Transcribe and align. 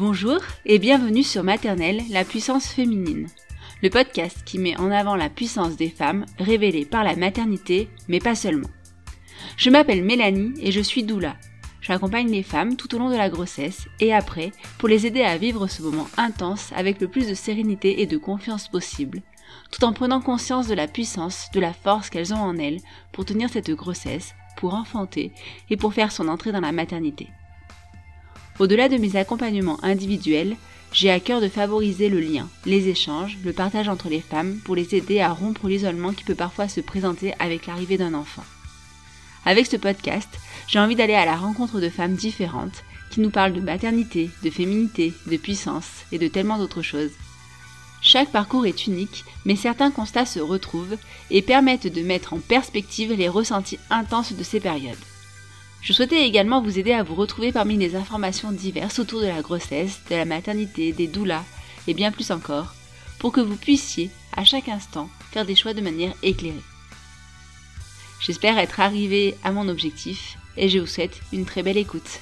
Bonjour 0.00 0.38
et 0.64 0.78
bienvenue 0.78 1.22
sur 1.22 1.44
Maternelle, 1.44 2.00
la 2.08 2.24
puissance 2.24 2.68
féminine, 2.68 3.26
le 3.82 3.90
podcast 3.90 4.38
qui 4.46 4.58
met 4.58 4.74
en 4.78 4.90
avant 4.90 5.14
la 5.14 5.28
puissance 5.28 5.76
des 5.76 5.90
femmes 5.90 6.24
révélée 6.38 6.86
par 6.86 7.04
la 7.04 7.16
maternité, 7.16 7.90
mais 8.08 8.18
pas 8.18 8.34
seulement. 8.34 8.70
Je 9.58 9.68
m'appelle 9.68 10.02
Mélanie 10.02 10.54
et 10.58 10.72
je 10.72 10.80
suis 10.80 11.02
doula. 11.02 11.36
J'accompagne 11.82 12.30
les 12.30 12.42
femmes 12.42 12.76
tout 12.76 12.94
au 12.94 12.98
long 12.98 13.10
de 13.10 13.14
la 13.14 13.28
grossesse 13.28 13.88
et 14.00 14.14
après 14.14 14.52
pour 14.78 14.88
les 14.88 15.06
aider 15.06 15.20
à 15.20 15.36
vivre 15.36 15.66
ce 15.66 15.82
moment 15.82 16.08
intense 16.16 16.72
avec 16.74 16.98
le 16.98 17.08
plus 17.08 17.28
de 17.28 17.34
sérénité 17.34 18.00
et 18.00 18.06
de 18.06 18.16
confiance 18.16 18.68
possible, 18.68 19.20
tout 19.70 19.84
en 19.84 19.92
prenant 19.92 20.22
conscience 20.22 20.66
de 20.66 20.74
la 20.74 20.88
puissance, 20.88 21.50
de 21.52 21.60
la 21.60 21.74
force 21.74 22.08
qu'elles 22.08 22.32
ont 22.32 22.40
en 22.40 22.56
elles 22.56 22.80
pour 23.12 23.26
tenir 23.26 23.50
cette 23.50 23.70
grossesse, 23.70 24.34
pour 24.56 24.72
enfanter 24.72 25.30
et 25.68 25.76
pour 25.76 25.92
faire 25.92 26.10
son 26.10 26.28
entrée 26.28 26.52
dans 26.52 26.60
la 26.60 26.72
maternité. 26.72 27.28
Au-delà 28.60 28.90
de 28.90 28.98
mes 28.98 29.16
accompagnements 29.16 29.82
individuels, 29.82 30.54
j'ai 30.92 31.10
à 31.10 31.18
cœur 31.18 31.40
de 31.40 31.48
favoriser 31.48 32.10
le 32.10 32.20
lien, 32.20 32.46
les 32.66 32.88
échanges, 32.88 33.38
le 33.42 33.54
partage 33.54 33.88
entre 33.88 34.10
les 34.10 34.20
femmes 34.20 34.58
pour 34.66 34.76
les 34.76 34.94
aider 34.94 35.18
à 35.18 35.32
rompre 35.32 35.66
l'isolement 35.66 36.12
qui 36.12 36.24
peut 36.24 36.34
parfois 36.34 36.68
se 36.68 36.82
présenter 36.82 37.32
avec 37.38 37.66
l'arrivée 37.66 37.96
d'un 37.96 38.12
enfant. 38.12 38.44
Avec 39.46 39.64
ce 39.64 39.78
podcast, 39.78 40.28
j'ai 40.68 40.78
envie 40.78 40.94
d'aller 40.94 41.14
à 41.14 41.24
la 41.24 41.36
rencontre 41.36 41.80
de 41.80 41.88
femmes 41.88 42.16
différentes 42.16 42.84
qui 43.10 43.20
nous 43.20 43.30
parlent 43.30 43.54
de 43.54 43.62
maternité, 43.62 44.28
de 44.42 44.50
féminité, 44.50 45.14
de 45.26 45.38
puissance 45.38 46.04
et 46.12 46.18
de 46.18 46.28
tellement 46.28 46.58
d'autres 46.58 46.82
choses. 46.82 47.12
Chaque 48.02 48.30
parcours 48.30 48.66
est 48.66 48.86
unique, 48.86 49.24
mais 49.46 49.56
certains 49.56 49.90
constats 49.90 50.26
se 50.26 50.38
retrouvent 50.38 50.98
et 51.30 51.40
permettent 51.40 51.86
de 51.86 52.02
mettre 52.02 52.34
en 52.34 52.38
perspective 52.38 53.14
les 53.14 53.30
ressentis 53.30 53.78
intenses 53.88 54.34
de 54.34 54.42
ces 54.42 54.60
périodes. 54.60 54.98
Je 55.82 55.92
souhaitais 55.92 56.26
également 56.26 56.60
vous 56.60 56.78
aider 56.78 56.92
à 56.92 57.02
vous 57.02 57.14
retrouver 57.14 57.52
parmi 57.52 57.76
les 57.76 57.96
informations 57.96 58.52
diverses 58.52 58.98
autour 58.98 59.20
de 59.20 59.26
la 59.26 59.40
grossesse, 59.40 60.00
de 60.10 60.14
la 60.14 60.24
maternité, 60.24 60.92
des 60.92 61.06
doulas 61.06 61.44
et 61.86 61.94
bien 61.94 62.12
plus 62.12 62.30
encore, 62.30 62.74
pour 63.18 63.32
que 63.32 63.40
vous 63.40 63.56
puissiez, 63.56 64.10
à 64.36 64.44
chaque 64.44 64.68
instant, 64.68 65.08
faire 65.32 65.46
des 65.46 65.56
choix 65.56 65.74
de 65.74 65.80
manière 65.80 66.14
éclairée. 66.22 66.62
J'espère 68.20 68.58
être 68.58 68.80
arrivé 68.80 69.34
à 69.42 69.52
mon 69.52 69.68
objectif 69.68 70.36
et 70.56 70.68
je 70.68 70.78
vous 70.78 70.86
souhaite 70.86 71.20
une 71.32 71.46
très 71.46 71.62
belle 71.62 71.78
écoute. 71.78 72.20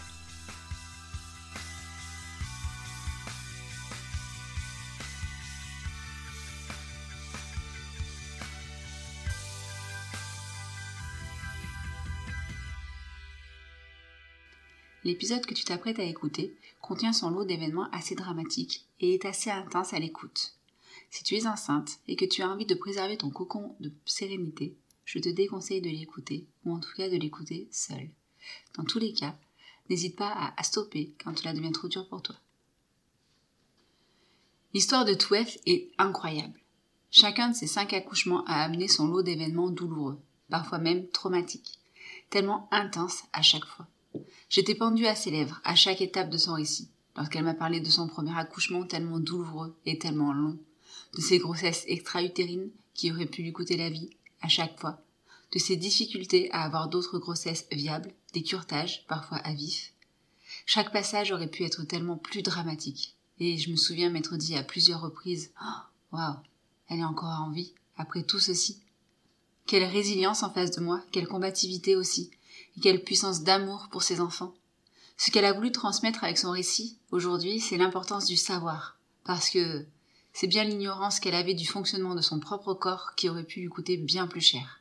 L'épisode 15.09 15.47
que 15.47 15.55
tu 15.55 15.65
t'apprêtes 15.65 16.01
à 16.01 16.05
écouter 16.05 16.55
contient 16.83 17.15
son 17.15 17.31
lot 17.31 17.47
d'événements 17.47 17.89
assez 17.93 18.15
dramatiques 18.15 18.85
et 19.01 19.15
est 19.15 19.25
assez 19.25 19.49
intense 19.49 19.95
à 19.95 19.99
l'écoute. 19.99 20.53
Si 21.09 21.25
tu 21.25 21.35
es 21.35 21.47
enceinte 21.47 22.01
et 22.09 22.15
que 22.15 22.27
tu 22.27 22.43
as 22.43 22.49
envie 22.51 22.67
de 22.67 22.75
préserver 22.75 23.17
ton 23.17 23.31
cocon 23.31 23.75
de 23.81 23.91
sérénité, 24.05 24.77
je 25.07 25.19
te 25.19 25.31
déconseille 25.31 25.81
de 25.81 25.89
l'écouter, 25.89 26.45
ou 26.67 26.75
en 26.75 26.79
tout 26.79 26.93
cas 26.95 27.09
de 27.09 27.17
l'écouter 27.17 27.69
seul. 27.71 28.11
Dans 28.77 28.85
tous 28.85 28.99
les 28.99 29.15
cas, 29.15 29.35
n'hésite 29.89 30.15
pas 30.15 30.53
à 30.55 30.63
stopper 30.63 31.15
quand 31.25 31.39
cela 31.39 31.55
devient 31.55 31.73
trop 31.73 31.89
dur 31.89 32.07
pour 32.07 32.21
toi. 32.21 32.37
L'histoire 34.75 35.07
de 35.07 35.15
Touef 35.15 35.57
est 35.65 35.89
incroyable. 35.97 36.61
Chacun 37.11 37.49
de 37.49 37.57
ces 37.57 37.67
cinq 37.67 37.95
accouchements 37.95 38.45
a 38.45 38.63
amené 38.63 38.89
son 38.89 39.07
lot 39.07 39.23
d'événements 39.23 39.71
douloureux, 39.71 40.21
parfois 40.51 40.77
même 40.77 41.09
traumatiques, 41.09 41.79
tellement 42.29 42.69
intenses 42.71 43.23
à 43.33 43.41
chaque 43.41 43.65
fois. 43.65 43.87
J'étais 44.49 44.75
pendue 44.75 45.07
à 45.07 45.15
ses 45.15 45.31
lèvres 45.31 45.61
à 45.65 45.75
chaque 45.75 46.01
étape 46.01 46.31
de 46.31 46.39
son 46.39 46.55
récit, 46.55 46.89
lorsqu'elle 47.17 47.45
m'a 47.45 47.55
parlé 47.55 47.81
de 47.81 47.91
son 47.91 48.09
premier 48.09 48.37
accouchement 48.37 48.85
tellement 48.85 49.21
douloureux 49.21 49.77
et 49.85 49.99
tellement 49.99 50.33
long, 50.33 50.59
de 51.15 51.21
ses 51.21 51.39
grossesses 51.39 51.85
extra-utérines 51.87 52.71
qui 52.95 53.13
auraient 53.13 53.27
pu 53.27 53.43
lui 53.43 53.53
coûter 53.53 53.77
la 53.77 53.91
vie 53.91 54.11
à 54.41 54.49
chaque 54.49 54.79
fois, 54.81 55.01
de 55.53 55.59
ses 55.59 55.77
difficultés 55.77 56.51
à 56.53 56.63
avoir 56.63 56.89
d'autres 56.89 57.19
grossesses 57.19 57.67
viables, 57.73 58.13
des 58.33 58.43
curetages, 58.43 59.05
parfois 59.07 59.39
à 59.39 59.53
vif. 59.53 59.93
Chaque 60.65 60.93
passage 60.93 61.31
aurait 61.33 61.51
pu 61.51 61.65
être 61.65 61.85
tellement 61.85 62.17
plus 62.17 62.43
dramatique, 62.43 63.17
et 63.41 63.59
je 63.59 63.71
me 63.71 63.77
souviens 63.77 64.11
m'être 64.11 64.37
dit 64.37 64.57
à 64.57 64.63
plusieurs 64.63 65.01
reprises 65.01 65.51
oh, 65.63 66.17
Waouh, 66.17 66.37
elle 66.89 67.01
est 67.01 67.05
encore 67.05 67.41
en 67.43 67.51
vie, 67.51 67.73
après 67.97 68.23
tout 68.23 68.41
ceci. 68.41 68.79
Quelle 69.67 69.85
résilience 69.85 70.43
en 70.43 70.51
face 70.51 70.71
de 70.71 70.81
moi, 70.81 71.03
quelle 71.13 71.29
combativité 71.29 71.97
aussi, 71.97 72.31
quelle 72.81 73.03
puissance 73.03 73.43
d'amour 73.43 73.89
pour 73.91 74.03
ses 74.03 74.21
enfants. 74.21 74.55
Ce 75.17 75.31
qu'elle 75.31 75.45
a 75.45 75.53
voulu 75.53 75.73
transmettre 75.73 76.23
avec 76.25 76.39
son 76.39 76.51
récit, 76.51 76.99
aujourd'hui, 77.11 77.61
c'est 77.61 77.77
l'importance 77.77 78.27
du 78.27 78.37
savoir, 78.37 78.99
parce 79.25 79.51
que 79.51 79.85
c'est 80.33 80.47
bien 80.47 80.65
l'ignorance 80.65 81.19
qu'elle 81.19 81.35
avait 81.35 81.55
du 81.55 81.67
fonctionnement 81.67 82.15
de 82.15 82.21
son 82.21 82.39
propre 82.39 82.75
corps 82.75 83.15
qui 83.17 83.29
aurait 83.29 83.45
pu 83.45 83.61
lui 83.61 83.69
coûter 83.69 83.97
bien 83.97 84.27
plus 84.27 84.41
cher. 84.41 84.81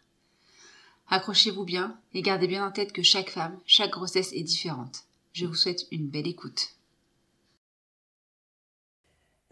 Accrochez-vous 1.10 1.64
bien 1.64 1.98
et 2.14 2.22
gardez 2.22 2.48
bien 2.48 2.66
en 2.66 2.72
tête 2.72 2.92
que 2.92 3.02
chaque 3.02 3.30
femme, 3.30 3.58
chaque 3.66 3.92
grossesse 3.92 4.34
est 4.34 4.44
différente. 4.44 5.04
Je 5.34 5.46
vous 5.46 5.56
souhaite 5.56 5.88
une 5.92 6.08
belle 6.08 6.28
écoute. 6.28 6.78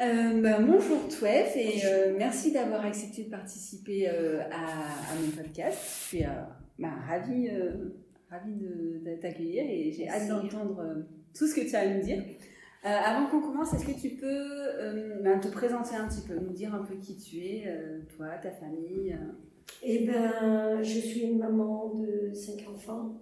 Euh, 0.02 0.42
bah, 0.42 0.60
bonjour 0.60 1.08
Twef 1.08 1.56
et 1.56 1.86
euh, 1.86 2.14
merci 2.18 2.52
d'avoir 2.52 2.86
accepté 2.86 3.24
de 3.24 3.30
participer 3.30 4.10
euh, 4.10 4.42
à, 4.52 5.16
mon 5.16 5.30
podcast. 5.30 5.80
Je 5.82 6.18
suis 6.18 6.26
bah, 6.78 6.90
ravie 7.08 7.50
ravie 8.30 8.56
de, 8.56 9.16
t'accueillir 9.22 9.64
et 9.68 9.92
j'ai 9.92 10.08
hâte 10.08 10.28
d'entendre 10.28 10.80
euh, 10.80 11.04
tout 11.34 11.48
ce 11.48 11.56
que 11.56 11.68
tu 11.68 11.76
as 11.76 11.82
à 11.82 11.94
nous 11.94 12.04
dire. 12.04 12.24
Euh, 12.86 12.88
avant 12.88 13.28
qu'on 13.30 13.42
commence, 13.42 13.74
est-ce 13.74 13.86
que 13.86 14.00
tu 14.00 14.16
peux 14.16 14.26
euh, 14.28 15.22
ben, 15.24 15.40
te 15.40 15.48
présenter 15.48 15.96
un 15.96 16.08
petit 16.08 16.28
peu, 16.28 16.36
nous 16.36 16.54
dire 16.54 16.74
un 16.74 16.84
peu 16.84 16.96
qui 16.96 17.18
tu 17.18 17.38
es, 17.38 17.66
toi, 18.16 18.38
ta 18.42 18.52
famille 18.52 19.18
Eh 19.82 20.06
ben, 20.06 20.82
je 20.84 21.00
suis 21.00 21.22
une 21.22 21.40
maman 21.40 21.94
de 21.96 22.34
cinq 22.34 22.68
enfants. 22.70 23.22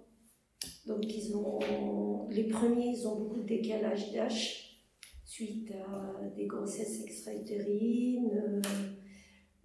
Donc, 0.86 1.02
ils 1.06 1.34
ont, 1.34 2.28
les 2.30 2.44
premiers, 2.44 2.88
ils 2.88 3.08
ont 3.08 3.18
beaucoup 3.18 3.40
de 3.40 3.46
décalage 3.46 4.12
d'âge 4.12 4.82
suite 5.24 5.72
à 5.72 6.28
des 6.36 6.46
grossesses 6.46 7.02
extra-utérines, 7.02 8.60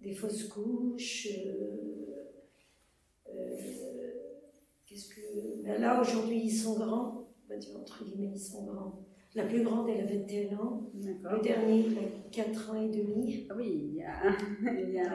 des 0.00 0.14
fausses 0.14 0.48
couches. 0.48 1.28
Ben 5.64 5.80
là, 5.80 6.00
aujourd'hui, 6.00 6.42
ils 6.44 6.56
sont 6.56 6.78
grands. 6.78 7.28
On 7.44 7.52
va 7.52 7.56
dire, 7.56 7.76
entre 7.78 8.04
guillemets, 8.04 8.32
ils 8.34 8.40
sont 8.40 8.64
grands. 8.64 9.04
La 9.34 9.44
plus 9.44 9.62
grande, 9.62 9.88
elle 9.88 10.00
a 10.00 10.06
21 10.06 10.58
ans. 10.58 10.90
Le 10.94 11.42
dernier, 11.42 11.86
il 11.86 11.98
a 11.98 12.02
4 12.32 12.70
ans 12.70 12.82
et 12.82 12.88
demi. 12.88 13.46
Ah 13.48 13.54
oui, 13.56 13.90
il 13.90 13.94
y 13.96 14.02
a, 14.02 14.22
il 14.82 14.90
y 14.90 14.98
a 14.98 15.12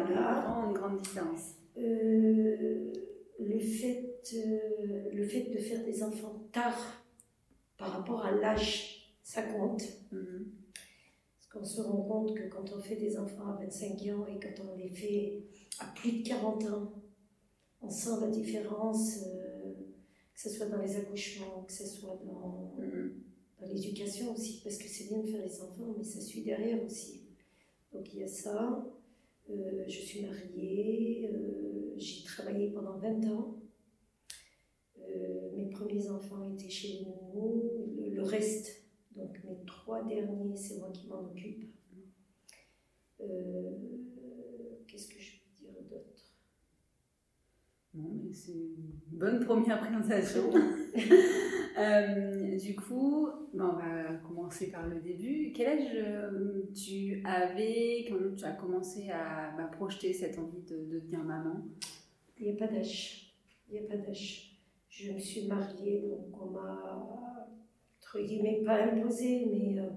une 0.67 0.73
grande 0.73 1.01
différence. 1.01 1.55
Euh, 1.77 2.93
le, 3.39 3.59
fait, 3.59 4.21
euh, 4.35 5.09
le 5.13 5.23
fait 5.25 5.49
de 5.53 5.57
faire 5.57 5.83
des 5.83 6.01
enfants 6.01 6.47
tard 6.53 7.03
par 7.77 7.91
rapport 7.91 8.25
à 8.25 8.31
l'âge, 8.31 9.17
ça 9.21 9.41
compte. 9.41 9.83
Mhm. 10.11 10.51
Parce 11.35 11.47
qu'on 11.51 11.65
se 11.65 11.81
rend 11.81 12.01
compte 12.03 12.37
que 12.37 12.47
quand 12.47 12.71
on 12.73 12.79
fait 12.79 12.95
des 12.95 13.17
enfants 13.17 13.47
à 13.47 13.59
25 13.61 13.91
ans 14.13 14.25
et 14.27 14.39
quand 14.39 14.63
on 14.63 14.77
les 14.77 14.89
fait 14.89 15.43
à 15.79 15.85
plus 15.93 16.21
de 16.21 16.27
40 16.27 16.63
ans, 16.69 16.93
on 17.85 17.89
sent 17.89 18.19
la 18.21 18.27
différence. 18.27 19.19
Euh, 19.27 19.73
que 20.33 20.41
ce 20.41 20.49
soit 20.49 20.65
dans 20.65 20.81
les 20.81 20.95
accouchements, 20.97 21.63
que 21.65 21.71
ce 21.71 21.85
soit 21.85 22.19
dans, 22.25 22.73
Mhm. 22.77 23.13
dans 23.61 23.67
l'éducation 23.67 24.33
aussi, 24.33 24.59
parce 24.61 24.77
que 24.77 24.85
c'est 24.87 25.05
bien 25.05 25.19
de 25.19 25.27
faire 25.27 25.45
les 25.45 25.61
enfants, 25.61 25.93
mais 25.97 26.03
ça 26.03 26.19
suit 26.19 26.41
derrière 26.41 26.83
aussi. 26.83 27.21
Donc 27.93 28.13
il 28.13 28.19
y 28.19 28.23
a 28.23 28.27
ça. 28.27 28.85
Euh, 29.49 29.85
je 29.87 29.99
suis 30.01 30.21
mariée, 30.25 31.29
euh, 31.31 31.93
j'ai 31.95 32.23
travaillé 32.25 32.71
pendant 32.71 32.97
20 32.97 33.23
ans. 33.31 33.61
Mes 35.55 35.67
premiers 35.69 36.09
enfants 36.09 36.43
étaient 36.53 36.69
chez 36.69 37.05
nous, 37.33 37.71
le, 37.95 38.09
le 38.09 38.21
reste, 38.23 38.83
donc 39.15 39.41
mes 39.45 39.63
trois 39.65 40.03
derniers, 40.03 40.57
c'est 40.57 40.77
moi 40.79 40.89
qui 40.91 41.07
m'en 41.07 41.21
occupe. 41.23 41.63
Qu'est-ce 44.87 45.07
que 45.07 45.19
je 45.19 45.31
peux 45.39 45.55
dire 45.63 45.81
d'autre 45.89 46.33
Bon, 47.95 48.29
c'est 48.33 48.51
une 48.51 49.17
bonne 49.17 49.43
première 49.45 49.79
présentation. 49.79 50.51
Euh, 51.77 52.57
du 52.57 52.73
coup, 52.73 53.27
ben, 53.53 53.73
on 53.73 53.75
va 53.75 54.13
commencer 54.25 54.71
par 54.71 54.87
le 54.87 55.01
début. 55.01 55.51
Quel 55.53 55.77
âge 55.77 55.91
euh, 55.93 56.63
tu 56.73 57.21
avais? 57.25 58.05
Quand 58.07 58.33
tu 58.37 58.45
as 58.45 58.53
commencé 58.53 59.09
à 59.09 59.53
bah, 59.57 59.65
projeter 59.65 60.13
cette 60.13 60.39
envie 60.39 60.61
de, 60.61 60.77
de 60.77 60.99
devenir 61.01 61.25
maman? 61.25 61.65
Il 62.39 62.45
n'y 62.45 62.53
a 62.53 62.55
pas 62.55 62.73
d'âge. 62.73 63.35
Il 63.67 63.73
n'y 63.73 63.85
a 63.85 63.89
pas 63.89 63.97
d'âge. 63.97 64.57
Je 64.87 65.11
me 65.11 65.19
suis 65.19 65.47
mariée, 65.47 66.09
donc 66.09 66.41
on 66.41 66.51
m'a, 66.51 67.49
entre 67.99 68.21
guillemets, 68.21 68.61
pas 68.65 68.83
imposé, 68.83 69.45
mais 69.51 69.77
euh, 69.77 69.89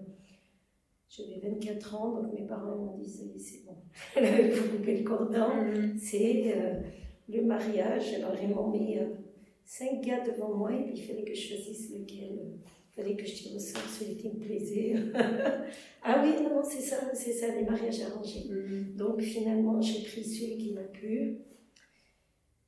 j'avais 1.09 1.39
24 1.39 1.95
ans, 1.95 2.21
donc 2.21 2.33
mes 2.33 2.45
parents 2.45 2.75
m'ont 2.75 2.99
dit, 2.99 3.39
c'est 3.39 3.65
bon, 3.65 3.77
il 4.21 4.51
faut 4.51 4.77
couper 4.77 4.99
le 4.99 5.05
cordon. 5.05 5.51
C'est 5.97 6.55
euh, 6.57 6.81
le 7.29 7.43
mariage. 7.43 8.15
Alors 8.15 8.35
ils 8.43 8.49
m'ont 8.49 8.69
mis 8.71 8.99
euh, 8.99 9.07
cinq 9.65 10.01
gars 10.03 10.25
devant 10.27 10.55
moi 10.55 10.73
et 10.73 10.85
puis 10.85 10.95
il 10.97 11.03
fallait 11.05 11.25
que 11.25 11.35
je 11.35 11.49
choisisse 11.49 11.91
lequel. 11.93 12.39
euh, 12.39 12.57
Il 12.91 13.03
fallait 13.03 13.17
que 13.17 13.27
je 13.27 13.35
tire 13.35 13.55
au 13.55 13.59
sort 13.59 13.83
celui 13.89 14.17
qui 14.17 14.29
me 14.29 14.39
plaisait. 14.41 14.95
ah 16.03 16.23
oui, 16.25 16.43
non, 16.43 16.55
non, 16.57 16.63
c'est 16.65 16.81
ça, 16.83 16.97
c'est 17.15 17.33
ça, 17.33 17.55
les 17.55 17.63
mariages 17.65 18.01
arrangés. 18.03 18.45
Mhm. 18.51 18.97
Donc 18.97 19.21
finalement, 19.21 19.81
j'ai 19.81 20.03
pris 20.03 20.25
celui 20.25 20.57
qui 20.59 20.73
m'a 20.73 20.83
plu. 20.83 21.39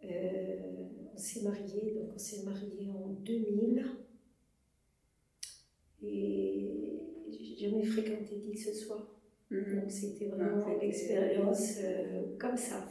Euh, 0.04 0.56
on 1.12 1.18
s'est 1.18 1.42
mariés, 1.42 1.94
donc 1.96 2.10
on 2.14 2.18
s'est 2.18 2.42
mariés 2.44 2.90
en 3.04 3.08
2000. 3.10 3.84
Et 6.02 6.70
j'ai 7.30 7.68
jamais 7.68 7.82
fréquenté 7.84 8.38
qui 8.40 8.52
que 8.52 8.58
ce 8.58 8.72
soit. 8.74 9.06
Mhm. 9.50 9.80
Donc 9.80 9.90
c'était 9.90 10.26
vraiment 10.26 10.62
Ah, 10.64 10.70
c'était- 10.72 10.86
l'expérience 10.86 11.74
euh, 11.82 12.22
comme 12.38 12.56
ça. 12.56 12.86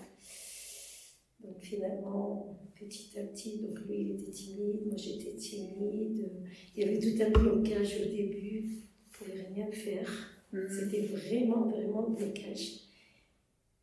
Donc 1.44 1.60
finalement, 1.60 2.60
petit 2.76 3.18
à 3.20 3.24
petit, 3.24 3.60
donc 3.60 3.80
lui 3.88 4.02
il 4.02 4.12
était 4.12 4.32
timide, 4.32 4.86
moi 4.88 4.96
j'étais 4.98 5.36
timide. 5.36 6.30
Il 6.76 6.84
y 6.84 6.88
avait 6.88 7.00
tout 7.00 7.22
un 7.24 7.30
blocage 7.30 8.02
au 8.02 8.10
début, 8.10 8.66
je 9.12 9.26
ne 9.26 9.32
pouvais 9.34 9.42
rien 9.54 9.72
faire. 9.72 10.10
Mhm. 10.52 10.68
C'était 10.70 11.02
vraiment, 11.06 11.68
vraiment 11.70 12.08
le 12.10 12.16
blocage. 12.16 12.82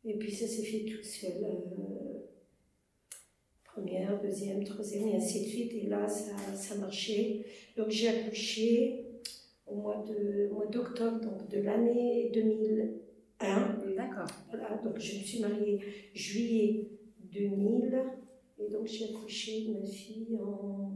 Et 0.05 0.13
puis 0.17 0.31
ça 0.31 0.47
s'est 0.47 0.63
fait 0.63 0.85
tout 0.85 1.03
seul. 1.03 1.43
euh, 1.43 2.19
première, 3.63 4.19
deuxième, 4.21 4.63
troisième, 4.63 5.07
et 5.09 5.15
ainsi 5.15 5.41
de 5.41 5.45
suite. 5.49 5.73
Et 5.73 5.87
là, 5.87 6.07
ça, 6.07 6.35
ça 6.55 6.75
marchait. 6.75 7.45
Donc 7.75 7.89
j'ai 7.89 8.07
accouché 8.07 9.05
au 9.67 9.75
mois 9.75 10.03
de- 10.07 10.47
au 10.49 10.55
mois 10.55 10.65
d'octobre 10.67 11.19
donc 11.21 11.47
de 11.49 11.59
l'année 11.59 12.31
2001. 12.33 13.77
D'accord. 13.95 14.25
Voilà, 14.49 14.81
donc 14.83 14.97
je 14.99 15.17
me 15.19 15.23
suis 15.23 15.39
mariée 15.41 15.79
juillet 16.13 16.87
2000. 17.37 18.03
Et 18.59 18.69
donc 18.71 18.85
j'ai 18.87 19.05
accouché 19.13 19.65
de 19.67 19.73
ma 19.79 19.85
fille 19.85 20.37
en, 20.41 20.91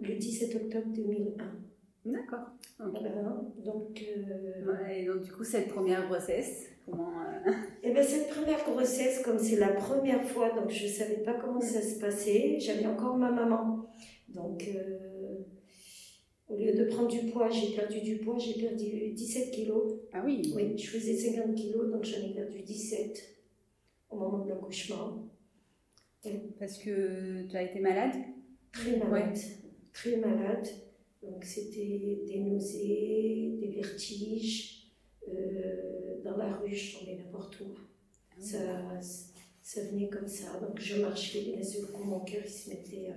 le 0.00 0.14
17 0.16 0.54
octobre 0.56 0.88
2001. 0.94 1.58
D'accord. 2.04 2.46
Ok. 2.80 2.98
Voilà, 3.00 3.40
donc... 3.64 4.02
euh, 4.02 4.72
Ouais, 4.72 5.02
et 5.02 5.06
donc, 5.06 5.22
du 5.22 5.30
coup, 5.30 5.44
cette 5.44 5.68
première 5.68 6.08
grossesse, 6.08 6.66
comment. 6.84 7.12
euh, 7.46 7.50
Eh 7.84 7.92
bien, 7.92 8.02
cette 8.02 8.28
première 8.28 8.64
grossesse, 8.64 9.20
comme 9.24 9.38
c'est 9.38 9.56
la 9.60 9.68
première 9.68 10.24
fois, 10.24 10.50
donc 10.50 10.68
je 10.70 10.84
ne 10.86 10.90
savais 10.90 11.18
pas 11.22 11.34
comment 11.34 11.60
ça 11.60 11.80
se 11.80 12.00
passait, 12.00 12.58
j'avais 12.58 12.86
encore 12.86 13.16
ma 13.16 13.30
maman. 13.30 13.86
Donc, 14.28 14.68
euh, 14.74 15.38
au 16.48 16.56
lieu 16.56 16.72
de 16.74 16.84
prendre 16.86 17.08
du 17.08 17.30
poids, 17.30 17.48
j'ai 17.50 17.74
perdu 17.76 18.00
du 18.00 18.16
poids, 18.18 18.36
j'ai 18.36 18.60
perdu 18.60 19.12
17 19.12 19.52
kilos. 19.52 20.00
Ah 20.12 20.22
oui. 20.24 20.52
Oui, 20.56 20.76
je 20.76 20.90
faisais 20.90 21.14
50 21.16 21.54
kilos, 21.54 21.88
donc 21.90 22.02
j'en 22.04 22.26
ai 22.26 22.34
perdu 22.34 22.62
17 22.62 23.31
au 24.12 24.16
moment 24.16 24.44
de 24.44 24.50
l'accouchement. 24.50 25.28
Parce 26.58 26.78
que 26.78 27.48
tu 27.48 27.56
as 27.56 27.62
été 27.62 27.80
malade? 27.80 28.14
Très 28.72 28.96
malade, 28.96 29.38
très 29.92 30.16
malade. 30.16 30.66
Donc, 31.22 31.44
c'était 31.44 32.22
des 32.26 32.38
nausées, 32.40 33.56
des 33.60 33.68
vertiges. 33.68 34.92
euh, 35.28 36.20
dans 36.24 36.36
la 36.36 36.56
rue, 36.56 36.74
je 36.74 36.98
tombais 36.98 37.16
n'importe 37.16 37.60
où. 37.60 37.74
Ça, 38.38 38.58
ça 39.62 39.82
venait 39.84 40.08
comme 40.08 40.26
ça. 40.26 40.58
Donc 40.60 40.80
je 40.80 41.00
marchais, 41.00 41.48
et 41.48 41.56
d'un 41.56 41.62
seul 41.62 41.86
coup, 41.86 42.04
mon 42.04 42.20
cœur 42.20 42.42
il 42.44 42.50
se 42.50 42.70
mettait 42.70 43.12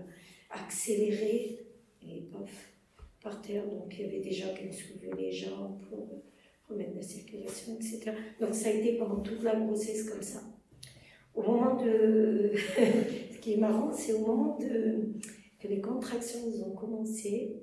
à 0.49 0.63
accélérer 0.63 1.65
et 2.03 2.21
paf, 2.31 2.73
par 3.21 3.41
terre. 3.41 3.67
Donc 3.67 3.93
il 3.97 4.05
y 4.05 4.07
avait 4.09 4.19
des 4.19 4.31
gens 4.31 4.53
qui 4.53 4.65
me 4.65 4.71
soulevaient 4.71 5.15
les 5.17 5.31
jambes 5.31 5.79
pour 5.89 6.23
remettre 6.69 6.95
la 6.95 7.01
circulation, 7.01 7.75
etc. 7.75 8.11
Donc 8.39 8.53
ça 8.53 8.69
a 8.69 8.73
été 8.73 8.97
pendant 8.97 9.21
toute 9.21 9.43
la 9.43 9.55
grossesse 9.55 10.09
comme 10.09 10.21
ça. 10.21 10.41
Au 11.35 11.41
moment 11.43 11.75
de. 11.83 12.51
Ce 13.33 13.37
qui 13.39 13.53
est 13.53 13.57
marrant, 13.57 13.91
c'est 13.93 14.13
au 14.13 14.25
moment 14.25 14.57
de... 14.57 15.13
que 15.59 15.67
les 15.67 15.81
contractions 15.81 16.39
ont 16.65 16.71
commencé. 16.75 17.61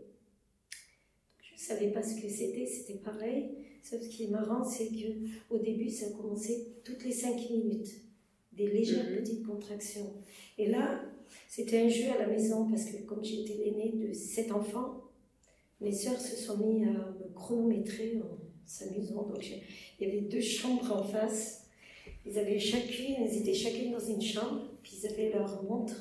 Je 1.43 1.55
ne 1.55 1.59
savais 1.59 1.91
pas 1.91 2.03
ce 2.03 2.21
que 2.21 2.29
c'était, 2.29 2.67
c'était 2.67 2.99
pareil. 2.99 3.51
Sauf 3.83 4.01
ce 4.01 4.09
qui 4.09 4.25
est 4.25 4.29
marrant, 4.31 4.63
c'est 4.65 4.87
que 4.89 5.27
au 5.51 5.59
début, 5.59 5.89
ça 5.91 6.07
commençait 6.11 6.67
toutes 6.85 7.05
les 7.05 7.11
cinq 7.13 7.37
minutes, 7.51 7.91
des 8.53 8.69
légères 8.69 9.11
Mhm. 9.11 9.17
petites 9.19 9.45
contractions. 9.47 10.13
Et 10.59 10.69
là, 10.69 11.03
c'était 11.49 11.81
un 11.81 11.89
jeu 11.89 12.11
à 12.11 12.19
la 12.19 12.27
maison 12.29 12.69
parce 12.69 12.85
que 12.85 13.03
comme 13.03 13.25
j'étais 13.25 13.55
l'aînée 13.55 13.93
de 13.97 14.13
sept 14.13 14.53
enfants, 14.53 15.03
mes 15.81 15.93
sœurs 15.93 16.21
se 16.21 16.37
sont 16.37 16.59
mis 16.59 16.85
à 16.85 16.91
me 16.93 17.35
chronométrer 17.35 18.21
en 18.23 18.39
s'amusant. 18.65 19.27
Donc 19.27 19.45
il 19.99 20.07
y 20.07 20.11
avait 20.11 20.21
deux 20.21 20.41
chambres 20.41 20.93
en 20.97 21.03
face. 21.03 21.62
Ils 22.27 22.39
avaient 22.39 22.59
chacune, 22.59 23.17
elles 23.19 23.37
étaient 23.37 23.55
chacune 23.55 23.93
dans 23.93 24.01
une 24.01 24.23
chambre, 24.23 24.63
puis 24.83 24.99
ils 25.03 25.07
avaient 25.07 25.31
leur 25.31 25.63
montre. 25.65 25.95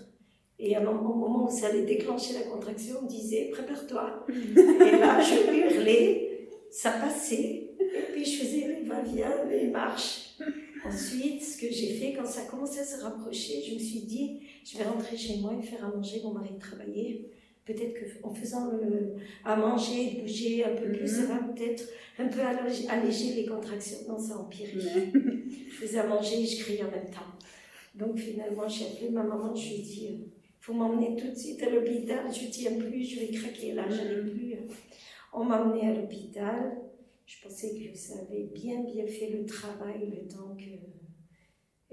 Et 0.59 0.75
à 0.75 0.79
un 0.79 0.83
moment, 0.83 1.11
au 1.11 1.17
moment 1.17 1.47
où 1.47 1.51
ça 1.51 1.67
allait 1.67 1.85
déclencher 1.85 2.33
la 2.33 2.43
contraction, 2.43 2.97
on 2.99 3.05
me 3.05 3.09
disait 3.09 3.49
prépare-toi. 3.51 4.25
Et 4.29 4.97
là, 4.99 5.19
je 5.19 5.75
hurlais, 5.75 6.49
ça 6.69 6.91
passait. 6.91 7.71
Et 7.79 8.11
puis 8.13 8.23
je 8.23 8.43
faisais 8.43 8.67
les 8.67 8.87
va-vient, 8.87 9.45
les 9.49 9.67
marches. 9.67 10.35
Ensuite, 10.85 11.43
ce 11.43 11.57
que 11.57 11.71
j'ai 11.71 11.93
fait, 11.93 12.13
quand 12.13 12.25
ça 12.25 12.43
commençait 12.43 12.81
à 12.81 12.85
se 12.85 13.01
rapprocher, 13.01 13.63
je 13.67 13.73
me 13.73 13.79
suis 13.79 14.01
dit, 14.01 14.41
je 14.63 14.77
vais 14.77 14.83
rentrer 14.83 15.17
chez 15.17 15.37
moi 15.37 15.53
et 15.59 15.65
faire 15.65 15.85
à 15.85 15.89
manger. 15.89 16.21
Mon 16.23 16.33
mari 16.33 16.49
travaillait. 16.59 17.29
Peut-être 17.65 18.21
qu'en 18.21 18.33
faisant 18.33 18.71
le, 18.71 19.15
à 19.45 19.55
manger, 19.55 20.19
bouger 20.21 20.63
un 20.65 20.75
peu 20.75 20.91
plus, 20.91 21.07
ça 21.07 21.25
va 21.25 21.39
peut-être 21.39 21.87
un 22.17 22.27
peu 22.27 22.41
alléger, 22.41 22.87
alléger 22.89 23.33
les 23.35 23.45
contractions. 23.45 23.99
Non, 24.09 24.17
ça 24.17 24.37
empirait. 24.37 24.71
Je 24.73 25.75
faisais 25.75 25.99
à 25.99 26.07
manger 26.07 26.41
et 26.41 26.45
je 26.45 26.63
criais 26.63 26.83
en 26.83 26.91
même 26.91 27.09
temps. 27.11 27.31
Donc 27.93 28.17
finalement, 28.17 28.67
j'ai 28.67 28.85
appelé 28.87 29.09
ma 29.09 29.23
maman, 29.23 29.53
je 29.53 29.67
lui 29.67 29.75
ai 29.75 29.81
dit, 29.83 30.07
il 30.11 30.31
faut 30.59 30.73
m'emmener 30.73 31.15
tout 31.15 31.29
de 31.29 31.35
suite 31.35 31.61
à 31.61 31.69
l'hôpital, 31.69 32.25
je 32.33 32.45
ne 32.45 32.51
tiens 32.51 32.73
plus, 32.73 33.03
je 33.03 33.19
vais 33.19 33.27
craquer 33.27 33.73
là, 33.73 33.85
je 33.89 34.01
n'ai 34.01 34.31
plus. 34.31 34.55
On 35.33 35.43
m'a 35.43 35.63
emmené 35.63 35.87
à 35.87 35.93
l'hôpital. 35.93 36.77
Je 37.25 37.47
pensais 37.47 37.73
que 37.73 37.97
ça 37.97 38.15
avait 38.19 38.49
bien, 38.53 38.83
bien 38.83 39.07
fait 39.07 39.29
le 39.29 39.45
travail, 39.45 40.11
le 40.11 40.27
temps 40.27 40.53
que... 40.57 40.90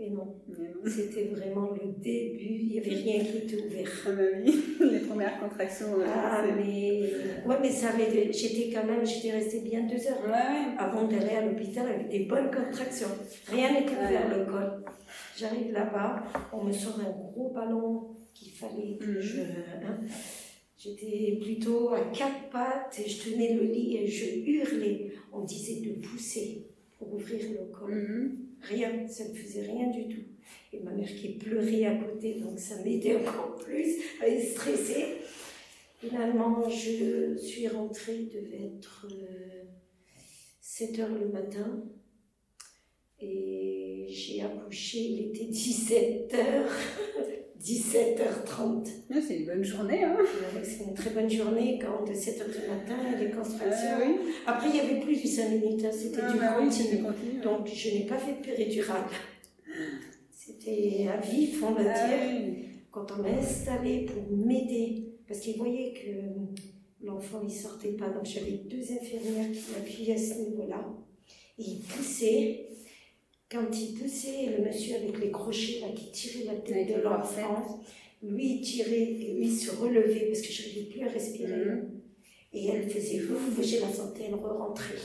Et 0.01 0.11
non, 0.11 0.37
mais 0.47 0.69
non. 0.69 0.89
c'était 0.89 1.25
vraiment 1.25 1.71
le 1.73 1.91
début, 2.01 2.39
il 2.61 2.69
n'y 2.69 2.79
avait 2.79 2.91
rien 2.95 3.19
qui 3.25 3.39
était 3.39 3.65
ouvert. 3.65 3.89
Ah 4.07 4.11
bah 4.13 4.23
les 4.93 4.99
premières 5.01 5.41
contractions. 5.41 5.99
euh, 5.99 6.05
Ah, 6.07 6.45
mais... 6.57 7.01
Ouais, 7.45 7.57
mais 7.61 7.71
ça 7.71 7.89
avait... 7.89 8.33
J'étais 8.33 8.71
quand 8.73 8.87
même, 8.87 9.05
j'étais 9.05 9.33
restée 9.33 9.61
bien 9.61 9.83
deux 9.89 10.07
heures 10.07 10.23
Ouais, 10.25 10.31
ouais. 10.31 10.77
avant 10.79 11.09
d'aller 11.09 11.35
à 11.37 11.45
l'hôpital 11.45 11.89
avec 11.89 12.09
des 12.11 12.21
bonnes 12.27 12.49
contractions. 12.51 13.09
Rien 13.49 13.73
n'était 13.73 13.91
ouvert 13.97 14.39
le 14.39 14.45
col. 14.45 14.85
J'arrive 15.37 15.73
là-bas, 15.73 16.23
on 16.53 16.63
me 16.65 16.73
sort 16.73 17.01
un 17.01 17.11
gros 17.11 17.51
ballon 17.53 18.11
qu'il 18.35 18.53
fallait 18.53 18.97
que 19.01 19.07
Mhm. 19.17 19.21
je. 19.21 19.41
hein. 19.41 19.99
J'étais 20.77 21.41
plutôt 21.43 21.93
à 21.93 22.03
quatre 22.17 22.51
pattes 22.53 23.01
et 23.05 23.09
je 23.09 23.25
tenais 23.33 23.55
le 23.55 23.63
lit 23.65 23.97
et 23.97 24.07
je 24.07 24.27
hurlais. 24.49 25.11
On 25.33 25.41
disait 25.43 25.81
de 25.81 25.95
pousser 26.07 26.67
pour 26.99 27.15
ouvrir 27.15 27.41
le 27.51 27.67
col. 27.77 27.93
Mhm. 27.95 28.39
Rien, 28.63 29.09
ça 29.09 29.29
ne 29.29 29.35
faisait 29.35 29.63
rien 29.63 29.89
du 29.89 30.09
tout. 30.09 30.23
Et 30.73 30.81
ma 30.81 30.91
mère 30.91 31.09
qui 31.09 31.31
pleurait 31.31 31.85
à 31.87 31.97
côté, 31.97 32.35
donc 32.35 32.59
ça 32.59 32.77
m'aidait 32.83 33.17
encore 33.17 33.57
plus 33.57 33.97
à 34.21 34.29
être 34.29 34.51
stressée. 34.51 35.17
Finalement, 36.01 36.69
je 36.69 37.37
suis 37.37 37.69
rentrée, 37.69 38.17
il 38.17 38.29
devait 38.29 38.67
être 38.77 39.07
7 40.61 40.99
heures 41.01 41.15
le 41.15 41.29
matin. 41.29 41.85
Et 43.21 44.07
j'ai 44.09 44.43
accouché, 44.43 44.99
il 44.99 45.27
était 45.29 45.47
17 45.47 46.35
heures. 46.35 46.71
17h30. 47.63 48.87
c'est 49.27 49.37
une 49.39 49.47
bonne 49.47 49.65
journée. 49.65 50.05
Hein. 50.05 50.17
C'est 50.63 50.85
une 50.85 50.95
très 50.95 51.11
bonne 51.11 51.29
journée 51.31 51.79
quand 51.81 52.05
de 52.05 52.13
7h 52.15 52.45
du 52.47 52.69
matin, 52.69 52.97
les 53.19 53.31
constructions. 53.31 53.69
Ah 53.97 54.01
oui. 54.07 54.15
Après, 54.47 54.69
il 54.71 54.77
y 54.77 54.81
avait 54.81 55.01
plus 55.01 55.21
de 55.23 55.27
5 55.27 55.51
minutes, 55.51 55.85
hein, 55.85 55.91
c'était 55.93 56.21
Ah 56.23 56.33
du 56.33 56.39
bah 56.39 56.57
continu. 56.59 56.99
du. 56.99 57.41
Donc, 57.43 57.67
je 57.73 57.89
n'ai 57.91 58.07
pas 58.07 58.17
fait 58.19 58.33
de 58.41 58.47
péridurale. 58.47 59.03
C'était 60.31 61.07
à 61.13 61.19
vif, 61.21 61.63
on 61.63 61.73
va 61.73 61.83
Ah 61.95 62.07
dire, 62.09 62.19
oui. 62.31 62.65
quand 62.91 63.07
on 63.19 63.23
m'a 63.23 63.31
installée 63.31 64.07
pour 64.07 64.23
m'aider. 64.37 65.05
Parce 65.27 65.41
qu'ils 65.41 65.57
voyaient 65.59 65.93
que 65.93 67.05
l'enfant 67.07 67.43
ne 67.45 67.51
sortait 67.51 67.93
pas. 67.93 68.09
Donc, 68.09 68.25
j'avais 68.25 68.53
deux 68.71 68.81
infirmières 68.93 69.51
qui 69.53 69.73
m'appuyaient 69.77 70.15
à 70.15 70.19
ce 70.19 70.41
niveau-là. 70.41 70.85
Et 71.59 71.63
ils 71.65 71.81
poussaient. 71.81 72.65
Quand 73.51 73.67
ils 73.73 73.95
poussaient, 73.99 74.57
le 74.59 74.65
monsieur 74.65 74.97
avec 74.97 75.19
les 75.19 75.31
crochets 75.31 75.81
là, 75.81 75.89
qui 75.95 76.11
tirait 76.11 76.45
la 76.45 76.61
tête 76.61 76.89
de 76.89 76.95
le 76.97 77.03
l'enfant, 77.03 77.81
lui 78.23 78.57
il 78.57 78.61
tirait 78.61 79.13
et 79.13 79.35
lui 79.35 79.47
il 79.47 79.57
se 79.57 79.75
relevait 79.75 80.27
parce 80.27 80.43
que 80.43 80.53
je 80.53 80.63
n'arrivais 80.63 80.91
plus 80.91 81.03
à 81.03 81.09
respirer. 81.09 81.65
Mhm. 81.65 82.01
Et 82.53 82.67
elle 82.69 82.89
faisait 82.89 83.23
ouf, 83.23 83.63
je 83.63 83.81
la 83.81 83.93
sentais, 83.93 84.25
elle 84.29 84.35
re-rentrait. 84.35 84.97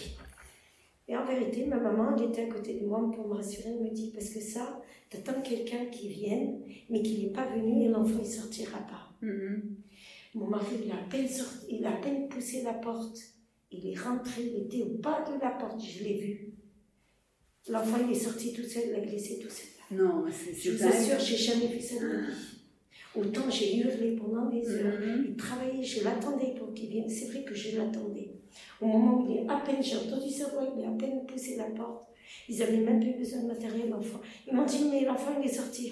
Et 1.08 1.16
en 1.16 1.26
vérité, 1.26 1.66
ma 1.66 1.78
maman, 1.78 2.16
elle 2.18 2.30
était 2.30 2.44
à 2.44 2.48
côté 2.48 2.80
de 2.80 2.86
moi 2.86 3.12
pour 3.14 3.28
me 3.28 3.34
rassurer, 3.34 3.70
elle 3.70 3.84
me 3.84 3.90
dit, 3.90 4.12
parce 4.14 4.30
que 4.30 4.40
ça, 4.40 4.82
t'attends 5.10 5.42
quelqu'un 5.42 5.86
qui 5.86 6.08
vienne, 6.08 6.62
mais 6.90 7.02
qui 7.02 7.24
n'est 7.24 7.34
pas 7.34 7.46
venu 7.46 7.84
et 7.84 7.90
l'enfant 7.90 8.20
il 8.22 8.26
sortira 8.26 8.80
pas. 8.80 9.10
Mhm. 9.22 9.76
Mon 10.36 10.48
mari, 10.48 10.66
il 10.84 10.92
a 10.92 10.96
à 10.96 11.10
peine, 11.10 11.28
sorti, 11.28 11.68
il 11.70 11.86
a 11.86 11.94
à 11.94 11.98
peine 11.98 12.28
poussé 12.28 12.64
la 12.64 12.74
porte. 12.74 13.20
Il 13.72 13.88
est 13.88 14.00
rentré, 14.00 14.42
il 14.42 14.64
était 14.64 14.82
au 14.82 14.98
bas 14.98 15.24
de 15.28 15.40
la 15.40 15.52
porte, 15.52 15.82
je 15.82 16.04
l'ai 16.04 16.18
vu. 16.18 16.54
L'enfant, 17.70 17.98
il 18.06 18.12
est 18.16 18.20
sorti 18.20 18.54
tout 18.54 18.64
seul, 18.64 18.84
il 18.90 18.96
a 18.96 19.00
glissé 19.06 19.40
tout 19.40 19.50
seul. 19.50 19.98
Non, 19.98 20.26
c'est 20.32 20.54
Je 20.54 20.72
vous 20.72 20.84
assure, 20.86 21.20
j'ai 21.20 21.38
jamais 21.38 21.68
vu 21.68 21.80
ça 21.80 21.96
de 21.96 22.08
ma 22.08 22.22
vie. 22.22 22.34
Autant 23.16 23.50
j'ai 23.50 23.78
hurlé 23.78 24.16
pendant 24.16 24.50
des 24.50 24.68
heures. 24.70 25.00
Mhm. 25.00 25.26
Il 25.30 25.36
travaillait, 25.36 25.84
je 25.84 26.04
l'attendais 26.04 26.54
pour 26.58 26.74
qu'il 26.74 26.90
vienne. 26.90 27.08
C'est 27.10 27.28
vrai 27.28 27.44
que 27.44 27.54
je 27.54 27.78
l'attendais. 27.78 28.32
Au 28.82 28.88
moment 28.88 29.22
où 29.22 29.32
il 29.32 29.38
est 29.38 29.50
à 29.50 29.58
peine, 29.66 29.82
j'ai 29.82 29.96
entendu 29.98 30.30
sa 30.30 30.50
voix, 30.50 30.68
il 30.78 30.84
a 30.84 30.90
à 30.90 30.92
peine 30.94 31.26
poussé 31.26 31.56
la 31.58 31.66
porte. 31.66 32.08
Ils 32.50 32.58
n'avaient 32.58 32.78
même 32.78 33.00
plus 33.00 33.14
besoin 33.14 33.44
de 33.44 33.48
matériel, 33.48 33.90
l'enfant. 33.90 34.20
Ils 34.48 34.54
m'ont 34.56 34.66
dit, 34.66 34.86
mais 34.90 35.06
l'enfant, 35.06 35.32
il 35.40 35.48
est 35.48 35.54
sorti. 35.54 35.92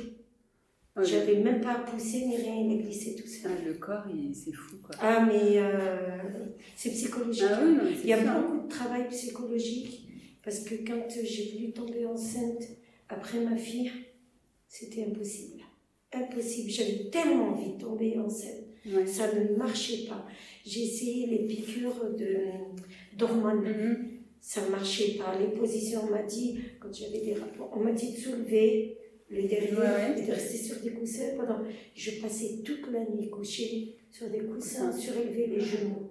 Ouais. 0.95 1.05
J'avais 1.05 1.35
même 1.37 1.61
pas 1.61 1.75
poussé 1.75 2.25
ni 2.25 2.35
rien, 2.37 2.55
il 2.55 2.79
a 2.79 2.83
glissé 2.83 3.15
tout 3.15 3.27
seul. 3.27 3.51
Ah, 3.55 3.65
le 3.65 3.73
corps, 3.75 4.03
c'est 4.33 4.51
fou, 4.51 4.77
quoi. 4.83 4.95
Ah, 4.99 5.23
mais 5.25 5.57
euh, 5.57 6.17
c'est 6.75 6.89
psychologique. 6.89 7.45
Ah 7.49 7.59
oui, 7.63 7.75
non, 7.75 7.83
mais 7.85 7.95
c'est 7.95 8.01
Il 8.03 8.09
y 8.09 8.13
a 8.13 8.25
ça. 8.25 8.39
beaucoup 8.39 8.63
de 8.63 8.67
travail 8.67 9.07
psychologique 9.09 10.07
parce 10.43 10.59
que 10.61 10.75
quand 10.85 11.07
j'ai 11.23 11.51
voulu 11.53 11.71
tomber 11.71 12.05
enceinte 12.05 12.63
après 13.09 13.39
ma 13.41 13.55
fille, 13.57 13.91
c'était 14.67 15.03
impossible. 15.05 15.61
Impossible. 16.13 16.69
J'avais 16.69 17.09
tellement 17.11 17.49
envie 17.49 17.73
de 17.73 17.77
tomber 17.81 18.17
enceinte. 18.17 18.65
Ouais. 18.85 19.05
Ça 19.05 19.31
ne 19.33 19.55
marchait 19.55 20.07
pas. 20.07 20.25
J'ai 20.65 20.83
essayé 20.83 21.27
les 21.27 21.45
piqûres 21.47 22.13
de, 22.17 22.37
d'hormones. 23.17 23.63
Mhm. 23.63 24.07
Ça 24.39 24.65
ne 24.65 24.71
marchait 24.71 25.13
pas. 25.19 25.37
Les 25.39 25.55
positions, 25.55 26.01
on 26.07 26.11
m'a 26.11 26.23
dit, 26.23 26.57
quand 26.79 26.91
j'avais 26.91 27.19
des 27.21 27.33
rapports, 27.35 27.71
on 27.75 27.81
m'a 27.81 27.91
dit 27.91 28.13
de 28.13 28.17
soulever 28.17 28.97
le 29.29 29.43
derrière 29.43 29.77
Ouais, 29.79 30.15
ouais. 30.15 30.23
et 30.23 30.25
de 30.27 30.31
rester 30.31 30.57
sur 30.57 30.79
des 30.81 30.91
coussins. 30.91 31.35
Pendant, 31.37 31.59
je 31.95 32.11
passais 32.19 32.57
toute 32.65 32.91
la 32.91 33.05
nuit 33.05 33.29
couchée 33.29 33.97
sur 34.09 34.29
des 34.29 34.39
coussins, 34.39 34.87
Coussins. 34.91 34.97
surélever 34.99 35.47
les 35.47 35.59
genoux. 35.61 36.09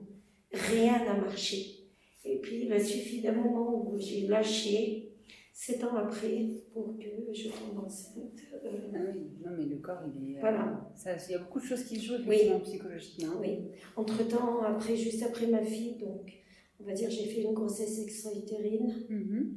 Rien 0.52 1.04
n'a 1.04 1.14
marché. 1.14 1.79
Et 2.24 2.38
puis, 2.38 2.64
il 2.64 2.72
a 2.72 2.78
suffi 2.78 3.22
d'un 3.22 3.32
moment 3.32 3.88
où 3.90 3.98
j'ai 3.98 4.26
lâché, 4.26 5.12
sept 5.52 5.82
ans 5.84 5.96
après, 5.96 6.48
pour 6.72 6.96
que 6.98 7.32
je 7.32 7.48
tombe 7.48 7.84
enceinte. 7.84 8.38
Euh, 8.64 8.68
Ah 8.94 8.98
oui, 9.14 9.20
non, 9.44 9.50
mais 9.56 9.64
le 9.66 9.76
corps, 9.78 10.02
il 10.14 10.32
est. 10.32 10.36
euh, 10.36 10.40
Voilà. 10.40 10.92
ça, 10.96 11.16
il 11.28 11.32
y 11.32 11.34
a 11.34 11.38
beaucoup 11.38 11.60
de 11.60 11.64
choses 11.64 11.84
qui 11.84 11.96
se 11.96 12.04
jouent, 12.06 12.14
effectivement, 12.22 12.60
psychologiquement. 12.60 13.34
Oui. 13.40 13.58
Entre-temps, 13.96 14.62
après, 14.62 14.96
juste 14.96 15.22
après 15.22 15.46
ma 15.46 15.62
fille, 15.62 15.96
donc, 15.96 16.32
on 16.80 16.84
va 16.84 16.92
dire, 16.92 17.10
j'ai 17.10 17.24
fait 17.24 17.42
une 17.42 17.54
grossesse 17.54 18.00
extra-utérine. 18.02 18.94
Mhm. 19.08 19.56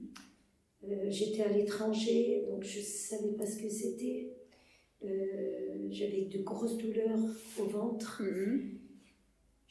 Euh, 0.86 1.06
J'étais 1.10 1.44
à 1.44 1.50
l'étranger, 1.50 2.46
donc 2.50 2.64
je 2.64 2.80
ne 2.80 2.84
savais 2.84 3.32
pas 3.38 3.46
ce 3.46 3.58
que 3.62 3.70
c'était. 3.70 4.34
Euh, 5.06 5.88
J'avais 5.90 6.26
de 6.26 6.42
grosses 6.44 6.78
douleurs 6.78 7.20
au 7.60 7.64
ventre. 7.66 8.22
Mhm. 8.24 8.80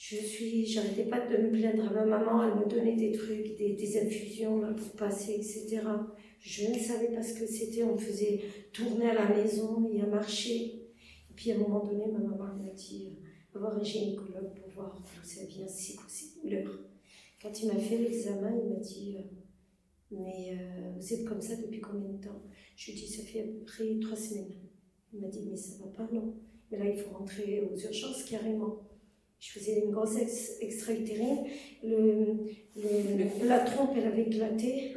Je 0.04 0.16
suis, 0.16 0.66
j'arrêtais 0.66 1.04
pas 1.04 1.24
de 1.28 1.36
me 1.36 1.52
plaindre 1.52 1.86
à 1.86 1.92
ma 1.92 2.04
maman, 2.04 2.42
elle 2.42 2.58
me 2.58 2.68
donnait 2.68 2.96
des 2.96 3.12
trucs, 3.12 3.56
des, 3.56 4.00
infusions 4.00 4.60
pour 4.74 4.90
passer, 4.96 5.34
etc. 5.34 5.80
Je 6.40 6.72
ne 6.72 6.74
savais 6.76 7.14
pas 7.14 7.22
ce 7.22 7.38
que 7.38 7.46
c'était, 7.46 7.84
on 7.84 7.94
me 7.94 7.98
faisait 7.98 8.40
tourner 8.72 9.10
à 9.10 9.14
la 9.14 9.28
maison 9.28 9.88
et 9.88 10.00
à 10.00 10.06
marcher. 10.06 10.88
Et 11.30 11.34
puis 11.36 11.52
à 11.52 11.54
un 11.54 11.58
moment 11.58 11.84
donné, 11.84 12.06
ma 12.06 12.18
maman 12.18 12.46
m'a 12.46 12.72
dit, 12.74 13.12
euh, 13.12 13.22
va 13.54 13.60
voir 13.60 13.78
un 13.78 13.84
gynécologue 13.84 14.52
pour 14.56 14.68
voir 14.70 15.00
d'où 15.00 15.24
ça 15.24 15.44
vient, 15.44 15.68
c'est 15.68 15.94
quoi 15.94 16.06
ces 16.08 16.40
douleurs. 16.40 16.80
Quand 17.40 17.62
il 17.62 17.68
m'a 17.68 17.78
fait 17.78 17.98
l'examen, 17.98 18.52
il 18.60 18.70
m'a 18.70 18.80
dit, 18.80 19.18
euh, 19.18 19.36
mais 20.10 20.58
euh, 20.58 20.90
vous 20.96 21.14
êtes 21.14 21.24
comme 21.24 21.40
ça 21.40 21.54
depuis 21.54 21.80
combien 21.80 22.08
de 22.08 22.20
temps? 22.20 22.42
Je 22.74 22.90
lui 22.90 22.98
ai 22.98 23.02
dit, 23.02 23.08
ça 23.08 23.22
fait 23.22 23.42
à 23.42 23.44
peu 23.44 23.64
près 23.64 23.96
trois 24.00 24.16
semaines. 24.16 24.50
Il 25.14 25.20
m'a 25.20 25.28
dit, 25.28 25.46
mais 25.48 25.56
ça 25.56 25.76
va 25.84 25.92
pas, 25.92 26.12
non. 26.12 26.34
Mais 26.72 26.78
là, 26.78 26.88
il 26.88 26.98
faut 26.98 27.16
rentrer 27.16 27.60
aux 27.60 27.78
urgences 27.78 28.24
carrément. 28.24 28.82
Je 29.44 29.58
faisais 29.58 29.82
une 29.84 29.90
grossesse 29.90 30.58
extra-utérine. 30.60 31.38
Le, 31.82 32.46
le- 32.76 33.48
la 33.48 33.58
trompe, 33.58 33.90
elle 33.96 34.06
avait 34.06 34.22
éclaté. 34.22 34.94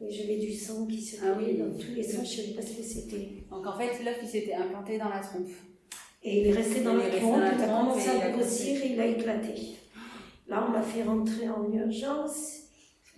Et 0.00 0.10
j'avais 0.10 0.38
du 0.38 0.52
sang 0.54 0.86
qui 0.86 1.02
se 1.02 1.16
Ah 1.22 1.36
oui. 1.38 1.58
dans 1.58 1.70
tous 1.78 1.92
les 1.94 2.02
sens. 2.02 2.34
Je 2.34 2.40
ne 2.40 2.46
savais 2.46 2.54
pas 2.56 2.62
ce 2.62 2.76
que 2.78 2.82
c'était. 2.82 3.28
Donc 3.50 3.66
en 3.66 3.76
fait, 3.78 4.02
l'œuf, 4.02 4.16
il 4.22 4.28
s'était 4.28 4.54
implanté 4.54 4.96
dans 4.96 5.10
la 5.10 5.20
trompe. 5.20 5.48
Et 6.22 6.40
il 6.40 6.46
est 6.48 6.52
resté 6.52 6.80
dans 6.80 6.94
la 6.94 7.10
trompe. 7.10 7.36
Il 7.58 7.62
a 7.62 7.66
commencé 7.66 8.08
à 8.08 8.30
grossir 8.30 8.82
et 8.82 8.92
il 8.94 9.00
a 9.00 9.06
éclaté. 9.06 9.52
Là, 10.48 10.64
on 10.66 10.72
m'a 10.72 10.82
fait 10.82 11.02
rentrer 11.02 11.48
en 11.50 11.70
urgence. 11.70 12.60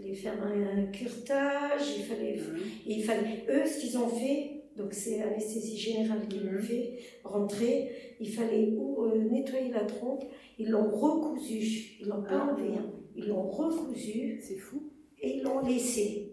Il 0.01 0.03
fallait 0.05 0.15
faire 0.15 0.35
un 0.43 0.83
curtage. 0.87 1.83
Il 1.97 2.05
fallait. 2.05 2.41
Et 2.89 2.93
il 2.95 3.05
fallait, 3.05 3.45
eux, 3.51 3.63
ce 3.67 3.81
qu'ils 3.81 3.97
ont 3.99 4.09
fait, 4.09 4.56
donc 4.77 4.93
c'est 4.93 5.23
anesthésie 5.23 5.77
générale 5.77 6.27
qu'ils 6.29 6.45
Mhm. 6.45 6.57
ont 6.59 6.63
fait, 6.63 6.99
rentrer, 7.25 7.91
il 8.21 8.31
fallait 8.31 8.73
ou 8.77 9.05
euh, 9.05 9.19
nettoyer 9.31 9.71
la 9.71 9.85
trompe, 9.85 10.25
ils 10.59 10.69
l'ont 10.69 10.91
recousu, 10.91 11.97
ils 12.01 12.07
l'ont 12.07 12.23
pas 12.23 12.47
Ah. 12.49 12.53
enlevé, 12.55 12.75
hein. 12.77 12.93
ils 13.17 13.27
l'ont 13.27 13.43
recousu 13.47 14.39
C'est 14.43 14.57
fou. 14.57 14.93
et 15.23 15.37
ils 15.37 15.43
l'ont 15.43 15.61
laissé. 15.67 16.33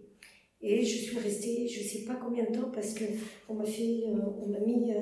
Et 0.61 0.83
je 0.83 0.97
suis 0.97 1.17
restée, 1.19 1.67
je 1.67 1.81
sais 1.83 2.03
pas 2.05 2.15
combien 2.15 2.45
de 2.49 2.55
temps, 2.55 2.69
parce 2.73 2.93
que 2.93 3.03
on 3.49 3.53
m'a 3.55 3.65
fait, 3.65 4.03
euh, 4.07 4.17
on 4.41 4.47
m'a 4.47 4.59
mis 4.59 4.91
euh, 4.93 4.99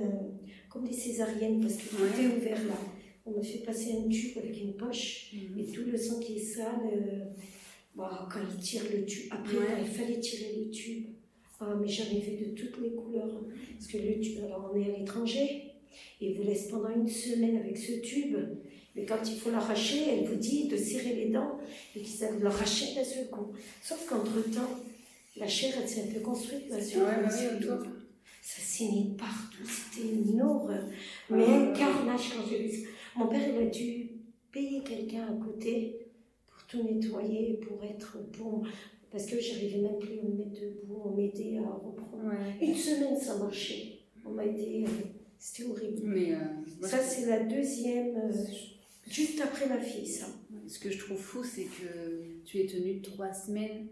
comme 0.69 0.87
des 0.87 0.93
césariennes, 0.93 1.59
parce 1.61 1.75
que 1.75 1.89
tout 1.89 2.01
Ouais. 2.01 2.23
est 2.23 2.37
ouvert 2.37 2.63
là. 2.67 2.73
On 3.27 3.31
m'a 3.31 3.43
fait 3.43 3.59
passer 3.59 3.91
un 3.93 4.09
tube 4.09 4.37
avec 4.39 4.59
une 4.59 4.73
poche, 4.73 5.31
et 5.59 5.65
tout 5.71 5.83
le 5.85 5.95
sang 5.97 6.19
qui 6.19 6.37
est 6.37 6.39
sale, 6.39 7.35
bah, 7.95 8.27
quand 8.31 8.39
il 8.51 8.59
tire 8.59 8.81
le 8.91 9.05
tube, 9.05 9.27
après 9.31 9.57
Ouais. 9.57 9.63
quand 9.67 9.81
il 9.83 9.87
fallait 9.87 10.19
tirer 10.19 10.55
le 10.57 10.71
tube, 10.71 11.05
ah, 11.61 11.77
mais 11.79 11.87
j'en 11.87 12.05
ai 12.05 12.19
vu 12.19 12.45
de 12.45 12.55
toutes 12.55 12.81
les 12.81 12.91
couleurs. 12.91 13.41
Parce 13.73 13.87
que 13.87 13.97
le 13.97 14.19
tube, 14.19 14.43
alors 14.43 14.71
on 14.73 14.77
est 14.77 14.93
à 14.93 14.97
l'étranger, 14.97 15.63
et 16.19 16.33
vous 16.33 16.43
laisse 16.43 16.67
pendant 16.67 16.89
une 16.89 17.07
semaine 17.07 17.57
avec 17.57 17.77
ce 17.77 17.93
tube. 18.01 18.35
Mais 18.95 19.05
quand 19.05 19.19
il 19.25 19.39
faut 19.39 19.51
l'arracher, 19.51 19.99
elle 20.09 20.25
vous 20.25 20.35
dit 20.35 20.67
de 20.67 20.75
serrer 20.75 21.15
les 21.15 21.29
dents 21.29 21.59
et 21.95 22.01
qu'ils 22.01 22.13
savent 22.13 22.43
l'arracher 22.43 22.95
d'un 22.95 23.03
seul 23.03 23.29
coup. 23.29 23.53
Sauf 23.81 24.05
qu'entre-temps, 24.05 24.81
la 25.37 25.47
chair, 25.47 25.73
elle 25.81 25.87
s'est 25.87 26.01
un 26.01 26.13
peu 26.13 26.19
construite 26.19 26.65
autour. 26.71 27.77
dos. 27.77 27.85
Ça 28.41 28.61
saignait 28.61 29.15
partout, 29.17 29.63
c'était 29.65 30.07
une 30.07 30.41
horreur. 30.41 30.83
Mais 31.29 31.45
un 31.45 31.73
carnage 31.73 32.31
quand 32.35 32.49
j'ai 32.49 32.63
vu 32.63 32.69
ça. 32.69 32.87
Mon 33.15 33.27
père, 33.27 33.41
il 33.47 33.67
a 33.67 33.69
dû 33.69 34.09
payer 34.51 34.81
quelqu'un 34.81 35.27
à 35.27 35.45
côté 35.45 36.07
pour 36.47 36.65
tout 36.65 36.83
nettoyer, 36.83 37.59
pour 37.61 37.83
être 37.83 38.17
bon. 38.37 38.63
Parce 39.11 39.25
que 39.25 39.39
j'arrivais 39.39 39.79
même 39.79 39.97
plus 39.99 40.19
à 40.19 40.23
me 40.23 40.37
mettre 40.37 40.61
debout, 40.61 41.01
on 41.05 41.11
m'aidait 41.15 41.57
à 41.57 41.69
reprendre. 41.69 42.23
Ouais. 42.23 42.65
Une 42.65 42.75
semaine, 42.75 43.17
ça 43.19 43.37
marchait. 43.37 43.99
On 44.25 44.29
m'a 44.31 44.45
aidé, 44.45 44.85
euh, 44.87 44.89
c'était 45.37 45.67
horrible. 45.69 46.01
Mais 46.05 46.33
euh, 46.33 46.37
moi, 46.79 46.87
Ça, 46.87 46.99
c'est 46.99 47.25
la 47.25 47.39
deuxième, 47.43 48.15
euh, 48.15 48.31
juste 49.09 49.41
après 49.41 49.67
ma 49.67 49.79
fille, 49.79 50.07
ça. 50.07 50.27
ce 50.67 50.79
que 50.79 50.89
je 50.89 50.97
trouve 50.99 51.17
fou, 51.17 51.43
c'est 51.43 51.63
que 51.65 52.41
tu 52.45 52.59
es 52.61 52.65
tenue 52.67 53.01
trois 53.01 53.33
semaines 53.33 53.87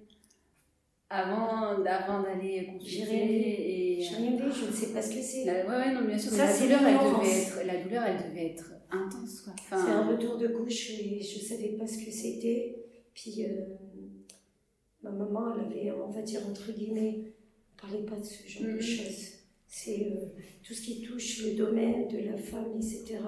avant, 1.10 1.84
avant 1.86 2.22
d'aller 2.24 2.60
J'ai 2.60 3.00
consulter. 3.00 3.98
J'ai 4.00 4.16
rien 4.16 4.32
vu, 4.38 4.52
je 4.54 4.66
ne 4.68 4.72
sais 4.72 4.94
pas 4.94 5.02
ce 5.02 5.14
que 5.16 5.22
c'est. 5.22 5.44
La- 5.46 5.66
ouais, 5.66 5.86
ouais, 5.88 5.94
non, 5.94 6.06
bien 6.08 6.18
sûr. 6.18 6.32
Ça, 6.32 6.46
la 6.46 6.52
c'est 6.52 6.64
douleur, 6.66 6.82
elle 6.86 6.98
devait 7.20 7.42
être, 7.42 7.66
la 7.66 7.84
douleur, 7.84 8.04
elle 8.06 8.30
devait 8.30 8.46
être 8.52 8.72
intense, 8.92 9.42
quoi. 9.42 9.54
Enfin, 9.60 9.84
C'est 9.84 9.92
un 9.92 10.08
retour 10.08 10.38
de 10.38 10.48
couche 10.50 10.92
et 10.92 11.20
je 11.22 11.40
ne 11.40 11.44
savais 11.44 11.70
pas 11.70 11.88
ce 11.88 11.98
que 11.98 12.12
c'était. 12.12 12.76
Puis 13.14 13.44
euh, 13.46 13.66
ma 15.04 15.12
maman, 15.12 15.54
elle 15.56 15.66
avait, 15.66 15.92
on 15.92 16.10
va 16.10 16.22
dire, 16.22 16.42
entre 16.50 16.72
guillemets, 16.72 17.22
on 17.22 17.88
ne 17.88 17.92
parlait 17.92 18.06
pas 18.06 18.18
de 18.18 18.24
ce 18.26 18.48
genre 18.48 18.64
de 18.68 18.74
Mhm. 18.76 18.82
choses. 18.82 19.26
C'est 19.68 20.08
euh, 20.12 20.26
tout 20.64 20.74
ce 20.74 20.82
qui 20.82 21.02
touche 21.02 21.46
le 21.46 21.56
domaine 21.56 22.08
de 22.08 22.18
la 22.20 22.38
femme, 22.38 22.72
etc. 22.78 23.20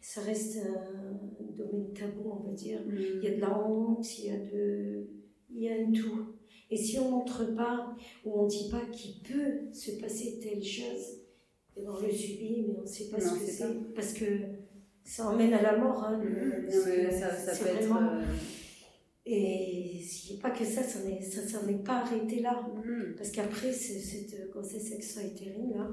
Ça 0.00 0.20
reste 0.22 0.58
un 0.58 1.44
domaine 1.56 1.92
tabou, 1.92 2.30
on 2.30 2.48
va 2.48 2.52
dire. 2.54 2.80
hum, 2.86 2.94
Il 2.96 3.24
y 3.24 3.32
a 3.32 3.36
de 3.36 3.40
la 3.40 3.58
honte, 3.68 4.18
il 4.18 4.26
y 4.26 4.30
a, 4.30 4.38
de, 4.38 5.06
il 5.50 5.58
y 5.62 5.68
a 5.68 5.74
un 5.74 5.92
tout. 5.92 6.26
Et 6.70 6.76
si 6.76 6.98
on 6.98 7.04
ne 7.06 7.10
montre 7.10 7.54
pas 7.54 7.94
ou 8.24 8.40
on 8.40 8.44
ne 8.44 8.48
dit 8.50 8.68
pas 8.70 8.84
qu'il 8.92 9.22
peut 9.22 9.72
se 9.72 9.92
passer 10.00 10.40
telle 10.42 10.62
chose, 10.64 11.20
Et 11.78 11.86
on 11.86 12.00
le 12.00 12.10
subit, 12.10 12.64
mais 12.66 12.74
on 12.78 12.80
ne 12.80 12.86
sait 12.86 13.10
pas 13.10 13.18
Non, 13.18 13.24
ce 13.34 13.38
que 13.38 13.50
c'est. 13.50 13.94
Parce 13.94 14.14
que 14.14 14.24
ça 15.04 15.28
emmène 15.28 15.52
à 15.52 15.60
la 15.60 15.76
mort. 15.76 16.02
Hein, 16.04 16.18
le- 16.24 16.62
Non, 16.62 16.84
mais 16.86 17.10
ça, 17.10 17.28
peut 17.28 17.68
être. 17.68 17.84
vraiment- 17.86 18.12
euh, 18.14 18.24
Et 19.26 20.02
a 20.38 20.40
pas 20.40 20.50
que 20.50 20.64
ça, 20.64 20.82
ça 20.82 21.02
n'est 21.04 21.20
ça, 21.22 21.46
s'en 21.46 21.66
est 21.68 21.84
pas 21.84 22.00
arrêté 22.02 22.40
là. 22.40 22.66
mhm. 22.84 23.14
Parce 23.16 23.30
qu'après 23.32 23.72
ce- 23.72 23.98
cette 23.98 24.50
grossesse 24.50 24.92
extra-utérine, 24.92 25.72
là, 25.74 25.92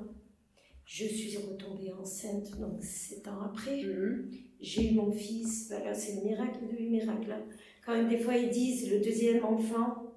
je 0.86 1.06
suis 1.06 1.38
retombée 1.38 1.92
enceinte, 1.94 2.60
donc 2.60 2.84
sept 2.84 3.28
ans 3.28 3.42
après. 3.42 3.84
Mhm. 3.84 4.32
J'ai 4.60 4.92
eu 4.92 4.96
mon 4.96 5.12
fils, 5.12 5.70
ben 5.70 5.84
là 5.84 5.94
c'est 5.94 6.16
le 6.18 6.24
miracle 6.30 6.60
du 6.78 6.84
miracle. 6.90 7.32
hein. 7.32 7.46
Quand 7.86 7.94
même, 7.98 8.10
des 8.10 8.20
fois 8.20 8.38
ils 8.38 8.50
disent 8.52 8.90
le 8.92 9.00
deuxième 9.02 9.44
enfant, 9.46 10.14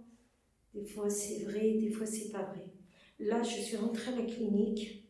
des 0.75 0.85
fois 0.85 1.11
c'est 1.11 1.45
vrai, 1.45 1.73
des 1.81 1.91
fois 1.91 2.07
c'est 2.07 2.31
pas 2.31 2.43
vrai. 2.45 2.73
Là, 3.19 3.43
je 3.43 3.61
suis 3.63 3.77
rentrée 3.79 4.13
à 4.13 4.17
la 4.17 4.25
clinique, 4.27 5.09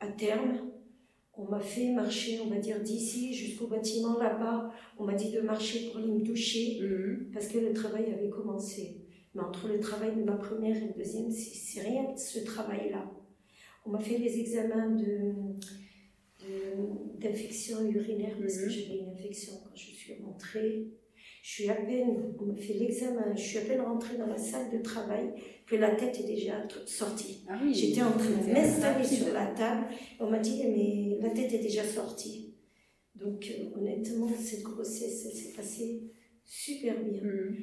à 0.00 0.08
terme. 0.08 0.70
On 1.38 1.44
m'a 1.44 1.60
fait 1.60 1.92
marcher, 1.92 2.40
on 2.44 2.48
va 2.48 2.56
dire, 2.58 2.80
d'ici 2.82 3.34
jusqu'au 3.34 3.66
bâtiment 3.66 4.18
là-bas. 4.18 4.72
On 4.98 5.04
m'a 5.04 5.14
dit 5.14 5.30
de 5.30 5.40
marcher 5.40 5.86
pour 5.88 5.98
aller 5.98 6.08
me 6.10 6.20
doucher 6.22 6.78
Mhm. 6.80 7.30
parce 7.32 7.48
que 7.48 7.58
le 7.58 7.72
travail 7.74 8.06
avait 8.12 8.30
commencé. 8.30 9.02
Mais 9.34 9.42
entre 9.42 9.68
le 9.68 9.78
travail 9.78 10.16
de 10.16 10.22
ma 10.24 10.36
première 10.36 10.76
et 10.76 10.86
le 10.88 10.94
deuxième, 10.94 11.30
c'est 11.30 11.82
rien 11.82 12.10
de 12.12 12.18
ce 12.18 12.38
travail-là. 12.40 13.10
On 13.84 13.90
m'a 13.90 13.98
fait 14.00 14.18
les 14.18 14.40
examens 14.40 14.90
de 14.90 15.34
d'infection 17.18 17.84
urinaire 17.90 18.36
parce 18.40 18.56
que 18.58 18.64
Mhm. 18.66 18.70
j'avais 18.70 18.98
une 19.00 19.08
infection 19.08 19.52
quand 19.64 19.74
je 19.74 19.90
suis 19.90 20.14
rentrée. 20.22 20.86
Je 21.46 21.52
suis 21.52 21.70
à 21.70 21.76
peine, 21.76 22.34
on 22.40 22.46
m'a 22.46 22.56
fait 22.56 22.72
l'examen, 22.72 23.32
je 23.36 23.40
suis 23.40 23.58
à 23.58 23.60
peine 23.60 23.80
rentrée 23.80 24.16
dans 24.16 24.26
la 24.26 24.36
salle 24.36 24.68
de 24.68 24.82
travail 24.82 25.32
que 25.64 25.76
la 25.76 25.94
tête 25.94 26.18
est 26.18 26.26
déjà 26.26 26.54
sortie. 26.86 27.44
Ah 27.48 27.56
oui. 27.62 27.72
J'étais 27.72 28.02
en 28.02 28.10
train 28.10 28.30
de 28.30 28.52
m'installer 28.52 29.04
sur 29.04 29.32
la 29.32 29.46
table. 29.46 29.86
On 30.18 30.28
m'a 30.28 30.40
dit, 30.40 30.64
mais 30.66 31.18
la 31.20 31.30
tête 31.30 31.52
est 31.52 31.62
déjà 31.62 31.84
sortie. 31.84 32.52
Donc, 33.14 33.48
euh, 33.48 33.78
honnêtement, 33.78 34.28
cette 34.36 34.64
grossesse, 34.64 35.24
elle 35.24 35.36
s'est 35.38 35.52
passée 35.52 36.02
super 36.44 37.00
bien. 37.00 37.22
Mhm. 37.22 37.56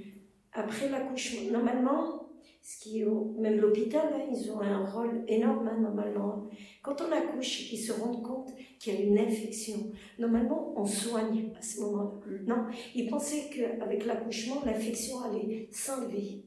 Après 0.54 0.90
l'accouchement, 0.90 1.52
normalement, 1.52 2.23
ce 2.62 2.78
qui 2.82 3.04
même 3.40 3.58
l'hôpital, 3.60 4.08
hein, 4.14 4.26
ils 4.32 4.52
ont 4.52 4.62
un 4.62 4.86
rôle 4.86 5.24
énorme 5.28 5.68
hein, 5.68 5.80
normalement. 5.82 6.48
Quand 6.82 7.02
on 7.02 7.12
accouche 7.12 7.68
qu'ils 7.70 7.80
se 7.80 7.92
rendent 7.92 8.24
compte 8.24 8.54
qu'il 8.80 8.94
y 8.94 8.98
a 8.98 9.02
une 9.02 9.18
infection, 9.18 9.92
normalement, 10.20 10.74
on 10.78 10.86
soigne 10.86 11.52
à 11.58 11.62
ce 11.62 11.82
moment-là. 11.82 12.12
Mhm. 12.26 12.46
Non, 12.48 12.66
ils 12.96 13.10
pensaient 13.10 13.50
qu'avec 13.54 14.06
l'accouchement, 14.06 14.62
l'infection 14.66 15.22
allait 15.24 15.68
s'enlever. 15.72 16.44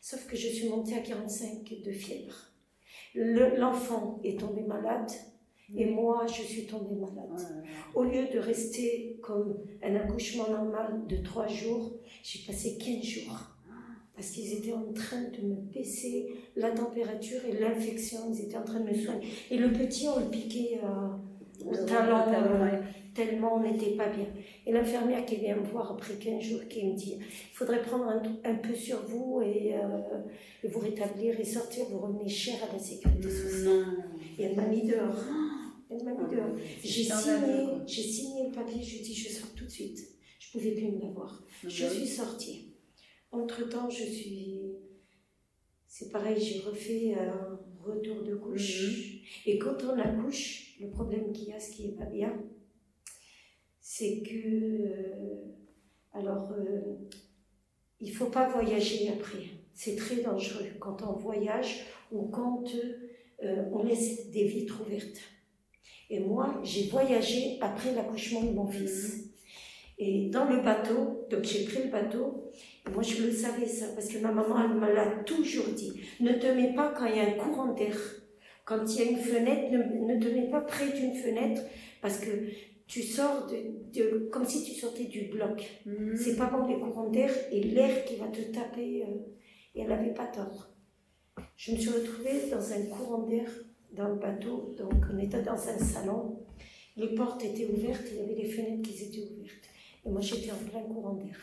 Sauf 0.00 0.26
que 0.26 0.36
je 0.36 0.48
suis 0.48 0.68
montée 0.68 0.94
à 0.96 1.00
45 1.00 1.72
de 1.84 1.92
fièvre. 1.92 2.34
Le- 3.14 3.56
L'enfant 3.56 4.18
est 4.24 4.40
tombé 4.40 4.62
malade 4.62 5.10
et 5.76 5.86
moi, 5.86 6.26
je 6.26 6.42
suis 6.42 6.66
tombée 6.66 6.96
malade. 6.96 7.64
Au 7.94 8.02
lieu 8.04 8.26
de 8.32 8.38
rester 8.38 9.18
comme 9.22 9.58
un 9.82 9.94
accouchement 9.94 10.48
normal 10.50 11.06
de 11.08 11.16
trois 11.18 11.46
jours, 11.46 11.92
j'ai 12.24 12.40
passé 12.46 12.76
15 12.78 13.02
jours. 13.02 13.38
Parce 14.22 14.34
qu'ils 14.34 14.52
étaient 14.52 14.72
en 14.72 14.92
train 14.92 15.20
de 15.22 15.44
me 15.48 15.56
baisser 15.74 16.28
la 16.54 16.70
température 16.70 17.40
et 17.44 17.58
l'infection, 17.58 18.18
ils 18.32 18.42
étaient 18.42 18.56
en 18.56 18.62
train 18.62 18.78
de 18.78 18.88
me 18.88 18.94
soigner. 18.94 19.26
Et 19.50 19.56
le 19.56 19.72
petit, 19.72 20.06
on 20.06 20.20
le 20.20 20.26
piquait 20.30 20.78
euh, 20.84 21.68
au 21.68 21.84
talon, 21.84 22.20
euh, 22.32 22.78
tellement 23.16 23.56
on 23.56 23.62
n'était 23.64 23.96
pas 23.96 24.06
bien. 24.10 24.26
Et 24.64 24.70
l'infirmière 24.70 25.26
qui 25.26 25.34
vient 25.38 25.56
me 25.56 25.66
voir 25.66 25.90
après 25.90 26.14
15 26.14 26.40
jours, 26.40 26.60
qui 26.68 26.84
me 26.86 26.94
dit, 26.94 27.16
il 27.18 27.52
faudrait 27.52 27.82
prendre 27.82 28.04
un, 28.04 28.22
un 28.44 28.54
peu 28.54 28.76
sur 28.76 29.04
vous 29.08 29.42
et, 29.44 29.74
euh, 29.74 30.20
et 30.62 30.68
vous 30.68 30.78
rétablir 30.78 31.40
et 31.40 31.44
sortir, 31.44 31.86
vous 31.90 31.98
revenez 31.98 32.28
cher 32.28 32.54
à 32.70 32.72
la 32.72 32.78
sécurité 32.78 33.28
sociale. 33.28 33.86
Et 34.38 34.44
elle 34.44 34.54
m'a 34.54 34.68
mis 34.68 34.86
dehors. 34.86 35.18
Elle 35.90 36.04
m'a 36.04 36.12
mis 36.12 36.30
dehors. 36.32 36.54
J'ai 36.80 37.02
signé, 37.02 37.66
j'ai 37.88 38.02
signé 38.02 38.44
le 38.46 38.52
papier, 38.52 38.80
je 38.80 39.02
dis 39.02 39.14
je 39.16 39.30
sors 39.30 39.50
tout 39.56 39.64
de 39.64 39.70
suite. 39.70 39.98
Je 40.38 40.52
pouvais 40.52 40.70
plus 40.70 40.92
me 40.92 41.00
l'avoir. 41.00 41.42
Je 41.66 41.82
Bah 41.86 41.90
suis 41.90 42.06
sortie. 42.06 42.71
Entre 43.32 43.68
temps, 43.68 43.88
je 43.90 44.04
suis. 44.04 44.60
C'est 45.86 46.10
pareil, 46.10 46.40
j'ai 46.40 46.60
refait 46.60 47.14
un 47.14 47.58
retour 47.82 48.22
de 48.22 48.34
couche. 48.34 48.82
Mhm. 48.82 49.18
Et 49.46 49.58
quand 49.58 49.82
on 49.84 49.98
accouche, 49.98 50.76
le 50.80 50.90
problème 50.90 51.32
qu'il 51.32 51.48
y 51.48 51.52
a, 51.52 51.58
ce 51.60 51.72
qui 51.72 51.86
est 51.86 51.96
pas 51.96 52.06
bien, 52.06 52.32
c'est 53.80 54.22
que. 54.22 54.36
euh, 54.36 55.52
alors, 56.12 56.52
euh, 56.52 57.08
il 58.00 58.14
faut 58.14 58.26
pas 58.26 58.48
voyager 58.50 59.08
après. 59.08 59.44
C'est 59.74 59.96
très 59.96 60.16
dangereux 60.22 60.66
quand 60.78 61.02
on 61.02 61.14
voyage 61.14 61.86
ou 62.10 62.26
quand 62.28 62.64
euh, 63.42 63.64
on 63.72 63.82
laisse 63.82 64.30
des 64.30 64.44
vitres 64.44 64.82
ouvertes. 64.82 65.20
Et 66.10 66.20
moi, 66.20 66.60
j'ai 66.62 66.88
voyagé 66.88 67.58
après 67.60 67.94
l'accouchement 67.94 68.42
de 68.42 68.50
mon 68.50 68.66
fils. 68.66 69.31
Et 70.04 70.28
dans 70.34 70.46
le 70.52 70.58
bateau, 70.68 71.26
donc 71.30 71.44
j'ai 71.44 71.64
pris 71.64 71.80
le 71.84 71.90
bateau, 71.90 72.50
et 72.86 72.90
moi 72.94 73.02
je 73.02 73.22
le 73.24 73.30
savais 73.42 73.66
ça, 73.66 73.86
parce 73.94 74.08
que 74.08 74.18
ma 74.18 74.32
maman, 74.32 74.56
elle 74.64 74.74
me 74.82 74.92
l'a 74.92 75.06
toujours 75.32 75.68
dit. 75.80 75.92
Ne 76.20 76.32
te 76.42 76.46
mets 76.58 76.74
pas 76.74 76.92
quand 76.96 77.06
il 77.06 77.16
y 77.16 77.20
a 77.20 77.28
un 77.28 77.38
courant 77.44 77.72
d'air. 77.78 77.96
Quand 78.64 78.82
il 78.88 78.96
y 78.98 79.02
a 79.06 79.10
une 79.12 79.18
fenêtre, 79.18 79.70
ne, 79.70 79.78
ne 80.14 80.20
te 80.22 80.28
mets 80.34 80.48
pas 80.50 80.60
près 80.62 80.88
d'une 80.98 81.14
fenêtre, 81.14 81.62
parce 82.00 82.18
que 82.18 82.30
tu 82.92 83.02
sors 83.02 83.46
de, 83.46 83.56
de- 83.96 84.28
comme 84.32 84.44
si 84.44 84.58
tu 84.64 84.72
sortais 84.82 85.04
du 85.04 85.22
bloc. 85.34 85.58
Mhm. 85.86 86.16
C'est 86.16 86.36
pas 86.36 86.46
bon 86.46 86.66
les 86.66 86.78
courants 86.80 87.10
d'air 87.10 87.30
et 87.52 87.60
l'air 87.62 88.04
qui 88.04 88.16
va 88.16 88.26
te 88.28 88.42
taper. 88.58 89.04
euh, 89.04 89.14
et 89.74 89.80
elle 89.82 89.88
n'avait 89.88 90.12
pas 90.14 90.26
tort. 90.26 90.60
Je 91.56 91.72
me 91.72 91.76
suis 91.78 91.90
retrouvée 91.90 92.50
dans 92.50 92.72
un 92.76 92.82
courant 92.92 93.22
d'air 93.22 93.48
dans 93.98 94.08
le 94.08 94.16
bateau, 94.16 94.74
donc 94.78 94.94
on 95.12 95.18
était 95.18 95.42
dans 95.42 95.62
un 95.74 95.78
salon. 95.78 96.40
Les 96.96 97.14
portes 97.14 97.42
étaient 97.44 97.66
ouvertes, 97.74 98.04
il 98.12 98.18
y 98.18 98.22
avait 98.22 98.34
les 98.42 98.48
fenêtres 98.50 98.82
qui 98.82 99.02
étaient 99.04 99.20
ouvertes. 99.32 99.61
Et 100.04 100.10
moi 100.10 100.20
j'étais 100.20 100.50
en 100.50 100.56
plein 100.56 100.82
courant 100.82 101.14
d'air. 101.14 101.36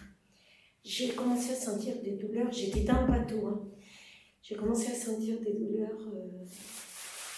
J'ai 0.84 1.10
commencé 1.10 1.52
à 1.52 1.56
sentir 1.56 1.95
des 2.04 2.12
douleurs, 2.12 2.52
j'étais 2.52 2.82
dans 2.82 3.02
le 3.02 3.08
bateau. 3.08 3.48
hein. 3.48 3.69
J'ai 4.41 4.56
commencé 4.56 4.91
à 4.91 4.95
sentir 4.95 5.39
des 5.41 5.54
douleurs 5.54 6.08
euh, 6.15 6.45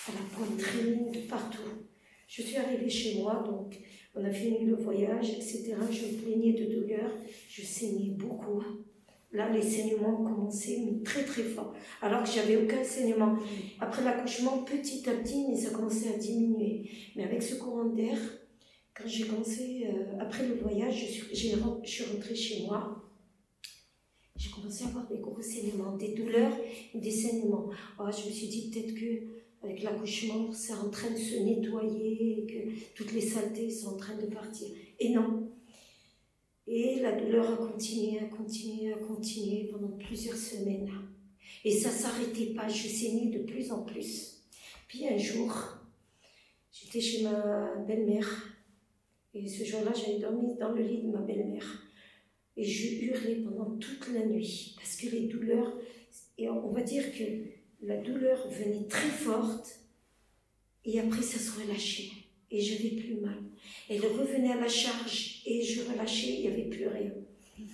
à 0.08 0.12
la 0.14 0.22
poitrine, 0.36 1.12
de 1.12 1.20
partout. 1.28 1.88
Je 2.28 2.42
suis 2.44 2.56
arrivée 2.56 2.90
chez 2.90 3.22
moi, 3.22 3.44
donc 3.46 3.78
on 4.16 4.24
a 4.24 4.32
fini 4.32 4.66
le 4.66 4.76
voyage, 4.76 5.32
etc. 5.32 5.76
Je 5.92 6.06
me 6.06 6.22
plaignais 6.22 6.54
de 6.54 6.74
douleurs, 6.74 7.12
je 7.50 7.62
saignais 7.64 8.12
beaucoup. 8.12 8.64
Là, 9.34 9.50
les 9.50 9.62
saignements 9.62 10.18
commençaient, 10.24 10.80
mais 10.86 11.02
très 11.04 11.24
très 11.24 11.44
fort. 11.44 11.74
Alors 12.02 12.24
que 12.24 12.30
j'avais 12.30 12.58
aucun 12.58 12.84
saignement. 12.84 13.38
Après 13.80 14.04
l'accouchement, 14.04 14.64
petit 14.64 15.10
à 15.10 15.14
petit, 15.14 15.48
mais 15.50 15.56
ça 15.56 15.72
commençait 15.72 16.14
à 16.14 16.18
diminuer. 16.18 16.90
Mais 17.16 17.24
avec 17.24 17.42
ce 17.42 17.56
courant 17.56 17.86
d'air, 17.86 18.18
quand 18.94 19.08
j'ai 19.08 19.28
commencé, 19.28 19.88
euh, 19.88 20.20
après 20.20 20.48
le 20.48 20.56
voyage, 20.56 21.08
je 21.32 21.36
suis, 21.36 21.56
rentrée 21.56 22.36
chez 22.36 22.64
moi. 22.64 23.04
J'ai 24.36 24.50
commencé 24.50 24.84
à 24.84 24.88
avoir 24.88 25.08
des 25.08 25.20
gros 25.20 25.42
saignements, 25.42 25.96
des 25.96 26.14
douleurs, 26.14 26.58
des 26.94 27.12
saignements. 27.12 27.70
Oh, 28.00 28.06
je 28.12 28.28
me 28.28 28.34
suis 28.34 28.48
dit 28.48 28.70
peut-être 28.70 28.94
que 28.96 29.42
avec 29.64 29.84
l'accouchement, 29.84 30.52
c'est 30.52 30.74
en 30.74 30.90
train 30.90 31.12
de 31.12 31.18
se 31.18 31.36
nettoyer, 31.36 32.40
et 32.40 32.46
que 32.48 32.96
toutes 32.96 33.14
les 33.14 33.22
saletés 33.22 33.70
sont 33.70 33.90
en 33.90 33.98
train 33.98 34.16
de 34.16 34.26
partir. 34.26 34.68
Et 35.00 35.10
non. 35.10 35.52
Et 36.66 37.00
la 37.00 37.12
douleur 37.12 37.54
a 37.54 37.58
continué, 37.58 38.20
a 38.20 38.26
continué, 38.26 38.94
a 38.94 38.98
continué 38.98 39.70
pendant 39.72 39.96
plusieurs 39.98 40.36
semaines. 40.36 40.90
Et 41.64 41.72
ça 41.72 41.90
s'arrêtait 41.90 42.54
pas, 42.56 42.68
je 42.68 42.88
saignais 42.88 43.28
de 43.28 43.44
plus 43.44 43.72
en 43.72 43.84
plus. 43.84 44.42
Puis 44.88 45.08
un 45.08 45.18
jour, 45.18 45.54
j'étais 46.72 47.02
chez 47.02 47.24
ma 47.24 47.76
belle-mère. 47.88 48.51
Et 49.34 49.48
ce 49.48 49.64
jour-là, 49.64 49.92
j'avais 49.94 50.20
dormi 50.20 50.56
dans 50.60 50.72
le 50.72 50.84
lit 50.84 51.04
de 51.04 51.08
ma 51.08 51.22
belle-mère. 51.22 51.84
Et 52.58 52.66
je 52.66 53.06
hurlais 53.06 53.36
pendant 53.36 53.78
toute 53.78 54.14
la 54.14 54.26
nuit. 54.26 54.76
Parce 54.78 54.98
que 54.98 55.08
les 55.08 55.28
douleurs, 55.28 55.78
et 56.38 56.50
on 56.50 56.70
va 56.70 56.82
dire 56.82 57.04
que 57.14 57.24
la 57.82 57.98
douleur 57.98 58.50
venait 58.50 58.88
très 58.88 59.10
forte. 59.10 59.80
Et 60.84 61.00
après, 61.00 61.22
ça 61.22 61.40
se 61.40 61.60
relâchait. 61.60 62.12
Et 62.50 62.60
je 62.60 62.74
n'avais 62.74 62.96
plus 63.02 63.16
mal. 63.16 63.38
Elle 63.90 64.06
revenait 64.06 64.52
à 64.52 64.60
la 64.60 64.68
charge. 64.68 65.42
Et 65.46 65.62
je 65.62 65.90
relâchais, 65.90 66.34
il 66.34 66.42
n'y 66.42 66.48
avait 66.48 66.70
plus 66.70 66.88
rien. 66.88 67.12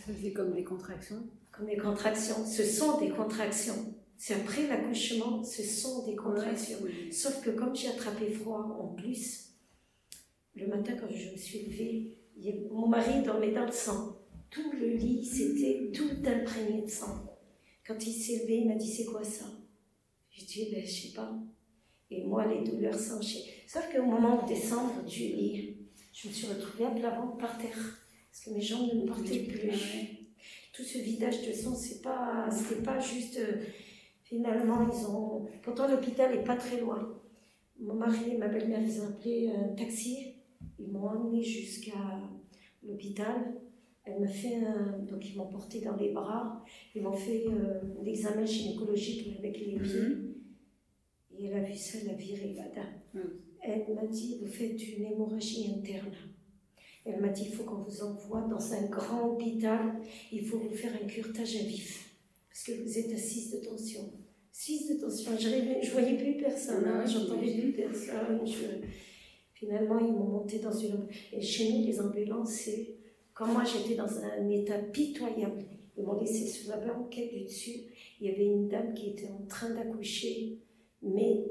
Ça 0.05 0.13
faisait 0.13 0.31
comme 0.31 0.53
des 0.53 0.63
contractions. 0.63 1.23
Comme 1.51 1.67
des 1.67 1.77
contractions. 1.77 2.45
Ce 2.45 2.63
sont 2.63 2.99
des 2.99 3.09
contractions. 3.09 3.95
C'est 4.17 4.33
après 4.33 4.67
l'accouchement, 4.67 5.43
ce 5.43 5.63
sont 5.63 6.05
des 6.05 6.15
contractions. 6.15 6.79
Ouais. 6.81 7.11
Sauf 7.11 7.41
que 7.41 7.51
comme 7.51 7.75
j'ai 7.75 7.87
attrapé 7.87 8.29
froid 8.31 8.77
en 8.79 8.87
plus, 8.87 9.46
le 10.57 10.67
matin 10.67 10.93
quand 10.99 11.07
je 11.09 11.31
me 11.31 11.37
suis 11.37 11.59
levée, 11.67 12.17
mon 12.71 12.87
mari 12.87 13.23
dormait 13.23 13.51
dans 13.51 13.65
le 13.65 13.71
sang. 13.71 14.17
Tout 14.49 14.71
le 14.71 14.87
lit, 14.95 15.23
c'était 15.25 15.91
tout 15.91 16.09
imprégné 16.25 16.83
de 16.83 16.89
sang. 16.89 17.37
Quand 17.85 18.05
il 18.05 18.13
s'est 18.13 18.43
levé, 18.43 18.57
il 18.57 18.67
m'a 18.67 18.75
dit 18.75 18.91
c'est 18.91 19.05
quoi 19.05 19.23
ça? 19.23 19.45
J'ai 20.29 20.45
dit 20.45 20.71
ben 20.71 20.85
je 20.85 20.91
sais 20.91 21.13
pas. 21.13 21.33
Et 22.09 22.23
moi 22.23 22.45
les 22.45 22.63
douleurs 22.69 22.99
s'enchaînent. 22.99 23.43
Sauf 23.67 23.91
qu'au 23.93 24.03
moment 24.03 24.43
de 24.43 24.47
descendre 24.47 25.03
du 25.05 25.19
lit, 25.19 25.77
je 26.13 26.27
me 26.29 26.33
suis 26.33 26.47
retrouvée 26.47 26.85
à 26.85 26.91
plat 26.91 27.11
ventre 27.19 27.37
par 27.37 27.57
terre 27.57 27.99
parce 28.31 28.45
que 28.45 28.51
mes 28.51 28.61
jambes 28.61 28.93
ne 28.93 29.01
me 29.01 29.05
portaient 29.05 29.39
plus. 29.39 29.71
Tout 30.73 30.83
ce 30.83 30.99
vidage 30.99 31.45
de 31.47 31.51
sang, 31.51 31.75
c'est 31.75 32.01
pas, 32.01 32.47
c'était 32.51 32.83
pas 32.83 32.99
juste. 32.99 33.37
euh, 33.39 33.63
finalement, 34.23 34.87
ils 34.91 35.05
ont. 35.07 35.47
Pourtant, 35.63 35.87
l'hôpital 35.87 36.33
est 36.35 36.43
pas 36.43 36.55
très 36.55 36.79
loin. 36.79 37.19
Mon 37.79 37.95
mari 37.95 38.31
et 38.33 38.37
ma 38.37 38.47
belle-mère, 38.47 38.81
ils 38.81 39.01
ont 39.01 39.07
appelé 39.07 39.49
un 39.49 39.69
taxi. 39.75 40.35
Ils 40.79 40.87
m'ont 40.91 41.07
emmené 41.07 41.41
jusqu'à 41.43 41.93
l'hôpital. 42.83 43.55
Elle 44.05 44.21
m'a 44.21 44.27
fait 44.27 44.55
un... 44.55 44.99
Donc, 45.09 45.27
ils 45.29 45.35
m'ont 45.37 45.47
porté 45.47 45.81
dans 45.81 45.95
les 45.97 46.11
bras. 46.13 46.63
Ils 46.95 47.01
m'ont 47.01 47.11
fait 47.11 47.45
euh, 47.47 47.81
l'examen 48.03 48.45
gynécologique 48.45 49.35
avec 49.37 49.59
les 49.59 49.79
pieds. 49.79 50.01
Mhm. 50.01 50.33
Et 51.37 51.45
elle 51.45 51.55
a 51.57 51.63
vu 51.63 51.75
ça, 51.75 51.97
elle 52.01 52.11
a 52.11 52.13
viré 52.13 52.53
la 52.55 52.69
dame. 52.69 52.93
Mhm. 53.13 53.21
Elle 53.61 53.95
m'a 53.95 54.05
dit, 54.07 54.37
vous 54.41 54.47
faites 54.47 54.81
une 54.97 55.05
hémorragie 55.05 55.73
interne. 55.77 56.11
Elle 57.05 57.19
m'a 57.21 57.29
dit, 57.29 57.43
il 57.47 57.53
faut 57.53 57.63
qu'on 57.63 57.81
vous 57.81 58.01
envoie 58.01 58.41
dans 58.41 58.73
un 58.73 58.85
grand 58.87 59.27
hôpital. 59.33 59.99
Il 60.31 60.45
faut 60.45 60.57
vous 60.59 60.75
faire 60.75 60.91
un 61.01 61.05
curetage 61.07 61.55
à 61.57 61.63
vif. 61.63 62.15
Parce 62.49 62.63
que 62.63 62.81
vous 62.83 62.97
êtes 62.97 63.11
à 63.13 63.17
6 63.17 63.51
de 63.51 63.57
tension. 63.65 64.11
6 64.51 64.89
de 64.89 65.01
tension. 65.01 65.31
Je 65.37 65.49
ne 65.49 65.91
voyais 65.91 66.17
plus 66.17 66.37
personne. 66.37 66.83
hein, 66.85 67.01
Ouais, 67.03 67.07
J'entendais 67.11 67.53
plus 67.59 67.73
personne. 67.73 68.39
je- 68.45 68.87
Finalement, 69.59 69.97
ils 69.97 70.13
m'ont 70.13 70.25
monté 70.25 70.59
dans 70.59 70.71
une... 70.71 71.07
Et 71.33 71.41
chez 71.41 71.73
nous, 71.73 71.85
les 71.85 71.99
ambulances, 71.99 72.51
c'est... 72.51 72.95
Quand 73.33 73.47
moi, 73.47 73.63
j'étais 73.63 73.95
dans 73.95 74.19
un 74.19 74.47
état 74.49 74.77
pitoyable, 74.77 75.63
ils 75.97 76.03
m'ont 76.03 76.19
laissé 76.19 76.45
sur 76.45 76.69
la 76.69 76.77
banquette 76.77 77.33
du 77.33 77.41
dessus. 77.41 77.79
Il 78.19 78.27
y 78.27 78.29
avait 78.29 78.45
une 78.45 78.67
dame 78.67 78.93
qui 78.93 79.09
était 79.09 79.29
en 79.29 79.47
train 79.47 79.71
d'accoucher, 79.71 80.59
mais 81.01 81.43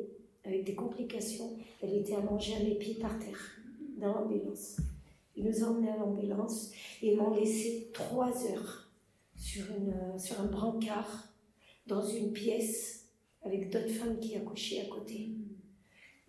avec 0.44 0.62
des 0.62 0.76
complications. 0.76 1.56
Elle 1.82 1.94
était 1.94 2.14
allongée 2.14 2.54
à 2.54 2.60
mes 2.60 2.76
pieds 2.76 2.94
par 2.94 3.18
terre, 3.18 3.58
dans 3.98 4.14
l'ambulance. 4.14 4.76
Ils 5.34 5.44
nous 5.44 5.64
ont 5.64 5.70
emmenés 5.70 5.90
à 5.90 5.96
l'ambulance 5.96 6.70
et 7.02 7.16
m'ont 7.16 7.34
laissé 7.34 7.90
trois 7.92 8.32
heures 8.46 8.88
sur, 9.34 9.64
une, 9.76 10.18
sur 10.18 10.40
un 10.40 10.46
brancard, 10.46 11.28
dans 11.88 12.06
une 12.06 12.32
pièce, 12.32 13.08
avec 13.42 13.70
d'autres 13.70 13.90
femmes 13.90 14.20
qui 14.20 14.36
accouchaient 14.36 14.82
à 14.82 14.86
côté. 14.86 15.30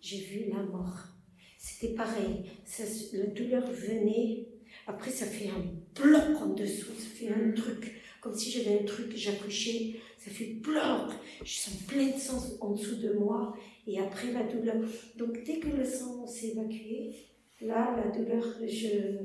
J'ai 0.00 0.18
vu 0.18 0.50
la 0.50 0.62
mort. 0.64 1.17
C'était 1.58 1.94
pareil. 1.94 2.44
Ça, 2.64 2.84
la 3.12 3.26
douleur 3.26 3.70
venait. 3.70 4.46
Après, 4.86 5.10
ça 5.10 5.26
fait 5.26 5.48
un 5.48 5.64
bloc 6.00 6.40
en 6.40 6.54
dessous. 6.54 6.92
Ça 6.98 7.08
fait 7.14 7.28
un 7.28 7.50
truc. 7.52 7.94
Comme 8.22 8.34
si 8.34 8.50
j'avais 8.50 8.80
un 8.80 8.84
truc, 8.84 9.14
j'accouchais. 9.16 9.94
Ça 10.18 10.30
fait 10.30 10.54
bloc. 10.54 11.10
Je 11.44 11.52
sens 11.52 11.74
plein 11.86 12.06
de 12.08 12.18
sang 12.18 12.40
en 12.60 12.72
dessous 12.72 12.96
de 12.96 13.12
moi. 13.12 13.54
Et 13.86 13.98
après, 13.98 14.32
la 14.32 14.44
douleur. 14.44 14.76
Donc, 15.16 15.42
dès 15.44 15.58
que 15.58 15.68
le 15.68 15.84
sang 15.84 16.26
s'est 16.26 16.48
évacué, 16.48 17.14
là, 17.60 17.96
la 18.04 18.10
douleur, 18.16 18.44
je, 18.66 19.18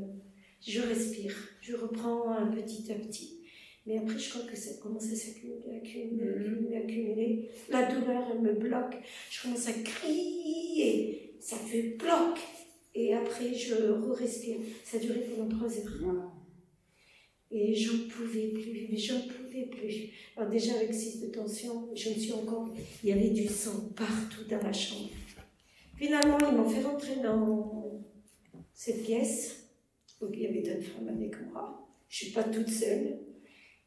je 0.66 0.82
respire. 0.82 1.36
Je 1.62 1.76
reprends 1.76 2.30
un 2.30 2.48
petit 2.48 2.92
à 2.92 2.96
petit. 2.96 3.40
Mais 3.86 3.98
après, 3.98 4.18
je 4.18 4.30
crois 4.30 4.50
que 4.50 4.56
ça 4.56 4.72
commence 4.82 5.12
à 5.12 5.16
s'accumuler, 5.16 5.76
accumuler, 5.82 6.26
Mhm. 6.26 6.42
accumuler, 6.42 6.76
accumuler. 6.78 7.50
La 7.70 7.84
douleur, 7.92 8.24
elle 8.32 8.42
me 8.42 8.54
bloque. 8.54 8.96
Je 9.30 9.42
commence 9.44 9.68
à 9.68 9.74
crier. 9.74 11.33
Ça 11.44 11.58
fait 11.58 11.98
bloc. 11.98 12.40
Et 12.96 13.14
après, 13.14 13.54
je 13.54 13.76
re-respire. 13.76 14.60
Ça 14.86 14.96
a 14.96 15.00
duré 15.02 15.20
pendant 15.20 15.50
trois 15.50 15.68
heures. 15.68 15.98
Voilà. 16.02 16.32
Et 17.52 17.76
j'en 17.76 18.08
pouvais 18.10 18.48
plus, 18.48 18.88
mais 18.90 18.98
j'en 18.98 19.20
pouvais 19.28 19.66
plus. 19.66 20.10
Alors 20.38 20.50
déjà 20.50 20.76
avec 20.76 20.94
6 20.94 21.20
de 21.20 21.28
tension, 21.28 21.90
je 21.94 22.10
me 22.12 22.16
suis 22.16 22.32
encore... 22.32 22.74
Il 23.04 23.10
y 23.10 23.12
avait 23.12 23.32
du 23.32 23.48
sang 23.50 23.90
partout 23.94 24.46
dans 24.50 24.62
la 24.62 24.72
chambre. 24.72 25.10
Finalement, 25.98 26.38
ils 26.50 26.56
m'ont 26.56 26.70
fait 26.70 26.82
rentrer 26.82 27.18
dans 27.22 28.02
cette 28.74 29.04
pièce. 29.04 29.68
Donc 30.22 30.32
il 30.36 30.44
y 30.44 30.48
avait 30.48 30.62
d'autres 30.62 30.88
femmes 30.88 31.10
avec 31.10 31.36
moi. 31.52 31.86
Je 32.08 32.24
suis 32.24 32.32
pas 32.32 32.44
toute 32.44 32.70
seule. 32.70 33.20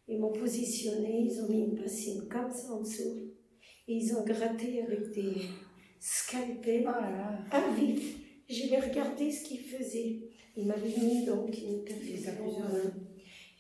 Ils 0.07 0.21
m'ont 0.21 0.33
positionné, 0.33 1.23
ils 1.23 1.41
ont 1.41 1.49
mis 1.49 1.63
une 1.63 1.75
bassine 1.75 2.29
comme 2.29 2.53
ça 2.53 2.71
en 2.71 2.83
dessous. 2.83 3.33
Et 3.89 3.95
ils 3.95 4.15
ont 4.15 4.25
gratté 4.25 4.83
avec 4.83 5.11
des 5.13 5.33
scalpels 6.01 6.85
Oh 6.89 7.01
là 7.01 7.11
là. 7.11 7.45
à 7.51 7.71
vif. 7.75 8.17
Je 8.49 8.69
vais 8.69 8.79
regarder 8.81 9.31
ce 9.31 9.45
qu'ils 9.45 9.61
faisaient. 9.61 10.21
Ils 10.57 10.67
m'avaient 10.67 10.97
mis 11.01 11.25
donc 11.25 11.57
une 11.59 11.85
perfusion. 11.85 12.33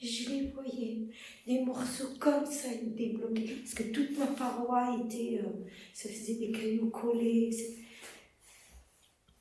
Je 0.00 0.30
les 0.30 0.48
voyais, 0.48 1.08
des 1.46 1.60
morceaux 1.60 2.08
comme 2.20 2.44
ça, 2.44 2.68
ils 2.82 2.94
débloquaient. 2.94 3.54
Parce 3.62 3.74
que 3.74 3.84
toute 3.84 4.18
ma 4.18 4.26
paroi 4.26 4.96
était. 5.04 5.40
euh, 5.42 5.48
ça 5.94 6.08
faisait 6.08 6.34
des 6.34 6.52
cailloux 6.52 6.90
collés. 6.90 7.50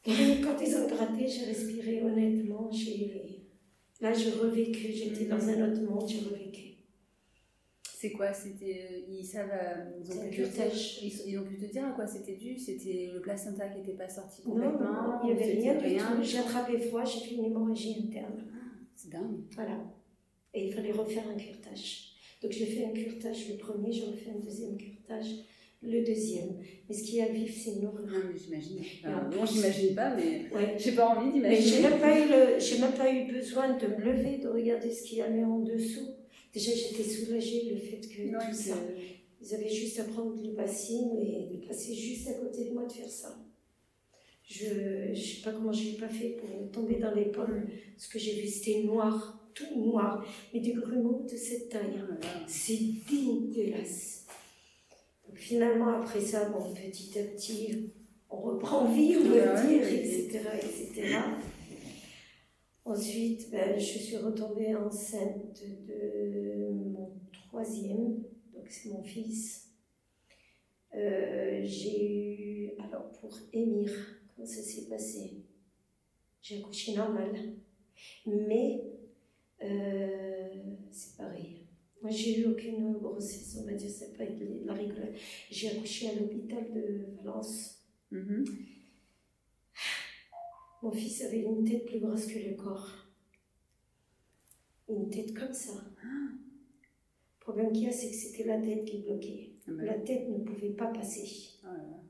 Et 0.06 0.42
quand 0.42 0.56
ils 0.62 0.76
ont 0.78 0.88
gratté, 0.88 1.28
j'ai 1.28 1.46
respiré 1.46 2.02
honnêtement. 2.04 2.70
Là, 4.02 4.14
je 4.14 4.30
revécu. 4.40 4.94
J'étais 4.94 5.26
dans 5.26 5.50
un 5.50 5.72
autre 5.72 5.82
monde, 5.82 6.08
j'ai 6.10 6.20
revécu. 6.20 6.65
C'est 8.06 8.12
quoi 8.12 8.34
C'était. 8.34 8.82
euh, 8.92 9.00
Ils 9.10 9.24
savent. 9.26 9.50
euh, 9.52 9.92
Ils 10.00 10.06
C'est 10.06 10.20
ont, 10.20 10.30
pu 10.30 10.42
te 10.44 11.28
ils, 11.30 11.40
ont 11.40 11.44
pu 11.44 11.58
te 11.58 11.66
dire 11.66 11.86
à 11.86 11.92
quoi 11.92 12.06
c'était 12.08 12.36
dû 12.36 12.58
C'était 12.58 13.10
le 13.14 13.22
placenta 13.22 13.68
qui 13.70 13.80
n'était 13.80 13.94
pas 13.98 14.08
sorti 14.10 14.42
complètement 14.44 14.80
non, 14.80 15.20
il 15.24 15.36
n'y 15.36 15.44
avait 15.44 15.54
rien 15.54 15.76
du 15.76 15.96
tout. 15.98 16.24
J'ai 16.24 16.40
attrapé 16.40 16.78
froid, 16.80 17.04
j'ai 17.04 17.20
fait 17.28 17.36
une 17.36 17.46
hémorragie 17.46 17.96
interne. 18.08 18.44
C'est 18.96 19.10
dingue. 19.12 19.40
Voilà. 19.56 19.78
Et 20.54 20.68
il 20.68 20.74
fallait 20.74 20.92
refaire 20.92 21.24
un 21.30 21.36
curetage. 21.38 22.12
Donc 22.42 22.52
j'ai 22.52 22.66
fait 22.66 22.86
un 22.86 22.92
curetage 22.92 23.50
le 23.50 23.58
premier, 23.58 23.92
j'ai 23.92 24.06
refait 24.06 24.32
un 24.36 24.40
deuxième 24.40 24.78
curetage 24.78 25.28
le 25.82 26.04
deuxième. 26.04 26.58
Mais 26.90 26.96
ce 26.96 27.04
qui 27.04 27.20
est 27.20 27.24
à 27.24 27.28
vivre, 27.32 27.54
c'est 27.56 27.74
une 27.74 27.86
horreur. 27.86 28.06
Non, 28.08 28.18
mais 28.32 28.40
j'imagine. 28.40 28.80
Enfin, 29.04 29.30
non, 29.36 29.46
j'imagine 29.46 29.94
pas, 29.94 30.16
mais 30.16 30.46
Ouais. 30.52 30.76
j'ai 30.80 30.94
pas 30.94 31.10
envie 31.16 31.40
Mais 31.40 31.56
j'ai 31.58 31.78
d'imaginer. 31.78 31.90
même 31.90 32.00
pas 32.00 32.20
eu 32.20 32.30
le, 32.30 32.60
j'ai 32.60 32.80
même 32.80 32.94
pas 32.94 33.12
eu 33.14 33.32
besoin 33.32 33.78
de 33.78 33.86
me 33.88 33.98
lever, 33.98 34.38
de 34.40 34.48
regarder 34.48 34.90
ce 34.92 35.04
qu'il 35.04 35.20
y 35.20 35.22
avait 35.22 35.44
en 35.44 35.60
dessous. 35.60 36.15
Déjà 36.56 36.72
j'étais 36.74 37.04
soulagée 37.04 37.70
le 37.70 37.78
fait 37.78 38.00
que 38.08 38.32
Non, 38.32 38.40
tout 38.40 38.46
il 38.50 38.56
ça. 38.56 38.76
te- 38.76 39.44
Ils 39.46 39.54
avaient 39.54 39.70
juste 39.70 40.00
à 40.00 40.06
prendre 40.06 40.42
les 40.42 40.54
bassines 40.54 41.18
et 41.20 41.54
de 41.58 41.68
passer 41.68 41.94
juste 41.94 42.30
à 42.30 42.34
côté 42.34 42.64
de 42.66 42.74
moi 42.74 42.86
de 42.86 42.92
faire 42.94 43.10
ça. 43.10 43.38
Je 44.48 45.10
ne 45.10 45.16
sais 45.16 45.42
pas 45.44 45.52
comment 45.52 45.74
j'ai 45.74 45.94
pas 45.98 46.08
fait 46.08 46.38
pour 46.40 46.72
tomber 46.72 46.96
dans 46.96 47.12
pommes. 47.26 47.68
Ce 47.98 48.08
que 48.08 48.18
j'ai 48.20 48.40
vu, 48.40 48.48
c'était 48.48 48.84
noir, 48.84 49.50
tout 49.54 49.76
noir, 49.78 50.26
mais 50.54 50.62
des 50.62 50.72
grumeaux 50.74 51.26
de 51.30 51.36
cette 51.36 51.70
taille. 51.70 51.96
Là. 51.98 52.18
C'est 52.48 52.78
dégueulasse. 53.10 54.26
Donc 55.28 55.38
finalement, 55.38 55.90
après 56.02 56.22
ça, 56.22 56.48
bon, 56.50 56.74
petit 56.74 57.20
à 57.20 57.24
petit, 57.24 57.92
on 58.30 58.38
reprend 58.38 58.86
vie, 58.94 59.16
on 59.18 59.30
va 59.30 59.62
dire, 59.68 59.82
etc., 59.88 60.40
etc. 60.58 61.18
Ensuite, 62.86 63.50
ben, 63.50 63.80
je 63.80 63.98
suis 63.98 64.18
retombée 64.18 64.76
enceinte 64.76 65.64
de 65.88 66.70
mon 66.70 67.20
troisième, 67.34 68.22
donc 68.54 68.70
c'est 68.70 68.90
mon 68.90 69.04
fils. 69.04 69.72
Euh, 70.94 71.62
j'ai 71.64 72.40
eu, 72.40 72.72
alors 72.80 73.12
pour 73.14 73.36
Émir, 73.52 73.92
comment 74.36 74.46
ça 74.46 74.62
s'est 74.62 74.88
passé? 74.88 75.32
J'ai 76.44 76.60
accouché 76.60 76.94
normal, 76.94 77.56
mais 78.28 78.84
euh, 79.64 80.48
c'est 80.92 81.18
pareil. 81.18 81.66
Moi, 82.04 82.12
j'ai 82.12 82.42
eu 82.42 82.46
aucune 82.46 82.94
grossesse, 83.00 83.58
on 83.60 83.66
va 83.66 83.74
dire, 83.74 83.90
c'est 83.90 84.16
pas 84.16 84.26
la 84.26 84.74
rigolade. 84.74 85.16
J'ai 85.50 85.72
accouché 85.72 86.10
à 86.10 86.14
l'hôpital 86.14 86.72
de 86.72 87.08
Valence. 87.18 87.84
Mhm. 88.12 88.46
Mon 90.86 90.92
fils 90.92 91.24
avait 91.24 91.42
une 91.42 91.64
tête 91.64 91.84
plus 91.88 92.00
grosse 92.00 92.28
que 92.28 92.38
le 92.38 92.54
corps. 92.54 92.92
Une 94.88 95.10
tête 95.10 95.34
comme 95.34 95.52
ça. 95.52 95.72
Le 96.04 97.40
problème 97.40 97.72
qu'il 97.72 97.86
y 97.86 97.88
a, 97.88 97.92
c'est 97.92 98.12
que 98.12 98.16
c'était 98.16 98.44
la 98.44 98.62
tête 98.62 98.86
qui 98.86 99.00
bloquait. 99.00 99.50
Ah 99.68 99.72
bah, 99.72 99.84
La 99.84 99.96
tête 99.96 100.30
ne 100.30 100.44
pouvait 100.44 100.70
pas 100.74 100.86
passer. 100.94 101.28
oh 101.64 101.68
là 101.70 101.78
là. 101.78 102.04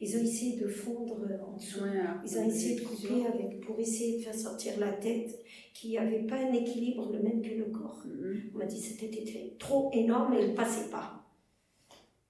Ils 0.00 0.16
ont 0.16 0.20
essayé 0.22 0.56
de 0.56 0.68
fondre 0.68 1.18
en 1.46 1.56
dessous. 1.58 1.82
Ouais, 1.82 1.98
alors, 1.98 2.22
Ils 2.24 2.38
ont 2.38 2.48
essayé 2.48 2.76
de 2.76 2.84
couper 2.86 3.26
avec, 3.26 3.60
pour 3.60 3.78
essayer 3.78 4.16
de 4.16 4.22
faire 4.22 4.34
sortir 4.34 4.80
la 4.80 4.92
tête 4.92 5.38
qui 5.74 5.92
n'avait 5.92 6.26
pas 6.26 6.36
un 6.36 6.52
équilibre 6.54 7.12
le 7.12 7.22
même 7.22 7.42
que 7.42 7.54
le 7.56 7.66
corps. 7.66 8.02
Mhm. 8.06 8.52
On 8.54 8.58
m'a 8.58 8.64
dit 8.64 8.80
que 8.80 8.86
cette 8.86 9.00
tête 9.00 9.18
était 9.18 9.52
trop 9.58 9.90
énorme 9.92 10.32
et 10.32 10.38
elle 10.38 10.50
ne 10.52 10.56
passait 10.56 10.88
pas. 10.88 11.26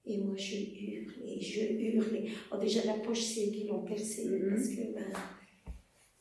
Et 0.05 0.17
moi, 0.17 0.35
je 0.35 0.57
hurlais, 0.57 1.39
je 1.39 1.61
hurlais. 1.61 2.25
Alors 2.51 2.61
déjà, 2.61 2.83
la 2.83 2.95
poche, 2.95 3.21
c'est 3.21 3.49
qui 3.49 3.63
l'ont 3.67 3.85
percée 3.85 4.27
parce 4.49 4.67
que 4.67 4.93
ben, 4.93 5.13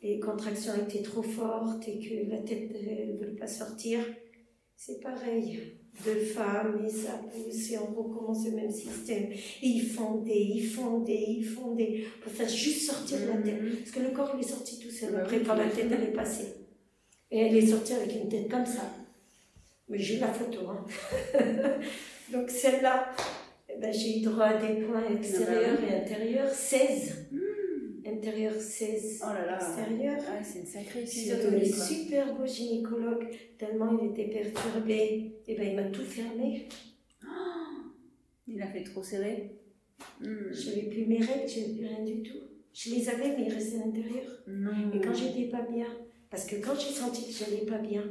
les 0.02 0.20
contractions 0.20 0.72
étaient 0.74 1.02
trop 1.02 1.22
fortes 1.22 1.86
et 1.88 1.98
que 1.98 2.30
la 2.30 2.38
tête 2.38 2.70
ne 2.70 3.16
voulait 3.16 3.36
pas 3.38 3.46
sortir. 3.46 4.00
C'est 4.76 5.00
pareil. 5.00 5.74
Deux 6.04 6.20
femmes 6.20 6.84
et 6.86 6.88
ça 6.88 7.20
pousse 7.32 7.72
et 7.72 7.78
on 7.78 7.86
recommence 7.86 8.46
le 8.46 8.52
même 8.52 8.70
système. 8.70 9.32
Et 9.32 9.66
ils 9.66 9.88
fondaient, 9.88 10.40
ils 10.40 10.68
fondaient, 10.68 11.24
ils 11.28 11.44
fondaient 11.44 12.04
pour 12.22 12.30
faire 12.30 12.48
juste 12.48 12.88
sortir 12.88 13.18
la 13.26 13.42
tête. 13.42 13.60
Mhm. 13.60 13.76
Parce 13.78 13.90
que 13.90 14.00
le 14.00 14.10
corps, 14.10 14.32
il 14.36 14.44
est 14.44 14.48
sorti 14.48 14.78
tout 14.78 14.90
seul. 14.90 15.12
Bah 15.12 15.22
Après, 15.22 15.40
quand 15.40 15.54
la 15.54 15.68
tête, 15.68 15.90
elle 15.90 16.04
est 16.04 16.12
passée. 16.12 16.54
Et 17.32 17.40
elle 17.40 17.56
est 17.56 17.66
sortie 17.66 17.94
avec 17.94 18.14
une 18.14 18.28
tête 18.28 18.48
comme 18.48 18.64
ça. 18.64 18.92
Mais 19.88 19.98
j'ai 19.98 20.20
la 20.20 20.28
photo. 20.28 20.68
Hein. 20.68 20.84
Donc 22.32 22.48
celle-là, 22.48 23.10
eh 23.68 23.80
ben, 23.80 23.92
j'ai 23.92 24.18
eu 24.18 24.22
droit 24.22 24.44
à 24.44 24.58
des 24.58 24.82
points 24.82 25.02
extérieurs 25.10 25.78
et 25.82 25.96
intérieurs, 25.96 26.48
16. 26.48 27.28
Intérieur 28.08 28.54
16, 28.54 29.22
Oh 29.22 29.32
là 29.32 29.46
là. 29.46 29.56
extérieur. 29.56 30.16
Ah, 30.28 30.42
c'est 30.42 30.60
une 30.60 30.66
sacrée 30.66 31.04
quoi. 31.04 31.84
super 31.84 32.34
beau 32.34 32.46
gynécologue, 32.46 33.28
tellement 33.58 33.98
il 34.00 34.10
était 34.10 34.28
perturbé, 34.28 35.32
et 35.46 35.54
ben 35.54 35.68
il 35.68 35.76
m'a 35.76 35.84
tout 35.84 36.04
fermé. 36.04 36.68
Il 38.46 38.62
a 38.62 38.66
fait 38.66 38.82
trop 38.82 39.02
serré. 39.02 39.52
Hmm. 40.20 40.50
Je 40.50 40.70
n'avais 40.70 40.82
plus 40.82 41.06
mes 41.06 41.18
règles, 41.18 41.48
je 41.48 41.60
n'avais 41.60 41.72
plus 41.74 41.86
rien 41.86 42.04
du 42.04 42.22
tout. 42.22 42.38
Je 42.72 42.90
les 42.94 43.08
avais, 43.08 43.36
mais 43.36 43.44
ils 43.46 43.52
restaient 43.52 43.80
à 43.80 43.84
l'intérieur. 43.84 44.42
Et 44.94 45.00
quand 45.00 45.14
j'étais 45.14 45.50
pas 45.50 45.62
bien, 45.62 45.86
parce 46.30 46.46
que 46.46 46.56
quand 46.56 46.74
j'ai 46.74 46.92
senti 46.94 47.26
que 47.26 47.32
j'allais 47.32 47.66
pas 47.66 47.78
bien, 47.78 48.04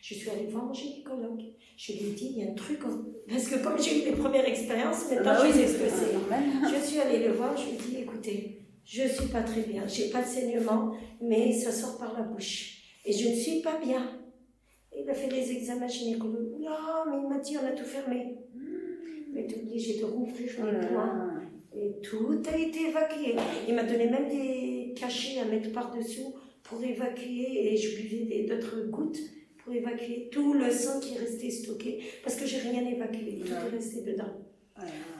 je 0.00 0.14
suis 0.14 0.30
allée 0.30 0.46
voir 0.46 0.64
mon 0.66 0.72
gynécologue. 0.72 1.42
Je 1.76 1.92
lui 1.92 2.10
ai 2.10 2.12
dit, 2.12 2.34
il 2.36 2.44
y 2.44 2.46
a 2.46 2.50
un 2.50 2.54
truc. 2.54 2.80
Parce 3.28 3.48
que 3.48 3.62
comme 3.62 3.80
j'ai 3.82 4.02
eu 4.02 4.10
les 4.10 4.16
premières 4.16 4.46
expériences, 4.46 5.10
maintenant 5.10 5.32
ah 5.34 5.42
bah 5.42 5.48
je 5.48 5.52
sais 5.52 5.66
ce 5.66 5.78
que 5.78 5.88
c'est. 5.88 6.76
Je 6.78 6.86
suis 6.86 7.00
allée 7.00 7.26
le 7.26 7.32
voir, 7.32 7.56
je 7.56 7.64
lui 7.64 7.72
ai 7.72 7.78
dit, 7.78 7.96
écoutez, 8.02 8.63
je 8.84 9.02
ne 9.02 9.08
suis 9.08 9.28
pas 9.28 9.42
très 9.42 9.62
bien, 9.62 9.86
j'ai 9.86 10.10
pas 10.10 10.22
de 10.22 10.26
saignement, 10.26 10.92
mais 11.20 11.52
ça 11.52 11.72
sort 11.72 11.98
par 11.98 12.12
la 12.18 12.22
bouche. 12.22 12.82
Et 13.04 13.12
je 13.12 13.28
ne 13.28 13.34
suis 13.34 13.60
pas 13.60 13.78
bien. 13.78 14.20
Il 14.96 15.08
a 15.08 15.14
fait 15.14 15.30
les 15.30 15.50
examens 15.52 15.88
gynécologiques. 15.88 16.60
Non, 16.60 17.10
mais 17.10 17.16
il 17.22 17.28
m'a 17.28 17.38
dit, 17.38 17.56
on 17.62 17.66
a 17.66 17.72
tout 17.72 17.84
fermé. 17.84 18.38
Mais 19.32 19.46
tu 19.46 19.56
obligé 19.56 19.98
de 19.98 20.04
rouvrir 20.04 20.50
les 20.66 20.86
points. 20.86 21.40
Et 21.76 22.00
tout 22.02 22.40
a 22.52 22.56
été 22.56 22.88
évacué. 22.88 23.34
Il 23.66 23.74
m'a 23.74 23.82
donné 23.82 24.08
même 24.08 24.28
des 24.28 24.94
cachets 24.94 25.40
à 25.40 25.44
mettre 25.44 25.72
par-dessous 25.72 26.34
pour 26.62 26.82
évacuer. 26.82 27.72
Et 27.72 27.76
je 27.76 27.96
buvais 27.96 28.44
d'autres 28.44 28.86
gouttes 28.86 29.18
pour 29.58 29.74
évacuer 29.74 30.28
tout 30.30 30.52
le 30.54 30.70
sang 30.70 31.00
qui 31.00 31.14
est 31.14 31.18
resté 31.18 31.50
stocké. 31.50 32.00
Parce 32.22 32.36
que 32.36 32.46
j'ai 32.46 32.58
rien 32.58 32.86
évacué. 32.86 33.40
Tout 33.44 33.52
est 33.52 33.76
resté 33.76 34.02
dedans. 34.02 34.32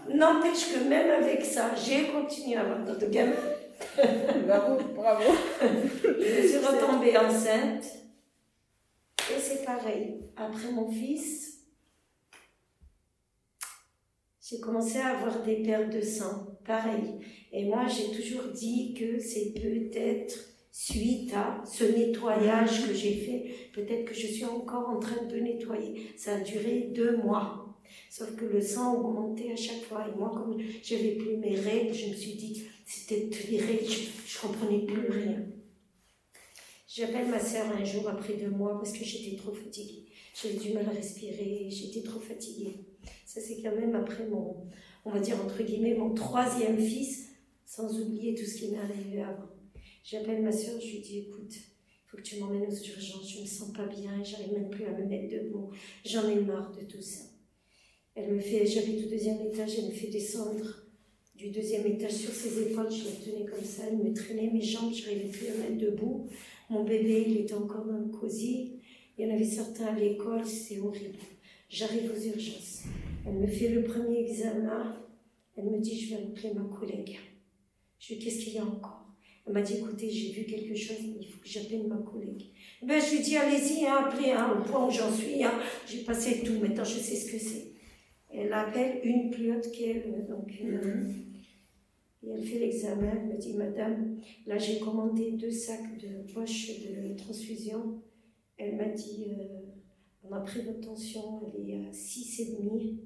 N'empêche 0.08 0.72
que 0.72 0.88
même 0.88 1.22
avec 1.22 1.44
ça, 1.44 1.74
j'ai 1.74 2.12
continué 2.12 2.56
à 2.56 2.60
avoir 2.60 2.84
d'autres 2.84 3.10
gamins. 3.10 3.32
bravo, 4.46 4.78
bravo. 4.94 5.32
je 5.60 6.48
suis 6.48 6.58
retombée 6.58 7.16
enceinte. 7.16 7.84
Et 9.30 9.40
c'est 9.40 9.64
pareil. 9.64 10.20
Après 10.36 10.70
mon 10.72 10.90
fils, 10.90 11.60
j'ai 14.42 14.60
commencé 14.60 14.98
à 14.98 15.16
avoir 15.16 15.42
des 15.42 15.62
pertes 15.62 15.90
de 15.90 16.00
sang. 16.00 16.58
Pareil. 16.64 17.18
Et 17.52 17.64
moi, 17.64 17.86
j'ai 17.86 18.10
toujours 18.10 18.52
dit 18.52 18.94
que 18.94 19.18
c'est 19.18 19.52
peut-être 19.54 20.34
suite 20.70 21.32
à 21.34 21.62
ce 21.64 21.84
nettoyage 21.84 22.86
que 22.86 22.92
j'ai 22.92 23.14
fait. 23.14 23.70
Peut-être 23.72 24.06
que 24.06 24.14
je 24.14 24.26
suis 24.26 24.44
encore 24.44 24.88
en 24.88 24.98
train 24.98 25.24
de 25.24 25.36
nettoyer. 25.36 26.12
Ça 26.16 26.34
a 26.34 26.40
duré 26.40 26.90
deux 26.94 27.16
mois. 27.16 27.78
Sauf 28.10 28.34
que 28.36 28.44
le 28.44 28.60
sang 28.60 28.96
augmentait 28.96 29.52
à 29.52 29.56
chaque 29.56 29.82
fois. 29.82 30.06
Et 30.08 30.18
moi, 30.18 30.30
comme 30.34 30.58
j'avais 30.82 31.12
plus 31.12 31.36
mes 31.36 31.54
règles, 31.54 31.94
je 31.94 32.10
me 32.10 32.14
suis 32.14 32.34
dit, 32.34 32.64
c'était 32.84 33.28
règles, 33.56 33.84
je, 33.86 34.46
ne 34.46 34.52
comprenais 34.52 34.84
plus 34.84 35.10
rien. 35.10 35.44
J'appelle 36.86 37.28
ma 37.28 37.40
sœur 37.40 37.66
un 37.72 37.84
jour 37.84 38.08
après 38.08 38.34
deux 38.34 38.50
mois 38.50 38.78
parce 38.78 38.92
que 38.92 39.04
j'étais 39.04 39.36
trop 39.36 39.52
fatiguée. 39.52 40.04
J'avais 40.40 40.56
du 40.56 40.72
mal 40.72 40.86
à 40.86 40.90
respirer, 40.90 41.68
j'étais 41.70 42.02
trop 42.02 42.20
fatiguée. 42.20 42.84
Ça, 43.24 43.40
c'est 43.40 43.60
quand 43.62 43.74
même 43.74 43.94
après 43.94 44.26
mon, 44.26 44.68
on 45.04 45.10
va 45.10 45.20
dire 45.20 45.36
entre 45.44 45.62
guillemets, 45.62 45.94
mon 45.94 46.14
troisième 46.14 46.78
fils, 46.78 47.30
sans 47.64 48.00
oublier 48.00 48.34
tout 48.34 48.44
ce 48.44 48.58
qui 48.58 48.68
m'est 48.68 48.78
arrivé 48.78 49.22
avant. 49.22 49.48
J'appelle 50.04 50.42
ma 50.42 50.52
sœur, 50.52 50.80
je 50.80 50.86
lui 50.86 51.00
dis, 51.00 51.18
écoute, 51.20 51.52
il 51.52 52.08
faut 52.08 52.16
que 52.18 52.22
tu 52.22 52.38
m'emmènes 52.38 52.66
aux 52.66 52.84
urgences, 52.84 53.32
je 53.32 53.40
me 53.40 53.46
sens 53.46 53.72
pas 53.72 53.86
bien, 53.86 54.22
j'arrive 54.22 54.52
même 54.52 54.70
plus 54.70 54.84
à 54.84 54.92
me 54.92 55.06
mettre 55.06 55.34
debout, 55.34 55.70
j'en 56.04 56.28
ai 56.28 56.36
marre 56.36 56.72
de 56.72 56.84
tout 56.84 57.02
ça. 57.02 57.24
Elle 58.14 58.34
me 58.34 58.38
fait, 58.38 58.66
j'habite 58.66 59.06
au 59.06 59.08
deuxième 59.08 59.40
étage, 59.40 59.78
elle 59.78 59.86
me 59.86 59.90
fait 59.90 60.08
descendre 60.08 60.83
du 61.36 61.50
deuxième 61.50 61.86
étage 61.86 62.12
sur 62.12 62.30
ses 62.30 62.62
épaules, 62.62 62.90
je 62.90 63.04
la 63.04 63.10
tenais 63.10 63.44
comme 63.44 63.64
ça, 63.64 63.82
elle 63.88 63.98
me 63.98 64.14
traînait 64.14 64.50
mes 64.52 64.62
jambes, 64.62 64.92
je 64.94 65.02
n'arrivais 65.02 65.28
plus 65.28 65.48
à 65.48 65.54
mettre 65.54 65.78
debout. 65.78 66.28
Mon 66.70 66.84
bébé, 66.84 67.24
il 67.26 67.36
était 67.38 67.54
encore 67.54 67.84
dans 67.84 67.98
le 67.98 68.06
cosy. 68.06 68.74
Il 69.18 69.26
y 69.26 69.30
en 69.30 69.34
avait 69.34 69.44
certains 69.44 69.86
à 69.86 69.98
l'école, 69.98 70.44
c'est 70.44 70.78
horrible. 70.78 71.18
J'arrive 71.68 72.10
aux 72.10 72.20
urgences. 72.20 72.84
Elle 73.26 73.34
me 73.34 73.46
fait 73.46 73.68
le 73.68 73.82
premier 73.82 74.20
examen. 74.20 74.96
Elle 75.56 75.66
me 75.66 75.78
dit, 75.78 75.98
je 76.00 76.14
vais 76.14 76.22
appeler 76.22 76.52
ma 76.54 76.64
collègue. 76.64 77.18
Je 77.98 78.14
lui 78.14 78.18
dis, 78.18 78.24
qu'est-ce 78.24 78.44
qu'il 78.44 78.54
y 78.54 78.58
a 78.58 78.64
encore? 78.64 79.04
Elle 79.46 79.52
m'a 79.52 79.62
dit, 79.62 79.74
écoutez, 79.74 80.10
j'ai 80.10 80.32
vu 80.32 80.44
quelque 80.44 80.74
chose, 80.74 80.96
il 81.20 81.26
faut 81.26 81.40
que 81.40 81.48
j'appelle 81.48 81.86
ma 81.86 81.98
collègue. 81.98 82.44
Ben, 82.82 83.00
je 83.00 83.16
lui 83.16 83.22
dis, 83.22 83.36
allez-y, 83.36 83.86
hein, 83.86 84.06
appelez, 84.06 84.30
hein, 84.30 84.56
au 84.58 84.62
point 84.62 84.86
où 84.86 84.90
j'en 84.90 85.12
suis. 85.12 85.44
Hein. 85.44 85.60
J'ai 85.86 85.98
passé 85.98 86.42
tout, 86.44 86.58
maintenant 86.60 86.84
je 86.84 86.98
sais 86.98 87.16
ce 87.16 87.30
que 87.30 87.38
c'est. 87.38 87.73
Elle 88.36 88.52
appelle 88.52 89.00
une 89.04 89.30
plus 89.30 89.52
haute 89.52 89.70
qu'elle, 89.70 90.26
donc 90.28 90.52
mhm. 90.60 91.24
Et 92.26 92.30
elle 92.30 92.42
fait 92.42 92.58
l'examen, 92.58 93.12
elle 93.12 93.34
me 93.34 93.38
dit, 93.38 93.54
Madame, 93.54 94.18
là 94.46 94.56
j'ai 94.56 94.78
commandé 94.78 95.32
deux 95.32 95.50
sacs 95.50 95.98
de 95.98 96.32
poches 96.32 96.70
de 96.80 97.14
transfusion. 97.16 98.02
Elle 98.56 98.76
m'a 98.76 98.86
dit, 98.86 99.26
euh, 99.28 99.60
on 100.22 100.32
a 100.32 100.40
pris 100.40 100.62
votre 100.62 100.80
tension, 100.80 101.52
elle 101.54 101.68
est 101.68 101.86
à 101.86 101.90
6,5 101.90 102.96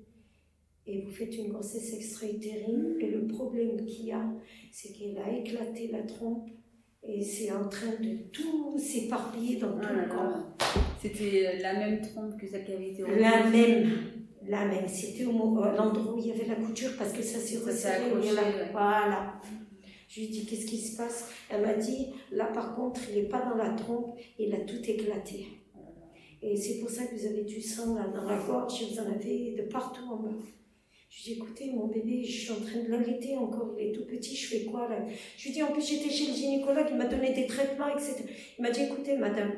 et 0.87 1.03
vous 1.03 1.11
faites 1.11 1.37
une 1.37 1.49
grossesse 1.49 1.95
extra-utérine. 1.95 2.97
Et 3.01 3.11
le 3.11 3.27
problème 3.27 3.85
qu'il 3.85 4.07
y 4.07 4.13
a, 4.13 4.25
c'est 4.71 4.93
qu'elle 4.93 5.19
a 5.19 5.37
éclaté 5.37 5.89
la 5.89 6.03
trompe 6.03 6.49
et 7.03 7.23
c'est 7.23 7.51
en 7.51 7.69
train 7.69 7.97
de 8.01 8.31
tout 8.31 8.79
s'éparpiller 8.79 9.57
dans 9.57 9.73
tout 9.73 9.95
le 9.95 10.05
ah 10.05 10.15
corps. 10.15 10.57
C'était 11.01 11.59
la 11.59 11.75
même 11.75 12.01
trompe 12.03 12.39
que 12.39 12.47
celle 12.47 12.65
qui 12.65 12.73
avait 12.73 12.91
été 12.91 13.03
La 13.03 13.49
même 13.51 13.91
la 14.49 14.65
même. 14.65 14.89
C'était 14.89 15.25
au 15.25 15.33
l'endroit 15.33 16.15
où 16.15 16.19
il 16.19 16.27
y 16.27 16.33
avait 16.33 16.47
la 16.47 16.57
couture 16.57 16.91
parce 16.99 17.13
que 17.13 17.23
ça 17.23 17.39
s'est 17.39 17.59
resserré. 17.59 18.11
Voilà. 18.73 19.41
Je 20.09 20.21
lui 20.21 20.27
ai 20.27 20.31
dit, 20.31 20.47
qu'est-ce 20.47 20.65
qui 20.67 20.79
se 20.79 20.97
passe? 20.97 21.29
Elle 21.51 21.61
m'a 21.61 21.75
dit, 21.75 22.09
là 22.33 22.47
par 22.47 22.75
contre, 22.75 23.01
il 23.11 23.17
n'est 23.23 23.29
pas 23.29 23.43
dans 23.43 23.57
la 23.57 23.71
trompe, 23.75 24.19
il 24.39 24.55
a 24.55 24.61
tout 24.61 24.83
éclaté. 24.89 25.47
Et 26.41 26.57
c'est 26.57 26.79
pour 26.79 26.89
ça 26.89 27.05
que 27.05 27.15
vous 27.15 27.27
avez 27.27 27.43
du 27.43 27.61
sang 27.61 27.95
là, 27.95 28.07
dans 28.15 28.25
la 28.25 28.39
gorge, 28.39 28.83
vous 28.91 28.99
en 29.01 29.13
avez 29.13 29.55
de 29.59 29.63
partout 29.71 30.05
en 30.11 30.17
bas. 30.17 30.31
Je 31.11 31.25
lui 31.25 31.33
ai 31.33 31.35
dit, 31.35 31.41
écoutez, 31.41 31.73
mon 31.73 31.89
bébé, 31.89 32.23
je 32.25 32.41
suis 32.41 32.53
en 32.53 32.61
train 32.61 32.83
de 32.83 32.91
l'allaiter 32.91 33.37
encore, 33.37 33.75
il 33.79 33.89
est 33.89 33.93
tout 33.93 34.05
petit, 34.07 34.37
je 34.37 34.47
fais 34.47 34.65
quoi 34.65 34.89
là? 34.89 35.05
Je 35.37 35.45
lui 35.45 35.51
ai 35.51 35.53
dit, 35.55 35.63
en 35.63 35.73
plus, 35.73 35.87
j'étais 35.87 36.11
chez 36.11 36.31
le 36.31 36.37
gynécologue, 36.37 36.87
il 36.91 36.97
m'a 36.97 37.07
donné 37.07 37.33
des 37.33 37.47
traitements, 37.47 37.89
etc. 37.89 38.25
Il 38.59 38.63
m'a 38.63 38.71
dit, 38.71 38.83
écoutez, 38.83 39.17
madame, 39.17 39.53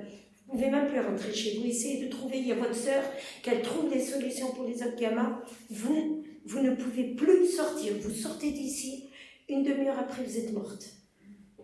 vous 0.51 0.59
pouvez 0.59 0.71
même 0.71 0.89
plus 0.89 0.99
rentrer 0.99 1.33
chez 1.33 1.59
vous. 1.59 1.67
Essayez 1.67 2.05
de 2.05 2.11
trouver, 2.11 2.39
il 2.39 2.49
y 2.49 2.53
a 2.53 2.57
votre 2.57 2.75
sœur, 2.75 3.05
qu'elle 3.43 3.63
trouve 3.63 3.89
des 3.93 4.01
solutions 4.01 4.51
pour 4.53 4.65
les 4.65 4.83
autres 4.83 4.97
gamins. 4.97 5.41
Vous, 5.71 6.25
vous 6.45 6.61
ne 6.61 6.75
pouvez 6.75 7.15
plus 7.15 7.47
sortir. 7.47 7.93
Vous 8.01 8.11
sortez 8.11 8.51
d'ici, 8.51 9.09
une 9.49 9.63
demi-heure 9.63 9.99
après, 9.99 10.25
vous 10.25 10.37
êtes 10.37 10.53
morte. 10.53 10.93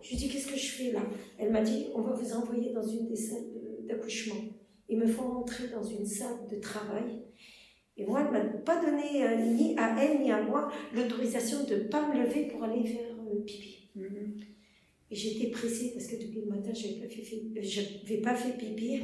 Je 0.03 0.11
lui 0.11 0.17
dis, 0.17 0.29
qu'est-ce 0.29 0.47
que 0.47 0.57
je 0.57 0.71
fais 0.71 0.93
là? 0.93 1.03
Elle 1.37 1.51
m'a 1.51 1.63
dit, 1.63 1.87
on 1.95 2.03
va 2.03 2.13
vous 2.13 2.33
envoyer 2.33 2.73
dans 2.73 2.87
une 2.87 3.09
des 3.09 3.17
salles 3.17 3.45
d'accouchement. 3.89 4.41
Ils 4.89 4.99
me 4.99 5.07
font 5.07 5.31
rentrer 5.31 5.67
dans 5.67 5.83
une 5.83 6.07
salle 6.07 6.47
de 6.49 6.61
travail. 6.61 7.23
Et 7.97 8.05
moi, 8.05 8.21
elle 8.21 8.27
ne 8.27 8.45
m'a 8.45 8.59
pas 8.59 8.81
donné, 8.81 9.25
euh, 9.25 9.37
ni 9.37 9.77
à 9.77 9.97
elle, 10.01 10.21
ni 10.21 10.31
à 10.31 10.43
moi, 10.43 10.71
l'autorisation 10.95 11.65
de 11.65 11.75
ne 11.75 11.89
pas 11.89 12.07
me 12.07 12.23
lever 12.23 12.47
pour 12.47 12.63
aller 12.63 12.85
faire 12.85 13.17
euh, 13.19 13.43
pipi. 13.45 13.91
Mm-hmm. 13.97 14.56
Et 15.11 15.15
j'étais 15.15 15.51
pressée 15.51 15.93
parce 15.95 16.07
que 16.07 16.17
depuis 16.17 16.41
le 16.41 16.47
matin, 16.47 16.73
je 16.75 16.89
n'avais 16.89 17.01
pas 17.01 17.15
fait, 17.15 18.21
pas 18.21 18.35
fait 18.35 18.57
pipi. 18.59 19.01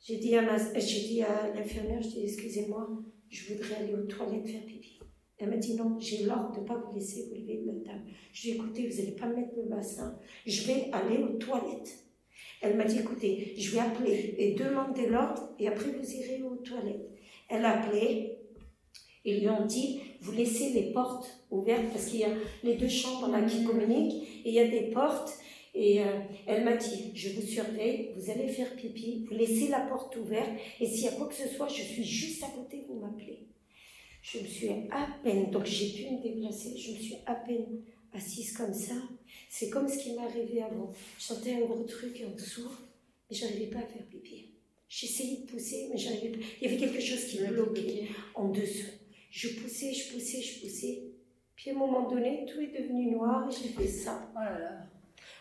J'ai 0.00 0.16
dit 0.16 0.34
à, 0.36 0.42
dit 0.42 1.22
à 1.22 1.54
l'infirmière, 1.54 2.02
je 2.02 2.08
dis, 2.08 2.22
excusez-moi, 2.24 2.88
je 3.28 3.52
voudrais 3.52 3.74
aller 3.76 3.94
aux 3.94 4.06
toilettes 4.06 4.46
faire 4.46 4.64
pipi. 4.66 4.98
Elle 5.38 5.50
m'a 5.50 5.56
dit, 5.56 5.74
non, 5.74 5.98
j'ai 5.98 6.24
l'ordre 6.24 6.54
de 6.54 6.60
ne 6.60 6.66
pas 6.66 6.76
vous 6.76 6.94
laisser 6.94 7.26
vous 7.28 7.34
lever 7.34 7.62
de 7.62 7.66
la 7.66 7.92
table. 7.92 8.04
Je 8.32 8.42
lui 8.42 8.50
ai 8.50 8.52
dit, 8.52 8.58
écoutez, 8.58 8.86
vous 8.86 8.96
n'allez 8.96 9.16
pas 9.16 9.26
mettre 9.26 9.56
le 9.56 9.64
bassin, 9.64 10.18
je 10.46 10.66
vais 10.66 10.90
aller 10.92 11.22
aux 11.22 11.36
toilettes. 11.38 12.04
Elle 12.60 12.76
m'a 12.76 12.84
dit, 12.84 12.98
écoutez, 12.98 13.54
je 13.58 13.70
vais 13.72 13.80
appeler 13.80 14.34
et 14.38 14.54
demander 14.54 15.06
l'ordre 15.06 15.54
et 15.58 15.68
après 15.68 15.90
vous 15.90 16.14
irez 16.14 16.42
aux 16.42 16.56
toilettes. 16.56 17.10
Elle 17.48 17.64
a 17.64 17.82
appelé, 17.82 18.38
ils 19.24 19.40
lui 19.40 19.48
ont 19.48 19.66
dit, 19.66 20.00
vous 20.20 20.32
laissez 20.32 20.70
les 20.70 20.92
portes 20.92 21.44
ouvertes 21.50 21.90
parce 21.92 22.06
qu'il 22.06 22.20
y 22.20 22.24
a 22.24 22.30
les 22.62 22.76
deux 22.76 22.88
chambres 22.88 23.28
là 23.28 23.42
qui 23.42 23.64
communiquent 23.64 24.26
et 24.44 24.48
il 24.50 24.54
y 24.54 24.60
a 24.60 24.68
des 24.68 24.90
portes. 24.90 25.38
Et 25.76 26.00
euh, 26.00 26.20
elle 26.46 26.64
m'a 26.64 26.76
dit, 26.76 27.10
je 27.14 27.30
vous 27.30 27.42
surveille, 27.42 28.10
vous 28.14 28.30
allez 28.30 28.46
faire 28.46 28.76
pipi, 28.76 29.24
vous 29.26 29.34
laissez 29.34 29.68
la 29.68 29.80
porte 29.80 30.14
ouverte 30.16 30.50
et 30.78 30.86
s'il 30.86 31.04
y 31.04 31.08
a 31.08 31.12
quoi 31.12 31.26
que 31.26 31.34
ce 31.34 31.48
soit, 31.48 31.66
je 31.66 31.82
suis 31.82 32.04
juste 32.04 32.44
à 32.44 32.46
côté, 32.46 32.84
vous 32.88 33.00
m'appelez. 33.00 33.48
Je 34.22 34.38
me 34.38 34.46
suis 34.46 34.68
à 34.68 35.08
peine, 35.24 35.50
donc 35.50 35.66
j'ai 35.66 35.88
pu 35.88 36.14
me 36.14 36.22
déplacer, 36.22 36.78
je 36.78 36.92
me 36.92 36.96
suis 36.96 37.16
à 37.26 37.34
peine 37.34 37.82
assise 38.12 38.52
comme 38.52 38.72
ça. 38.72 38.94
C'est 39.50 39.68
comme 39.68 39.88
ce 39.88 39.98
qui 39.98 40.12
m'est 40.12 40.22
arrivé 40.22 40.62
avant. 40.62 40.92
Je 41.18 41.24
sentais 41.24 41.54
un 41.54 41.60
gros 41.60 41.82
truc 41.82 42.22
en 42.24 42.34
dessous, 42.34 42.70
mais 43.28 43.36
j'arrivais 43.36 43.66
pas 43.66 43.80
à 43.80 43.86
faire 43.86 44.06
pipi. 44.08 44.50
J'essayais 44.88 45.38
de 45.38 45.46
pousser, 45.46 45.88
mais 45.90 45.98
j'arrivais 45.98 46.28
pas. 46.28 46.44
Il 46.60 46.70
y 46.70 46.72
avait 46.72 46.80
quelque 46.80 47.02
chose 47.02 47.24
qui 47.24 47.38
bloquait 47.38 48.08
en 48.36 48.50
dessous. 48.50 48.92
Je 49.30 49.48
poussais, 49.48 49.92
je 49.92 50.12
poussais, 50.12 50.40
je 50.40 50.60
poussais. 50.60 51.02
Puis 51.56 51.70
à 51.70 51.74
un 51.74 51.76
moment 51.76 52.08
donné, 52.08 52.44
tout 52.46 52.60
est 52.60 52.78
devenu 52.78 53.10
noir 53.12 53.48
et 53.48 53.52
j'ai 53.52 53.68
fait 53.68 53.86
ça. 53.86 54.30
Oh 54.34 54.38
là 54.38 54.58
là. 54.58 54.86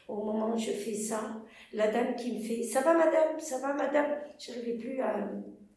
Au 0.08 0.24
moment 0.24 0.54
où 0.54 0.58
je 0.58 0.72
fais 0.72 0.94
ça, 0.94 1.42
la 1.74 1.92
dame 1.92 2.16
qui 2.16 2.34
me 2.34 2.40
fait 2.40 2.64
Ça 2.64 2.82
va 2.82 2.94
madame 2.94 3.40
Ça 3.40 3.60
va 3.60 3.74
madame 3.74 4.18
J'arrivais 4.38 4.74
plus 4.74 5.02
à. 5.02 5.30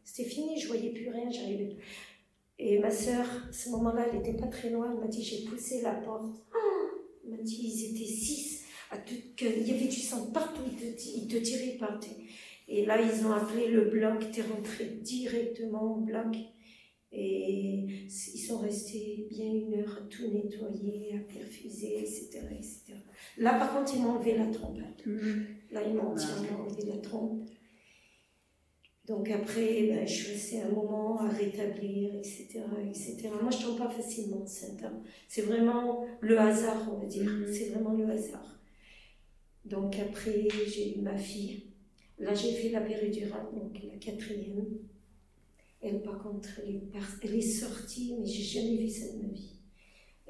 C'était 0.05 0.29
fini, 0.29 0.59
je 0.59 0.69
voyais 0.69 0.91
plus 0.91 1.09
rien, 1.09 1.31
j'arrivais 1.31 1.77
Et 2.59 2.79
ma 2.79 2.91
soeur, 2.91 3.25
à 3.49 3.53
ce 3.53 3.71
moment-là, 3.71 4.07
elle 4.09 4.19
n'était 4.19 4.37
pas 4.37 4.47
très 4.47 4.71
loin, 4.71 4.93
elle 4.93 5.01
m'a 5.01 5.09
dit 5.09 5.23
J'ai 5.23 5.45
poussé 5.49 5.81
la 5.83 5.93
porte. 5.93 6.35
elle 7.25 7.37
m'a 7.37 7.43
dit 7.43 7.61
Ils 7.63 7.91
étaient 7.91 8.11
six. 8.11 8.65
À 8.91 8.99
tout, 8.99 9.15
il 9.41 9.67
y 9.67 9.75
avait 9.75 9.89
du 9.89 10.01
sang 10.01 10.31
partout, 10.33 10.63
ils 10.79 11.27
te, 11.27 11.37
tiraient 11.39 11.77
partout. 11.79 12.15
Et 12.69 12.87
là, 12.87 13.01
ils 13.01 13.27
ont 13.27 13.33
appelé 13.33 13.69
le 13.69 13.87
bloc, 13.87 14.23
es 14.37 14.43
rentré 14.43 14.85
directement 15.03 15.83
au 15.83 15.97
bloc. 15.97 16.37
Et 17.19 17.87
ils 18.09 18.41
sont 18.47 18.59
restés 18.59 19.27
bien 19.31 19.51
une 19.51 19.75
heure 19.75 19.99
à 20.03 20.07
tout 20.09 20.31
nettoyer, 20.31 21.15
à 21.15 21.33
perfuser, 21.33 22.01
etc. 22.01 22.41
etc. 22.53 22.95
Là, 23.39 23.59
par 23.59 23.75
contre, 23.75 23.95
ils 23.95 24.03
m'ont 24.03 24.17
enlevé 24.17 24.37
la 24.37 24.47
trompe. 24.47 24.79
Mhm. 25.07 25.47
Là, 25.71 25.81
ils 25.87 25.95
m'ont 25.95 26.13
entièrement 26.13 26.67
enlevé 26.67 26.83
la 26.87 26.99
trompe. 26.99 27.49
Donc 29.07 29.31
après, 29.31 29.85
ben, 29.89 30.07
je 30.07 30.13
suis 30.13 30.33
restée 30.33 30.61
un 30.61 30.69
moment 30.69 31.21
à 31.21 31.29
rétablir, 31.29 32.15
etc. 32.17 32.61
etc. 32.89 33.31
Moi, 33.41 33.51
je 33.51 33.59
ne 33.59 33.63
tombe 33.63 33.79
pas 33.79 33.89
facilement 33.89 34.43
enceinte. 34.43 34.85
C'est 35.29 35.43
vraiment 35.43 36.05
le 36.21 36.39
hasard, 36.39 36.91
on 36.93 36.99
va 36.99 37.07
dire. 37.07 37.25
Mhm. 37.25 37.47
C'est 37.51 37.71
vraiment 37.71 37.93
le 37.93 38.11
hasard. 38.11 38.61
Donc 39.65 39.99
après, 39.99 40.49
j'ai 40.67 40.99
eu 40.99 41.01
ma 41.01 41.17
fille. 41.17 41.65
Là, 42.19 42.35
j'ai 42.35 42.53
fait 42.53 42.71
la 42.71 42.81
péridurale, 42.81 43.47
donc 43.55 43.79
la 43.85 43.97
quatrième. 43.99 44.67
Elle, 45.83 46.03
par 46.03 46.23
contre, 46.23 46.49
elle 46.67 46.77
est, 46.77 46.93
par- 46.93 47.17
elle 47.23 47.35
est 47.37 47.41
sortie, 47.41 48.15
mais 48.19 48.27
j'ai 48.27 48.43
jamais 48.43 48.77
vu 48.77 48.89
ça 48.89 49.13
de 49.13 49.23
ma 49.23 49.29
vie. 49.29 49.53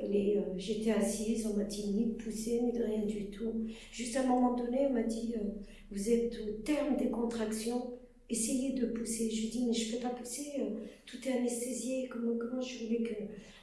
Euh, 0.02 0.40
j'étais 0.59 0.90
assise, 0.92 1.46
on 1.46 1.56
m'a 1.56 1.64
dit 1.64 1.88
ni 1.88 2.06
de 2.06 2.12
pousser, 2.14 2.61
ni 2.62 2.72
de 2.72 2.82
rien 2.82 3.04
du 3.06 3.30
tout. 3.30 3.66
Juste 3.92 4.16
à 4.16 4.22
un 4.22 4.26
moment 4.26 4.54
donné, 4.54 4.87
on 4.88 4.92
m'a 4.92 5.02
dit 5.04 5.35
euh, 5.37 5.48
Vous 5.90 6.11
êtes 6.11 6.38
au 6.40 6.62
terme 6.62 6.96
des 6.96 7.09
contractions, 7.11 7.94
essayez 8.28 8.72
de 8.74 8.87
pousser. 8.87 9.30
Je 9.30 9.42
lui 9.42 9.48
dis 9.48 9.64
Mais 9.66 9.72
je 9.72 9.88
ne 9.92 9.96
peux 9.96 10.02
pas 10.02 10.11
pousser, 10.14 10.52
euh, 10.61 10.64
tout 11.06 11.16
est 11.26 11.32
anesthésié. 11.32 12.09
Comment, 12.09 12.37
comment 12.38 12.61
je 12.61 12.85
voulais 12.85 13.02
que, 13.02 13.14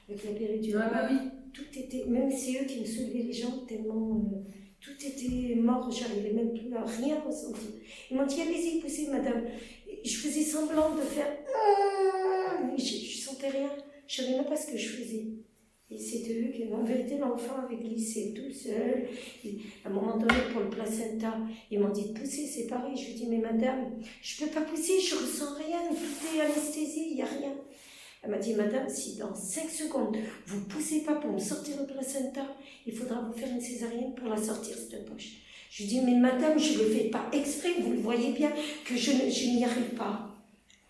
avec 0.09 0.23
la 0.25 0.31
péridurale, 0.31 0.89
bah 0.91 1.07
oui. 1.11 1.29
tout 1.53 1.79
était, 1.79 2.05
même 2.05 2.31
c'est 2.31 2.61
eux 2.61 2.65
qui 2.65 2.79
me 2.81 2.85
soulevaient 2.85 3.23
les 3.23 3.33
jambes 3.33 3.67
tellement. 3.67 4.17
euh, 4.33 4.37
tout 4.81 4.91
était 5.05 5.55
mort, 5.55 5.89
j'arrivais 5.91 6.33
même 6.33 6.53
plus 6.53 6.73
à 6.75 6.83
rien 6.83 7.21
ressentir. 7.21 7.69
Ils 8.11 8.17
m'ont 8.17 8.25
dit 8.25 8.41
Allez-y, 8.41 8.79
poussez, 8.81 9.07
madame. 9.09 9.45
Je 10.03 10.17
faisais 10.17 10.43
semblant 10.43 10.95
de 10.95 11.01
faire. 11.01 11.31
Mais 12.65 12.77
je, 12.77 13.05
je 13.05 13.17
sentais 13.17 13.49
rien. 13.49 13.69
Je 14.07 14.21
savais 14.21 14.35
même 14.35 14.45
pas 14.45 14.55
ce 14.55 14.71
que 14.71 14.77
je 14.77 14.89
faisais. 14.89 15.27
Et 15.93 15.97
c'était 15.97 16.33
eux 16.33 16.51
qui, 16.51 16.63
en 16.73 16.83
vérité, 16.83 17.17
l'enfant 17.17 17.55
avait 17.63 17.75
glissé 17.75 18.33
tout 18.33 18.51
seul. 18.51 19.07
À 19.85 19.89
un 19.89 19.91
moment 19.91 20.17
donné, 20.17 20.33
pour 20.51 20.61
le 20.61 20.69
placenta, 20.69 21.37
ils 21.69 21.79
m'ont 21.79 21.89
dit 21.91 22.09
de 22.09 22.19
pousser, 22.19 22.47
c'est 22.47 22.65
pareil. 22.65 22.97
Je 22.97 23.07
lui 23.07 23.13
dis, 23.13 23.27
mais 23.27 23.37
madame, 23.37 23.99
je 24.21 24.43
peux 24.43 24.49
pas 24.49 24.61
pousser, 24.61 24.99
je 24.99 25.15
ressens 25.15 25.55
rien, 25.55 25.79
tout 25.89 26.35
est 26.35 26.41
anesthésie, 26.41 27.09
il 27.11 27.15
n'y 27.15 27.21
a 27.21 27.25
rien. 27.25 27.53
Elle 28.23 28.31
m'a 28.31 28.37
dit, 28.37 28.55
madame, 28.55 28.89
si 28.89 29.17
dans 29.17 29.35
5 29.35 29.69
secondes, 29.69 30.17
vous 30.47 30.61
poussez 30.65 31.01
pas 31.01 31.15
pour 31.15 31.31
me 31.31 31.39
sortir 31.39 31.75
le 31.79 31.85
placenta, 31.85 32.41
il 32.87 32.93
faudra 32.95 33.21
vous 33.21 33.33
faire 33.33 33.49
une 33.49 33.61
césarienne 33.61 34.15
pour 34.15 34.29
la 34.29 34.37
sortir, 34.37 34.75
cette 34.75 35.05
poche. 35.05 35.33
Je 35.73 35.81
lui 35.81 35.89
dis, 35.89 36.01
mais 36.01 36.13
madame, 36.13 36.59
je 36.59 36.73
ne 36.73 36.83
le 36.83 36.89
fais 36.91 37.05
pas 37.05 37.27
exprès, 37.33 37.73
vous 37.79 37.93
le 37.93 37.97
voyez 37.97 38.31
bien 38.31 38.51
que 38.85 38.95
je, 38.95 39.11
n'y 39.11 39.65
arrive 39.65 39.95
pas. 39.97 40.29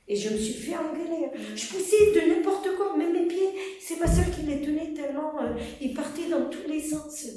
Et 0.09 0.15
je 0.17 0.27
me 0.27 0.37
suis 0.37 0.55
fait 0.55 0.75
engueuler. 0.75 1.29
Je 1.55 1.67
poussais 1.67 2.11
de 2.13 2.35
n'importe 2.35 2.67
quoi, 2.75 2.97
même 2.97 3.13
mes 3.13 3.25
pieds. 3.25 3.47
C'est 3.79 3.97
ma 3.97 4.07
soeur 4.07 4.25
qui 4.35 4.41
les 4.41 4.59
tenait 4.59 4.93
tellement. 4.93 5.41
euh, 5.41 5.53
ils 5.79 5.93
partaient 5.93 6.27
dans 6.29 6.49
tous 6.49 6.67
les 6.67 6.81
sens. 6.81 7.27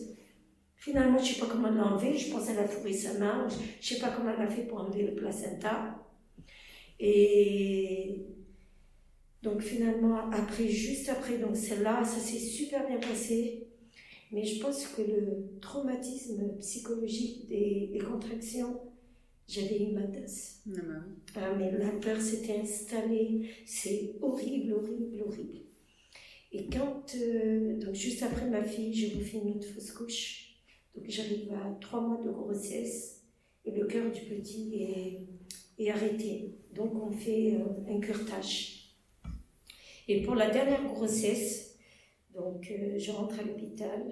Finalement, 0.74 1.18
je 1.18 1.22
ne 1.22 1.34
sais 1.34 1.40
pas 1.40 1.46
comment 1.46 1.68
enlevé. 1.68 2.18
Je 2.18 2.32
pense 2.32 2.48
qu'elle 2.48 2.58
a 2.58 2.66
fourré 2.66 2.92
sa 2.92 3.12
main. 3.16 3.46
Je 3.80 3.94
ne 3.94 3.96
sais 3.96 4.04
pas 4.04 4.10
comment 4.10 4.32
elle 4.36 4.44
a 4.44 4.50
fait 4.50 4.62
pour 4.62 4.80
enlever 4.80 5.04
le 5.04 5.14
placenta. 5.14 6.04
Et 6.98 8.26
donc 9.44 9.60
finalement, 9.60 10.28
après, 10.32 10.66
juste 10.66 11.08
après, 11.10 11.38
donc 11.38 11.54
celle-là, 11.54 12.02
ça 12.02 12.18
s'est 12.18 12.40
super 12.40 12.88
bien 12.88 12.98
passé. 12.98 13.68
Mais 14.32 14.44
je 14.44 14.60
pense 14.60 14.86
que 14.88 15.02
le 15.02 15.58
traumatisme 15.60 16.56
psychologique 16.58 17.48
des, 17.48 17.90
des 17.92 17.98
contractions, 17.98 18.80
j'avais 19.48 19.82
eu 19.82 19.92
ma 19.92 20.02
tasse. 20.02 20.62
Non, 20.66 20.74
oui. 20.78 21.14
Ah, 21.36 21.54
mais 21.56 21.70
la 21.70 21.90
peur 21.90 22.20
s'était 22.20 22.60
installée. 22.60 23.48
C'est 23.64 24.14
horrible, 24.20 24.72
horrible, 24.72 25.22
horrible. 25.24 25.58
Et 26.52 26.66
quand, 26.66 27.14
euh, 27.14 27.78
donc 27.78 27.94
juste 27.94 28.22
après 28.22 28.48
ma 28.48 28.64
fille, 28.64 28.92
j'ai 28.92 29.18
refait 29.18 29.38
une 29.38 29.56
autre 29.56 29.68
fausse 29.68 29.92
couche. 29.92 30.56
Donc 30.94 31.04
j'arrive 31.08 31.52
à 31.52 31.76
trois 31.80 32.00
mois 32.00 32.24
de 32.24 32.30
grossesse 32.30 33.22
et 33.64 33.70
le 33.70 33.86
cœur 33.86 34.10
du 34.10 34.22
petit 34.22 34.74
est, 34.74 35.82
est 35.82 35.90
arrêté. 35.90 36.54
Donc 36.74 36.94
on 36.94 37.12
fait 37.12 37.54
euh, 37.54 37.94
un 37.94 38.00
curtage. 38.00 38.94
Et 40.08 40.22
pour 40.22 40.34
la 40.34 40.50
dernière 40.50 40.84
grossesse, 40.84 41.75
donc 42.36 42.70
euh, 42.70 42.98
je 42.98 43.10
rentre 43.10 43.40
à 43.40 43.42
l'hôpital 43.42 44.02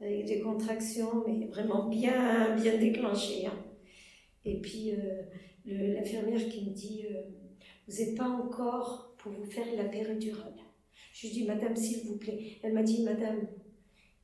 avec 0.00 0.24
des 0.26 0.40
contractions, 0.40 1.24
mais 1.26 1.46
vraiment 1.46 1.88
bien, 1.88 2.54
bien 2.56 2.78
déclenchées. 2.78 3.46
hein. 3.46 3.58
Et 4.44 4.60
puis 4.60 4.92
euh, 4.92 5.22
l'infirmière 5.66 6.48
qui 6.48 6.64
me 6.66 6.70
dit 6.74 7.04
euh, 7.10 7.22
Vous 7.88 7.96
n'êtes 7.98 8.16
pas 8.16 8.28
encore 8.28 9.14
pour 9.18 9.32
vous 9.32 9.50
faire 9.50 9.66
la 9.76 9.84
péridurale. 9.84 10.54
Je 11.12 11.26
lui 11.26 11.34
dis 11.34 11.44
Madame, 11.44 11.74
s'il 11.76 12.06
vous 12.06 12.16
plaît. 12.16 12.58
Elle 12.62 12.72
m'a 12.74 12.82
dit 12.82 13.02
Madame, 13.02 13.48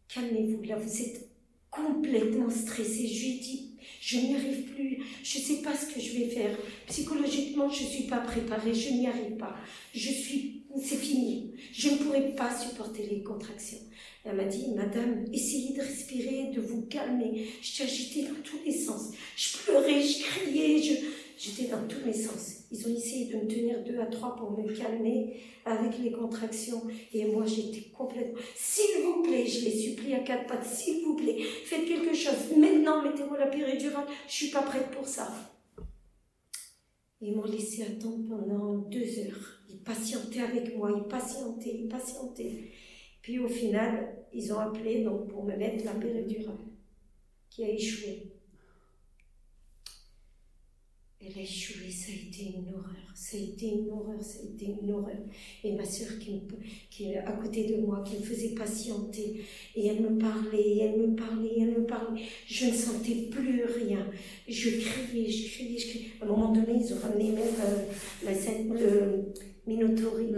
calmez-vous, 0.08 0.62
là 0.62 0.76
vous 0.76 1.02
êtes 1.02 1.28
complètement 1.70 2.50
stressée. 2.50 3.06
Je 3.08 3.24
lui 3.24 3.36
ai 3.36 3.38
dit 3.40 3.76
Je 4.00 4.18
n'y 4.18 4.34
arrive 4.34 4.74
plus, 4.74 4.98
je 5.22 5.38
ne 5.38 5.42
sais 5.42 5.62
pas 5.62 5.74
ce 5.74 5.92
que 5.92 6.00
je 6.00 6.18
vais 6.18 6.28
faire. 6.28 6.56
Psychologiquement, 6.86 7.68
je 7.68 7.82
ne 7.82 7.88
suis 7.88 8.04
pas 8.04 8.20
préparée, 8.20 8.74
je 8.74 8.92
n'y 8.92 9.06
arrive 9.06 9.36
pas. 9.36 9.56
Je 9.94 10.10
suis. 10.10 10.51
Je 12.14 12.36
pas 12.36 12.54
supporter 12.54 13.06
les 13.06 13.22
contractions. 13.22 13.78
Elle 14.24 14.36
m'a 14.36 14.44
dit, 14.44 14.66
Madame, 14.74 15.24
essayez 15.32 15.74
de 15.74 15.80
respirer, 15.80 16.50
de 16.54 16.60
vous 16.60 16.82
calmer. 16.82 17.48
J'étais 17.62 17.84
agitée 17.84 18.22
dans 18.22 18.42
tous 18.44 18.58
les 18.66 18.72
sens. 18.72 19.12
Je 19.36 19.56
pleurais, 19.58 20.02
je 20.02 20.22
criais, 20.22 20.82
je... 20.82 20.94
j'étais 21.38 21.70
dans 21.70 21.86
tous 21.88 22.04
les 22.04 22.12
sens. 22.12 22.64
Ils 22.70 22.86
ont 22.86 22.94
essayé 22.94 23.32
de 23.32 23.36
me 23.36 23.46
tenir 23.46 23.82
deux 23.84 23.98
à 23.98 24.06
trois 24.06 24.36
pour 24.36 24.50
me 24.50 24.70
calmer 24.72 25.40
avec 25.64 25.98
les 26.02 26.12
contractions. 26.12 26.82
Et 27.14 27.24
moi, 27.24 27.46
j'étais 27.46 27.88
complètement... 27.90 28.38
S'il 28.54 29.02
vous 29.04 29.22
plaît, 29.22 29.46
je 29.46 29.64
les 29.64 29.76
supplie 29.76 30.14
à 30.14 30.20
quatre 30.20 30.46
pattes, 30.46 30.66
s'il 30.66 31.04
vous 31.04 31.16
plaît, 31.16 31.38
faites 31.64 31.86
quelque 31.86 32.14
chose. 32.14 32.56
Maintenant, 32.56 33.02
mettez-moi 33.02 33.38
la 33.38 33.46
péridurale. 33.46 34.06
Je 34.28 34.32
suis 34.32 34.50
pas 34.50 34.62
prête 34.62 34.90
pour 34.90 35.06
ça. 35.06 35.32
Ils 37.20 37.36
m'ont 37.36 37.44
laissé 37.44 37.84
attendre 37.84 38.28
pendant 38.28 38.76
deux 38.90 39.18
heures. 39.20 39.61
Ils 39.72 39.78
patientaient 39.78 40.40
avec 40.40 40.76
moi, 40.76 40.92
ils 40.94 41.08
patientaient, 41.08 41.74
ils 41.74 41.88
patientaient. 41.88 42.70
Puis 43.22 43.38
au 43.38 43.48
final, 43.48 44.26
ils 44.32 44.52
ont 44.52 44.58
appelé 44.58 45.02
donc 45.02 45.28
pour 45.28 45.44
me 45.44 45.56
mettre 45.56 45.84
la 45.84 45.94
péridurale, 45.94 46.56
qui 47.48 47.64
a 47.64 47.70
échoué. 47.70 48.32
Elle 51.24 51.38
a 51.38 51.42
échoué, 51.42 51.88
ça 51.88 52.10
a 52.10 52.14
été 52.14 52.56
une 52.56 52.74
horreur, 52.74 53.12
ça 53.14 53.36
a 53.36 53.40
été 53.40 53.68
une 53.68 53.90
horreur, 53.90 54.20
ça 54.20 54.40
a 54.40 54.42
été 54.42 54.66
une 54.82 54.90
horreur. 54.90 55.22
Et 55.62 55.72
ma 55.72 55.84
soeur 55.84 56.18
qui, 56.18 56.32
me, 56.32 56.40
qui 56.90 57.14
à 57.14 57.32
côté 57.32 57.64
de 57.66 57.80
moi, 57.80 58.02
qui 58.04 58.16
me 58.16 58.22
faisait 58.22 58.54
patienter, 58.56 59.40
et 59.76 59.86
elle 59.86 60.02
me 60.02 60.18
parlait, 60.18 60.78
elle 60.78 61.00
me 61.00 61.14
parlait, 61.14 61.60
elle 61.60 61.78
me 61.78 61.86
parlait. 61.86 62.22
Je 62.46 62.66
ne 62.66 62.72
sentais 62.72 63.28
plus 63.30 63.64
rien. 63.64 64.10
Je 64.48 64.70
criais, 64.80 65.30
je 65.30 65.48
criais, 65.48 65.78
je 65.78 65.88
criais. 65.88 66.06
À 66.20 66.24
un 66.24 66.28
moment 66.28 66.52
donné, 66.52 66.80
ils 66.80 66.92
ont 66.92 66.98
ramené 66.98 67.30
même 67.30 67.54
euh, 67.60 67.84
la 68.24 68.34
scène, 68.34 68.74
le 68.74 69.32
Minotauri. 69.66 70.34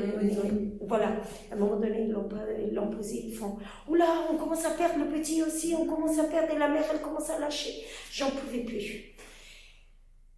Voilà. 0.83 1.21
À 1.51 1.55
un 1.55 1.57
moment 1.57 1.77
donné, 1.77 2.03
ils 2.07 2.11
l'ont 2.11 2.29
pas- 2.29 2.45
ils 2.67 2.75
l'ont 2.75 2.91
posé, 2.91 3.23
ils 3.27 3.35
font 3.35 3.57
Oula, 3.89 4.07
on 4.33 4.37
commence 4.37 4.65
à 4.65 4.71
perdre 4.71 4.99
le 5.05 5.11
petit 5.11 5.43
aussi, 5.43 5.75
on 5.75 5.87
commence 5.87 6.19
à 6.19 6.25
perdre, 6.25 6.55
et 6.55 6.59
la 6.59 6.69
mère, 6.69 6.85
elle 6.93 7.01
commence 7.01 7.31
à 7.31 7.39
lâcher. 7.39 7.83
J'en 8.13 8.31
pouvais 8.31 8.61
plus. 8.65 9.15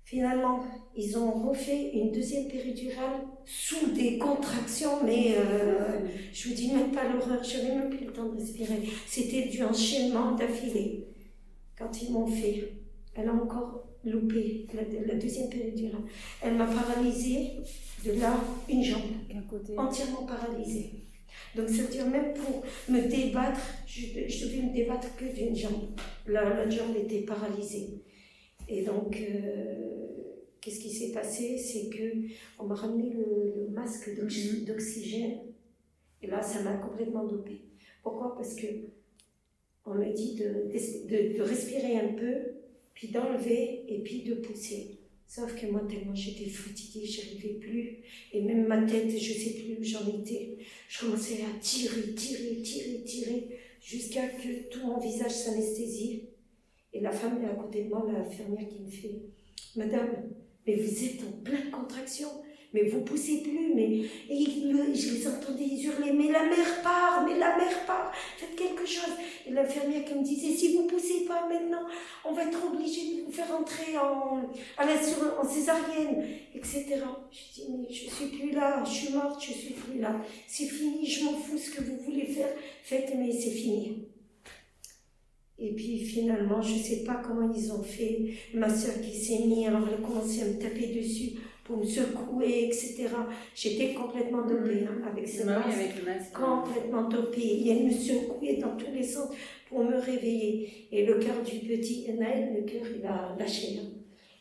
Finalement, 0.04 0.60
ils 0.94 1.18
ont 1.18 1.32
refait 1.32 1.90
une 1.94 2.12
deuxième 2.12 2.46
péridurale 2.46 3.22
sous 3.44 3.90
des 3.90 4.18
contractions, 4.18 5.02
mais 5.04 5.34
euh, 5.36 5.98
je 6.32 6.48
vous 6.48 6.54
dis 6.54 6.72
même 6.72 6.92
pas 6.92 7.08
l'horreur, 7.08 7.42
je 7.42 7.56
n'avais 7.56 7.74
même 7.74 7.90
plus 7.90 8.06
le 8.06 8.12
temps 8.12 8.26
de 8.26 8.36
respirer. 8.38 8.82
C'était 9.08 9.48
du 9.48 9.64
enchaînement 9.64 10.36
d'affilée. 10.36 11.08
Quand 11.76 12.00
ils 12.02 12.12
m'ont 12.12 12.28
fait, 12.28 12.72
elle 13.16 13.28
a 13.28 13.32
encore 13.32 13.82
loupé 14.04 14.68
la, 14.72 14.82
la 15.08 15.14
deuxième 15.16 15.50
péridurale. 15.50 16.02
Elle 16.40 16.54
m'a 16.54 16.66
paralysée 16.66 17.54
de 18.06 18.20
là, 18.20 18.38
une 18.68 18.82
jambe 18.82 19.00
côté. 19.48 19.76
entièrement 19.78 20.24
paralysée. 20.26 20.90
Donc, 21.54 21.68
ça 21.68 21.82
veut 21.82 21.88
dire 21.90 22.06
même 22.08 22.32
pour 22.34 22.62
me 22.88 23.00
débattre, 23.08 23.60
je, 23.86 24.26
je 24.28 24.46
devais 24.46 24.62
me 24.62 24.72
débattre 24.72 25.14
que 25.16 25.24
d'une 25.24 25.54
jambe. 25.56 25.90
La- 26.26 26.64
L'autre 26.64 26.70
jambe 26.76 26.96
était 26.96 27.20
paralysée. 27.22 28.02
Et 28.68 28.82
donc, 28.82 29.16
euh, 29.16 30.04
qu'est-ce 30.60 30.80
qui 30.80 30.90
s'est 30.90 31.12
passé? 31.12 31.56
C'est 31.58 31.88
que 31.90 32.26
on 32.58 32.64
m'a 32.66 32.74
ramené 32.74 33.10
le, 33.10 33.64
le 33.66 33.68
masque 33.70 34.08
Mhm. 34.08 34.64
d'oxygène. 34.66 35.38
Et 36.22 36.26
là, 36.26 36.42
ça 36.42 36.62
m'a 36.62 36.74
complètement 36.78 37.24
dopée. 37.24 37.62
Pourquoi? 38.02 38.34
Parce 38.34 38.54
que 38.54 38.66
on 39.84 39.94
me 39.94 40.12
dit 40.12 40.34
de, 40.34 40.44
de, 40.72 41.36
de 41.38 41.42
respirer 41.42 41.96
un 41.98 42.14
peu, 42.14 42.34
puis 42.94 43.08
d'enlever 43.08 43.84
et 43.88 44.02
puis 44.02 44.22
de 44.24 44.34
pousser. 44.34 44.95
Sauf 45.28 45.54
que 45.60 45.66
moi, 45.66 45.82
tellement 45.88 46.14
j'étais 46.14 46.48
fatiguée, 46.48 47.04
j'arrivais 47.04 47.54
plus. 47.54 47.98
Et 48.32 48.42
même 48.42 48.66
ma 48.66 48.82
tête, 48.82 49.10
je 49.10 49.32
sais 49.32 49.54
plus 49.54 49.78
où 49.80 49.84
j'en 49.84 50.06
étais. 50.20 50.58
Je 50.88 51.00
commençais 51.00 51.42
à 51.42 51.58
tirer, 51.60 52.14
tirer, 52.14 52.62
tirer, 52.62 53.02
tirer, 53.04 53.58
jusqu'à 53.82 54.28
que 54.28 54.68
tout 54.70 54.86
mon 54.86 54.98
visage 54.98 55.32
s'anesthésie. 55.32 56.28
Et 56.92 57.00
la 57.00 57.10
femme 57.10 57.42
est 57.42 57.46
à 57.46 57.54
côté 57.54 57.84
de 57.84 57.88
moi, 57.88 58.06
l'infirmière 58.10 58.68
qui 58.68 58.80
me 58.80 58.90
fait 58.90 59.20
Madame, 59.74 60.30
mais 60.66 60.76
vous 60.76 61.04
êtes 61.04 61.20
en 61.22 61.32
pleine 61.42 61.70
contraction. 61.70 62.28
Mais 62.72 62.88
vous 62.88 63.00
poussez 63.00 63.42
plus, 63.42 63.74
mais 63.74 64.00
et 64.28 64.44
je 64.94 65.14
les 65.14 65.28
entendais 65.28 65.66
hurler, 65.82 66.12
mais 66.12 66.30
la 66.30 66.44
mère 66.44 66.82
part, 66.82 67.24
mais 67.26 67.38
la 67.38 67.56
mère 67.56 67.86
part, 67.86 68.12
faites 68.36 68.56
quelque 68.56 68.86
chose. 68.86 69.14
Et 69.46 69.50
l'infirmière 69.50 70.04
qui 70.04 70.14
me 70.14 70.22
disait, 70.22 70.54
si 70.54 70.74
vous 70.74 70.86
poussez 70.86 71.24
pas 71.26 71.46
maintenant, 71.48 71.86
on 72.24 72.32
va 72.32 72.44
être 72.44 72.58
obligé 72.66 73.16
de 73.16 73.24
vous 73.24 73.32
faire 73.32 73.50
entrer 73.52 73.96
en, 73.98 74.42
en 74.78 75.48
césarienne, 75.48 76.24
etc. 76.54 76.84
Je 77.30 77.54
dis, 77.54 77.66
mais 77.70 77.92
je 77.92 78.10
suis 78.10 78.26
plus 78.26 78.50
là, 78.52 78.82
je 78.84 78.90
suis 78.90 79.12
morte, 79.12 79.42
je 79.42 79.52
suis 79.52 79.74
plus 79.74 80.00
là. 80.00 80.20
C'est 80.46 80.66
fini, 80.66 81.06
je 81.06 81.24
m'en 81.24 81.32
fous 81.32 81.58
ce 81.58 81.70
que 81.70 81.82
vous 81.82 81.98
voulez 82.04 82.26
faire, 82.26 82.52
faites, 82.82 83.12
mais 83.16 83.32
c'est 83.32 83.50
fini. 83.50 84.06
Et 85.58 85.72
puis 85.72 85.98
finalement, 86.00 86.60
je 86.60 86.76
sais 86.76 87.02
pas 87.04 87.22
comment 87.26 87.50
ils 87.54 87.72
ont 87.72 87.82
fait. 87.82 88.34
Ma 88.52 88.68
soeur 88.68 89.00
qui 89.00 89.16
s'est 89.16 89.38
mise, 89.46 89.68
alors 89.68 89.88
elle 89.88 89.94
a 89.94 90.06
commencé 90.06 90.42
à 90.42 90.46
me 90.46 90.58
taper 90.58 90.88
dessus 90.88 91.38
pour 91.66 91.78
me 91.78 91.84
secouer, 91.84 92.66
etc. 92.66 93.08
J'étais 93.54 93.92
complètement 93.94 94.42
dopée 94.46 94.84
hein, 94.88 95.02
avec 95.10 95.26
ce 95.28 95.44
Bah 95.44 95.58
masque. 95.58 95.76
avec 95.78 95.96
le 95.98 96.04
masque. 96.04 96.32
Complètement 96.32 97.08
dopée. 97.08 97.40
Et 97.40 97.68
elle 97.70 97.84
me 97.86 97.90
secouait 97.90 98.56
dans 98.58 98.76
tous 98.76 98.92
les 98.94 99.02
sens 99.02 99.28
pour 99.68 99.82
me 99.82 99.96
réveiller. 99.96 100.86
Et 100.92 101.04
le 101.04 101.14
cœur 101.18 101.42
du 101.42 101.58
petit 101.66 102.06
Naël, 102.12 102.54
le 102.54 102.62
cœur, 102.62 102.82
il 102.96 103.04
a 103.04 103.34
lâché. 103.38 103.78
hein. 103.80 103.88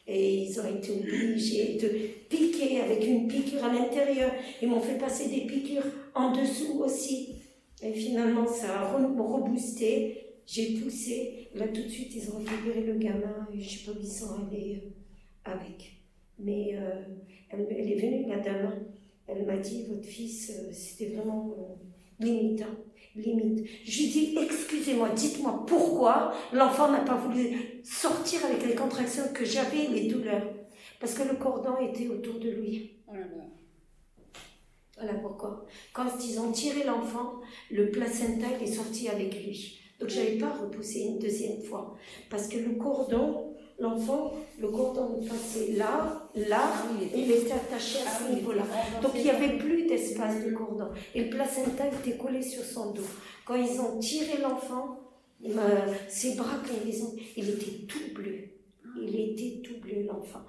Et 0.08 0.44
ils 0.44 0.60
ont 0.60 0.68
été 0.68 0.92
obligés 0.92 1.78
de 1.82 1.88
piquer 2.30 2.82
avec 2.82 3.04
une 3.08 3.28
piqûre 3.28 3.64
à 3.66 3.74
l'intérieur. 3.74 4.32
Ils 4.62 4.68
m'ont 4.70 4.80
fait 4.80 5.00
passer 5.00 5.30
des 5.30 5.48
piqûres 5.48 5.88
en 6.14 6.32
dessous 6.32 6.80
aussi. 6.84 7.38
Et 7.82 7.92
finalement, 7.92 8.46
ça 8.46 8.82
a 8.82 9.00
re- 9.00 9.18
reboosté. 9.20 10.22
J'ai 10.46 10.76
poussé. 10.80 11.48
Là, 11.56 11.68
tout 11.70 11.82
de 11.82 11.88
suite, 11.90 12.14
ils 12.16 12.30
ont 12.30 12.38
libéré 12.38 12.82
le 12.86 12.94
gamin. 13.00 13.48
Et 13.52 13.60
je 13.60 13.80
sais 13.80 13.86
pas 13.86 13.98
où 13.98 14.02
ils 14.02 14.08
sont 14.08 14.30
allés 14.48 14.84
euh, 14.86 15.52
avec. 15.52 15.92
Mais 16.40 16.76
euh, 16.76 17.02
elle, 17.50 17.68
elle 17.70 17.92
est 17.92 17.96
venue, 17.96 18.28
la 18.28 18.40
dame. 18.40 18.86
Elle 19.28 19.46
m'a 19.46 19.58
dit, 19.58 19.86
votre 19.90 20.06
fils, 20.06 20.52
euh, 20.52 20.72
c'était 20.72 21.14
vraiment 21.16 21.56
euh, 21.58 22.24
limite. 22.24 22.62
hein, 22.62 22.78
limite. 23.16 23.66
Je 23.86 24.00
lui 24.02 24.08
dis, 24.10 24.38
excusez-moi, 24.42 25.10
dites-moi 25.16 25.66
pourquoi 25.68 26.34
l'enfant 26.54 26.92
n'a 26.92 27.00
pas 27.00 27.16
voulu 27.16 27.82
sortir 27.84 28.46
avec 28.46 28.66
les 28.66 28.76
contractions 28.76 29.24
que 29.34 29.46
j'avais, 29.46 29.88
les 29.88 30.08
douleurs. 30.08 30.54
Parce 31.00 31.14
que 31.14 31.24
le 31.28 31.36
cordon 31.36 31.78
était 31.82 32.08
autour 32.08 32.40
de 32.40 32.50
lui. 32.50 32.92
Oh 33.08 33.14
là 33.14 33.22
là. 33.22 33.46
Voilà 34.98 35.14
pourquoi. 35.16 35.66
Quand 35.94 36.08
ils 36.24 36.40
ont 36.40 36.52
tiré 36.52 36.84
l'enfant, 36.86 37.42
le 37.70 37.92
placenta 37.92 38.48
est 38.62 38.68
sorti 38.68 39.10
avec 39.10 39.44
lui. 39.44 39.80
Donc 40.00 40.10
je 40.10 40.20
n'avais 40.20 40.38
pas 40.38 40.52
repoussé 40.54 41.02
une 41.02 41.20
deuxième 41.20 41.62
fois. 41.62 41.96
Parce 42.30 42.48
que 42.48 42.58
le 42.58 42.76
cordon, 42.76 43.55
l'enfant, 43.80 44.34
le 44.60 44.68
cordon 44.70 45.20
passait 45.28 45.74
là, 45.74 46.30
là, 46.36 46.62
Ah 46.62 46.88
il 47.16 47.32
était 47.32 47.52
attaché 47.52 48.00
à 48.00 48.04
Ah 48.08 48.20
ce 48.20 48.30
oui, 48.30 48.36
niveau-là. 48.36 48.64
Donc 49.02 49.12
il 49.16 49.24
n'y 49.24 49.30
avait 49.30 49.58
plus 49.58 49.86
d'espace 49.86 50.44
de 50.46 50.52
cordon. 50.52 50.88
Et 51.14 51.26
le 51.26 51.30
placenta 51.30 51.86
était 51.88 52.18
collé 52.18 52.42
sur 52.42 52.64
son 52.64 52.92
dos. 52.92 53.04
Quand 53.46 53.56
ils 53.56 53.80
ont 53.80 54.00
tiré 54.00 54.42
l'enfant, 54.42 55.00
ses 56.08 56.36
bras, 56.36 56.58
quand 56.66 56.74
ils 56.84 56.92
les 56.92 57.02
ont, 57.02 57.14
il 57.36 57.50
était 57.50 57.86
tout 57.88 58.14
bleu. 58.14 58.50
Il 59.02 59.16
était 59.20 59.62
tout 59.62 59.80
bleu, 59.82 60.04
l'enfant. 60.08 60.42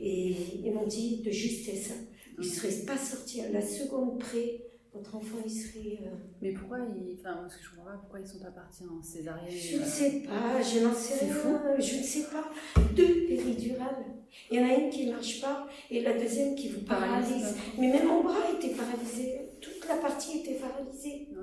Et 0.00 0.34
ils 0.64 0.72
m'ont 0.72 0.86
dit 0.86 1.22
de 1.22 1.30
justesse, 1.30 1.90
hein, 1.90 2.04
il 2.40 2.46
ne 2.48 2.52
serait 2.54 2.84
pas 2.86 2.96
sorti 2.96 3.40
à 3.40 3.48
la 3.50 3.60
seconde 3.60 4.20
près, 4.20 4.60
votre 4.98 5.16
enfant 5.16 5.38
il 5.44 5.50
serait... 5.50 5.98
euh, 6.02 6.10
Mais 6.42 6.52
pourquoi 6.52 6.78
ils. 6.80 7.16
Enfin, 7.18 7.38
parce 7.42 7.56
que 7.56 7.64
je 7.64 7.70
comprends 7.70 7.92
pas 7.92 7.98
pourquoi 7.98 8.20
ils 8.20 8.26
sont 8.26 8.38
pas 8.38 8.50
partis 8.50 8.84
en 8.84 9.02
césarienne. 9.02 9.50
Je 9.50 9.76
ne 9.76 9.82
euh, 9.82 9.84
sais 9.84 10.22
pas, 10.26 10.60
je 10.62 10.84
n'en 10.84 10.94
sais 10.94 11.24
rien, 11.24 11.34
fou. 11.34 11.48
je 11.78 11.96
ne 11.98 12.02
sais 12.02 12.24
pas. 12.24 12.50
Deux 12.94 13.26
péridurales. 13.26 14.04
Il 14.50 14.58
y 14.58 14.62
en 14.62 14.68
a 14.68 14.74
une 14.74 14.90
qui 14.90 15.06
ne 15.06 15.12
marche 15.12 15.40
pas 15.40 15.66
et 15.90 16.02
la 16.02 16.18
deuxième 16.18 16.54
qui 16.54 16.68
vous 16.68 16.80
Paralyse. 16.82 17.54
Mais 17.78 17.88
même 17.88 18.06
mon 18.06 18.22
bras 18.22 18.50
était 18.56 18.74
paralysé, 18.74 19.40
toute 19.60 19.88
la 19.88 19.96
partie 19.96 20.40
était 20.40 20.54
paralysée. 20.54 21.28
Là. 21.32 21.42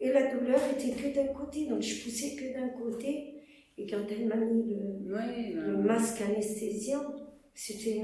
Et 0.00 0.12
la 0.12 0.34
douleur 0.34 0.60
était 0.72 0.92
que 0.92 1.14
d'un 1.14 1.32
côté, 1.32 1.66
donc 1.66 1.82
je 1.82 2.02
poussais 2.02 2.34
que 2.36 2.58
d'un 2.58 2.68
côté. 2.68 3.34
Et 3.78 3.86
quand 3.86 4.02
elle 4.10 4.26
m'a 4.26 4.36
mis 4.36 4.74
le, 4.74 5.14
Ouais, 5.14 5.52
le 5.54 5.76
masque 5.76 6.20
anesthésiant, 6.22 7.14
c'était 7.54 8.02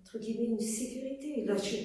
entre 0.00 0.18
guillemets 0.18 0.46
une 0.46 0.60
sécurité. 0.60 1.40
Et 1.40 1.44
là, 1.44 1.56
je, 1.56 1.76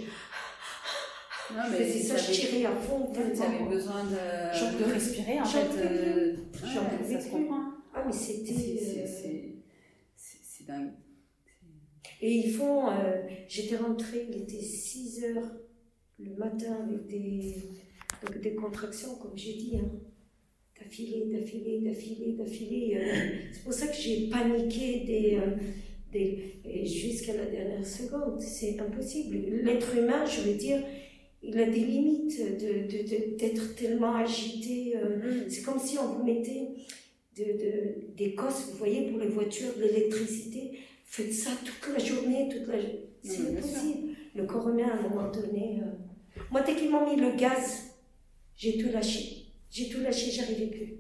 Non, 1.56 1.62
je 1.72 1.76
faisais 1.84 2.00
ça, 2.00 2.18
je 2.18 2.32
tirais 2.32 2.66
à 2.66 2.76
fond. 2.76 3.12
Avais 3.14 3.34
tellement. 3.34 3.70
besoin 3.70 4.04
de, 4.06 4.80
de 4.80 4.92
respirer 4.94 5.40
en 5.40 5.46
fait. 5.46 5.60
euh, 5.80 6.34
ouais, 6.36 7.14
ça 7.14 7.22
se 7.22 7.30
comprend. 7.30 7.62
Ah, 7.94 8.04
mais 8.06 8.12
c'était. 8.14 8.54
C'est- 8.54 9.02
euh, 9.02 9.08
c'est- 9.08 10.66
dingue. 10.68 10.92
Et 12.22 12.32
ils 12.34 12.52
font. 12.52 12.90
euh, 12.90 13.22
J'étais 13.48 13.78
rentrée, 13.78 14.28
il 14.30 14.42
était 14.42 14.62
6 14.62 15.24
heures 15.24 15.52
le 16.20 16.36
matin 16.36 16.86
avec 16.86 17.08
des, 17.08 17.56
donc 18.26 18.42
des 18.42 18.54
contractions, 18.56 19.16
comme 19.16 19.38
j'ai 19.38 19.54
dit, 19.54 19.78
hein, 19.78 19.90
d'affilée, 20.78 21.28
d'affilée, 21.32 21.80
d'affilée, 21.82 22.34
d'affilée. 22.34 22.98
euh, 22.98 23.16
c'est 23.54 23.64
pour 23.64 23.72
ça 23.74 23.88
que 23.88 23.96
j'ai 23.96 24.28
paniqué 24.30 25.02
des, 25.06 25.38
euh, 25.40 25.56
des, 26.12 26.86
jusqu'à 26.86 27.36
la 27.36 27.46
dernière 27.46 27.86
seconde. 27.86 28.42
C'est 28.42 28.78
impossible. 28.82 29.38
L'être 29.64 29.96
humain, 29.96 30.26
je 30.26 30.42
veux 30.42 30.56
dire, 30.58 30.84
il 31.48 31.58
a 31.60 31.66
des 31.66 31.80
limites 31.80 32.40
de- 32.40 32.88
de- 32.92 33.04
de- 33.08 33.38
d'être 33.38 33.76
tellement 33.76 34.16
agité. 34.16 34.96
euh, 34.98 35.46
c'est 35.50 35.62
comme 35.64 35.80
si 35.80 35.98
on 35.98 36.08
vous 36.14 36.24
mettait 36.24 36.68
de, 37.38 37.44
de- 37.44 38.16
des 38.16 38.36
cosses, 38.36 38.70
vous 38.72 38.78
voyez, 38.78 39.10
pour 39.10 39.20
les 39.20 39.28
voitures, 39.28 39.74
de 39.78 39.84
l'électricité. 39.84 40.80
Faites 41.06 41.34
ça 41.34 41.52
toute 41.64 41.94
la 41.94 42.04
journée, 42.04 42.50
toute 42.52 42.68
la 42.68 42.80
journée. 42.80 43.10
C'est 43.24 43.42
impossible. 43.58 44.10
Le 44.36 44.46
corps 44.46 44.70
humain, 44.70 44.90
à 44.90 44.98
un 44.98 45.10
moment 45.10 45.32
donné. 45.32 45.80
euh, 45.82 46.42
Moi, 46.52 46.62
dès 46.62 46.76
qu'ils 46.76 46.92
m'ont 46.92 47.10
mis 47.10 47.20
le 47.20 47.32
gaz, 47.36 47.84
j'ai 48.56 48.78
tout 48.78 48.90
lâché. 48.92 49.46
J'ai 49.72 49.90
tout 49.90 50.00
lâché, 50.02 50.32
j'arrivais 50.32 50.68
plus. 50.68 50.94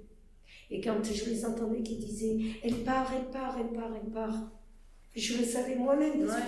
Et 0.69 0.81
quand 0.81 1.01
je 1.03 1.29
les 1.29 1.45
entendais 1.45 1.81
qui 1.83 1.95
disaient 1.97 2.37
Elle 2.63 2.83
part, 2.83 3.11
elle 3.15 3.29
part, 3.31 3.57
elle 3.59 3.73
part, 3.77 3.93
elle 3.95 4.11
part. 4.11 4.51
Je 5.15 5.37
le 5.37 5.43
savais 5.45 5.75
moi-même 5.75 6.19
parce 6.25 6.37
Ouais. 6.39 6.43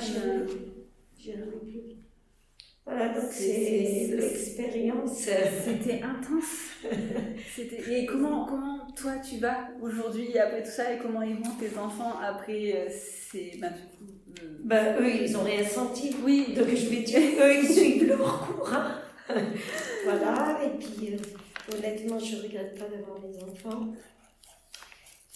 J'y 1.18 1.32
arrivais 1.34 1.52
plus. 1.64 1.96
Voilà, 2.90 3.10
donc 3.14 3.24
C'est- 3.32 4.08
l'expérience. 4.16 5.20
C'était 5.66 6.02
intense. 6.02 6.70
Et 7.92 8.06
comment, 8.06 8.46
comment 8.46 8.88
toi 8.96 9.14
tu 9.18 9.38
vas 9.38 9.68
aujourd'hui 9.82 10.38
après 10.38 10.64
tout 10.64 10.72
ça 10.72 10.94
et 10.94 10.98
comment 10.98 11.22
ils 11.22 11.36
vont 11.36 11.56
tes 11.60 11.78
enfants 11.78 12.14
après 12.20 12.74
euh, 12.76 12.90
ces. 12.90 13.58
Bah, 13.60 13.68
du 13.70 13.82
coup, 13.84 14.12
euh, 14.44 14.58
Ben, 14.64 14.96
eux, 15.00 15.24
ils 15.24 15.32
n'ont 15.34 15.44
rien 15.44 15.64
senti. 15.64 16.16
Oui, 16.24 16.54
Donc 16.56 16.68
je 16.70 16.88
vais 16.88 17.02
dire, 17.04 17.20
eux, 17.42 17.56
ils 17.62 17.70
suivent 17.70 18.08
leur 18.08 18.48
cours. 18.48 18.74
hein. 18.74 19.00
voilà, 20.06 20.60
et 20.66 20.78
puis 20.80 21.14
euh, 21.14 21.76
honnêtement, 21.78 22.18
je 22.18 22.38
ne 22.38 22.42
regrette 22.42 22.80
pas 22.80 22.86
d'avoir 22.86 23.20
mes 23.22 23.38
enfants. 23.44 23.94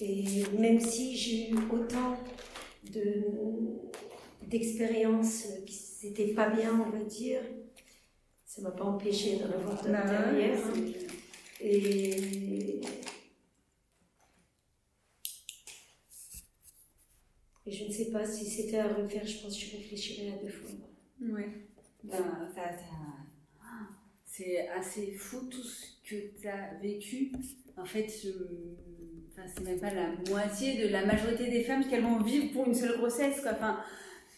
Et 0.02 0.26
même 0.58 0.80
si 0.80 1.16
j'ai 1.16 1.50
eu 1.52 1.56
autant 1.72 2.18
de, 2.92 3.24
d'expériences 4.48 5.46
qui 5.68 5.74
n'étaient 6.08 6.34
pas 6.34 6.50
bien, 6.50 6.74
on 6.80 6.90
va 6.90 7.04
dire, 7.04 7.42
ça 8.46 8.62
ne 8.62 8.68
m'a 8.68 8.72
pas 8.72 8.84
empêché 8.86 9.38
d'en 9.38 9.46
avoir 9.52 9.76
d'autres 9.84 9.92
bah, 9.92 10.06
derrière. 10.06 10.58
hein. 10.68 10.74
Et... 11.62 12.82
et 17.66 17.72
je 17.72 17.86
ne 17.86 17.92
sais 17.92 18.12
pas 18.12 18.26
si 18.26 18.46
c'était 18.46 18.80
à 18.80 18.88
refaire, 18.94 19.26
je 19.26 19.38
pense 19.42 19.58
que 19.58 19.66
je 19.66 19.78
réfléchirais 19.78 20.34
à 20.34 20.44
deux 20.44 20.50
fois. 20.52 20.70
Ouais. 21.22 21.50
Ben, 22.04 22.18
t'as- 22.54 22.62
t'as- 22.74 22.84
ah, 23.62 23.88
c'est 24.26 24.68
assez 24.68 25.14
fou 25.14 25.48
tout 25.50 25.64
ce 25.64 25.86
que 26.04 26.38
tu 26.40 26.48
as 26.48 26.74
vécu. 26.82 27.32
En 27.78 27.86
fait, 27.86 28.08
je... 28.22 28.30
enfin, 29.32 29.48
c'est 29.48 29.64
même 29.64 29.80
pas 29.80 29.94
la 29.94 30.12
moitié 30.30 30.84
de 30.84 30.90
la 30.90 31.06
majorité 31.06 31.50
des 31.50 31.64
femmes 31.64 31.88
qu'elles 31.88 32.04
vont 32.04 32.22
vivre 32.22 32.52
pour 32.52 32.68
une 32.68 32.76
seule 32.76 32.98
grossesse, 32.98 33.40
quoi. 33.40 33.54
Enfin, 33.54 33.80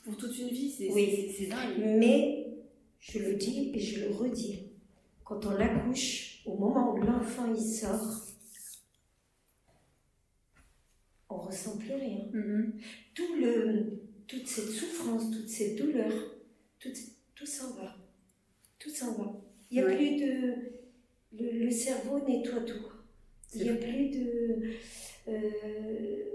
pour 0.06 0.16
toute 0.18 0.38
une 0.40 0.50
vie, 0.50 0.72
c'est 0.72 0.92
Oui. 0.94 1.34
c'est- 1.38 1.48
dingue. 1.48 1.78
Mais 2.00 2.48
je 3.00 3.20
le 3.20 3.34
dis 3.36 3.72
et 3.74 3.80
je 3.80 4.06
le 4.06 4.12
redis, 4.16 4.60
quand 5.24 5.46
on 5.46 5.52
l'accouche, 5.52 6.42
au 6.46 6.56
moment 6.58 6.94
où 6.94 6.98
l'enfant 7.02 7.52
il 7.54 7.62
sort, 7.62 8.22
on 11.30 11.38
ressent 11.38 11.78
plus 11.78 11.94
rien. 11.96 12.26
Mhm. 12.32 12.80
Tout 13.16 13.36
le, 13.40 14.00
toute 14.28 14.48
cette 14.48 14.70
souffrance, 14.70 15.32
toute 15.32 15.50
cette 15.50 15.76
douleur, 15.78 16.12
tout, 16.80 16.90
tout 17.36 17.46
s'en 17.46 17.74
va. 17.74 17.96
Tout 18.80 18.90
s'en 18.92 19.14
va. 19.14 19.42
Il 19.72 19.78
n'y 19.78 19.84
a 19.84 19.86
Ouais. 19.88 19.96
plus 19.98 20.16
de. 20.18 20.56
Le, 21.38 21.66
le 21.66 21.72
cerveau 21.72 22.20
nettoie 22.26 22.62
tout. 22.62 22.86
Il 23.56 23.64
n'y 23.64 23.70
a 23.70 23.76
plus 23.76 24.10
de. 24.10 24.72
euh, 25.28 26.35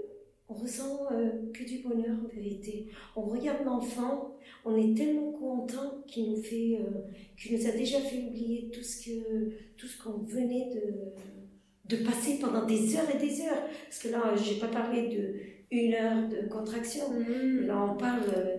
on 0.51 0.61
ressent 0.61 1.07
euh, 1.11 1.51
que 1.53 1.63
du 1.63 1.79
bonheur 1.79 2.17
en 2.23 2.27
vérité. 2.27 2.87
On 3.15 3.21
regarde 3.21 3.63
l'enfant, 3.65 4.35
on 4.65 4.75
est 4.75 4.95
tellement 4.95 5.31
content 5.31 6.03
qu'il 6.07 6.31
nous 6.31 6.41
fait, 6.41 6.79
euh, 6.79 7.01
qu'il 7.37 7.57
nous 7.57 7.67
a 7.67 7.71
déjà 7.71 7.99
fait 7.99 8.27
oublier 8.27 8.69
tout 8.71 8.83
ce 8.83 9.05
que, 9.05 9.49
tout 9.77 9.87
ce 9.87 10.03
qu'on 10.03 10.19
venait 10.19 10.69
de, 10.73 11.95
de 11.95 12.03
passer 12.03 12.39
pendant 12.39 12.65
des 12.65 12.95
heures 12.95 13.09
et 13.13 13.17
des 13.17 13.41
heures. 13.41 13.63
Parce 13.85 13.99
que 13.99 14.09
là, 14.09 14.35
j'ai 14.35 14.59
pas 14.59 14.67
parlé 14.67 15.09
de 15.09 15.35
une 15.71 15.93
heure 15.93 16.27
de 16.27 16.47
contraction. 16.49 17.09
Mhm. 17.11 17.67
Là, 17.67 17.91
on 17.91 17.97
parle 17.97 18.23
euh, 18.35 18.57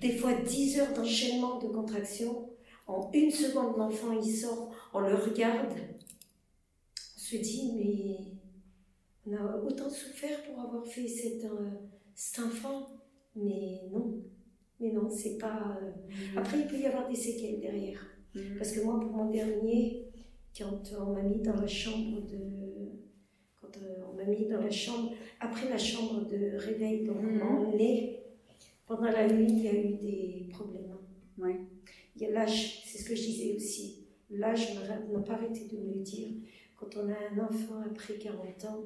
des 0.00 0.16
fois 0.16 0.32
10 0.32 0.78
heures 0.80 0.94
d'enchaînement 0.94 1.58
de 1.58 1.66
contractions. 1.66 2.50
En 2.86 3.10
une 3.14 3.30
seconde, 3.30 3.78
l'enfant 3.78 4.12
il 4.12 4.30
sort, 4.30 4.70
on 4.92 5.00
le 5.00 5.14
regarde, 5.14 5.72
on 5.72 7.18
se 7.18 7.36
dit 7.36 7.72
mais 7.74 8.33
on 9.26 9.32
a 9.34 9.56
autant 9.62 9.88
souffert 9.90 10.42
pour 10.44 10.60
avoir 10.60 10.86
fait 10.86 11.08
cet, 11.08 11.44
euh, 11.44 11.70
cet 12.14 12.44
enfant, 12.44 12.88
mais 13.36 13.80
non, 13.90 14.20
mais 14.80 14.92
non, 14.92 15.08
c'est 15.08 15.38
pas. 15.38 15.78
euh, 15.82 15.90
Mm. 16.34 16.38
Après, 16.38 16.60
il 16.60 16.66
peut 16.66 16.78
y 16.78 16.86
avoir 16.86 17.08
des 17.08 17.16
séquelles 17.16 17.60
derrière. 17.60 18.00
Mhm. 18.34 18.56
Parce 18.58 18.72
que 18.72 18.80
moi, 18.82 19.00
pour 19.00 19.10
mon 19.12 19.30
dernier, 19.30 20.06
quand 20.56 20.80
on 21.00 21.12
m'a 21.12 21.22
mis 21.22 21.40
dans 21.40 21.54
la 21.56 21.66
chambre 21.66 22.20
de. 22.22 22.38
Quand 23.60 23.76
euh, 23.78 24.02
on 24.10 24.16
m'a 24.16 24.24
mis 24.24 24.46
dans 24.46 24.60
la 24.60 24.70
chambre, 24.70 25.12
après 25.40 25.68
la 25.68 25.78
chambre 25.78 26.26
de 26.28 26.56
réveil, 26.56 27.04
donc 27.04 27.16
on 27.18 27.22
m'a 27.22 27.44
Mhm. 27.44 27.66
emmené, 27.66 28.20
pendant 28.86 29.10
la 29.10 29.26
nuit, 29.26 29.46
il 29.48 29.62
y 29.64 29.68
a 29.68 29.74
eu 29.74 29.94
des 29.94 30.46
problèmes. 30.50 30.96
Ouais. 31.38 31.56
Il 32.16 32.22
y 32.22 32.26
a 32.26 32.30
l'âge, 32.30 32.82
c'est 32.86 32.98
ce 32.98 33.08
que 33.08 33.14
je 33.16 33.22
disais 33.22 33.54
aussi. 33.56 34.06
L'âge 34.30 34.74
n'a 35.12 35.20
pas 35.20 35.32
arrêté 35.34 35.66
de 35.72 35.76
me 35.78 35.94
le 35.94 36.00
dire. 36.00 36.28
Quand 36.76 36.96
on 36.96 37.08
a 37.08 37.14
un 37.32 37.44
enfant 37.44 37.80
après 37.90 38.14
40 38.18 38.64
ans, 38.66 38.84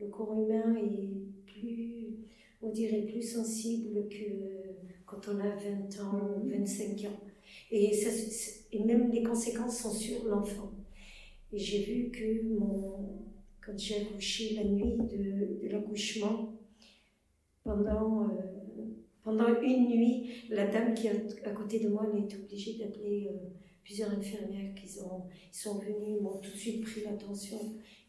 le 0.00 0.08
corps 0.08 0.32
humain 0.32 0.76
est 0.76 1.10
plus, 1.46 2.16
on 2.62 2.70
dirait, 2.70 3.02
plus 3.02 3.22
sensible 3.22 4.08
que 4.08 4.24
quand 5.06 5.28
on 5.28 5.38
a 5.40 5.56
20 5.56 6.02
ans 6.02 6.40
ou 6.42 6.48
25 6.48 7.06
ans. 7.06 7.20
Et, 7.70 7.92
ça, 7.92 8.10
et 8.72 8.84
même 8.84 9.10
les 9.10 9.22
conséquences 9.22 9.82
sont 9.82 9.92
sur 9.92 10.24
l'enfant. 10.24 10.72
Et 11.52 11.58
j'ai 11.58 11.82
vu 11.82 12.10
que 12.10 12.42
mon, 12.48 13.26
quand 13.64 13.76
j'ai 13.76 14.02
accouché 14.02 14.54
la 14.54 14.64
nuit 14.64 14.96
de, 14.96 15.62
de 15.62 15.68
l'accouchement, 15.68 16.54
pendant, 17.64 18.24
euh, 18.24 18.26
pendant 19.22 19.60
une 19.60 19.88
nuit, 19.88 20.30
la 20.48 20.66
dame 20.66 20.94
qui 20.94 21.08
est 21.08 21.44
à 21.44 21.50
côté 21.50 21.80
de 21.80 21.88
moi, 21.88 22.06
elle 22.10 22.22
a 22.22 22.24
été 22.24 22.36
obligée 22.36 22.78
d'appeler 22.78 23.28
euh, 23.30 23.48
plusieurs 23.84 24.10
infirmières 24.10 24.74
qui 24.74 24.88
sont, 24.88 25.24
ils 25.52 25.56
sont 25.56 25.78
venues, 25.78 26.20
m'ont 26.20 26.38
tout 26.38 26.50
de 26.50 26.56
suite 26.56 26.82
pris 26.82 27.02
la 27.04 27.12
tension. 27.12 27.58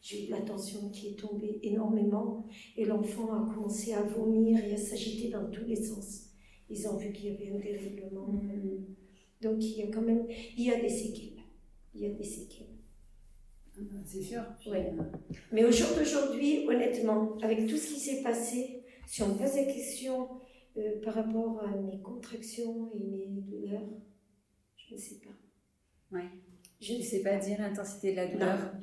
J'ai 0.02 0.28
eu 0.28 0.30
la 0.30 0.42
tension 0.42 0.90
qui 0.90 1.10
est 1.10 1.20
tombée 1.20 1.60
énormément 1.62 2.48
et 2.76 2.86
l'enfant 2.86 3.32
a 3.34 3.54
commencé 3.54 3.94
à 3.94 4.02
vomir 4.02 4.64
et 4.66 4.74
à 4.74 4.78
s'agiter 4.78 5.30
dans 5.30 5.50
tous 5.52 5.66
les 5.66 5.76
sens. 5.76 6.32
Ils 6.70 6.88
ont 6.88 6.98
vu 6.98 7.12
qu'il 7.12 7.26
y 7.26 7.36
avait 7.36 7.52
un 7.52 7.60
dérèglement. 7.60 8.28
Mhm. 8.28 8.86
Donc 9.42 9.64
il 9.64 9.78
y 9.78 9.84
a 9.84 9.88
quand 9.88 10.02
même, 10.02 10.26
il 10.58 10.66
y 10.66 10.72
a 10.72 10.80
des 10.82 10.90
séquelles. 10.90 11.44
Il 11.94 12.02
y 12.02 12.06
a 12.06 12.10
des 12.10 12.24
séquelles. 12.24 12.68
C'est 14.06 14.22
sûr. 14.22 14.44
Ouais. 14.68 14.94
euh, 15.00 15.04
Mais 15.52 15.64
au 15.64 15.72
jour 15.72 15.88
d'aujourd'hui, 15.98 16.68
honnêtement, 16.68 17.38
avec 17.42 17.68
tout 17.68 17.78
ce 17.78 17.94
qui 17.94 18.00
s'est 18.00 18.22
passé, 18.22 18.84
si 19.08 19.24
on 19.24 19.30
me 19.30 19.38
pose 19.38 19.56
la 19.56 19.64
question 19.66 20.30
euh, 20.78 21.02
par 21.02 21.16
rapport 21.16 21.62
à 21.64 21.76
mes 21.78 22.00
contractions 22.02 22.92
et 22.94 23.28
mes 23.28 23.42
douleurs, 23.42 23.90
je 24.78 24.96
ne 24.96 25.00
sais 25.00 25.20
pas. 25.20 26.16
Ouais. 26.18 26.26
Je 26.80 26.94
ne 26.94 27.00
sais 27.02 27.18
sais 27.18 27.24
pas 27.24 27.38
dire 27.38 27.60
l'intensité 27.60 28.12
de 28.12 28.18
la 28.18 28.28
douleur? 28.28 28.58
Non, 28.74 28.80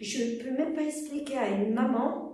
je 0.00 0.22
ne 0.22 0.42
peux 0.42 0.50
même 0.50 0.74
pas 0.74 0.82
expliquer 0.82 1.36
à 1.36 1.48
une 1.48 1.74
maman 1.74 2.26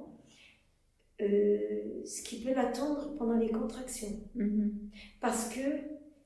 euh, 1.21 2.03
ce 2.05 2.23
qui 2.23 2.41
peut 2.41 2.55
l'attendre 2.55 3.15
pendant 3.17 3.37
les 3.37 3.51
contractions. 3.51 4.21
Mhm. 4.35 4.91
Parce 5.21 5.49
que 5.49 5.61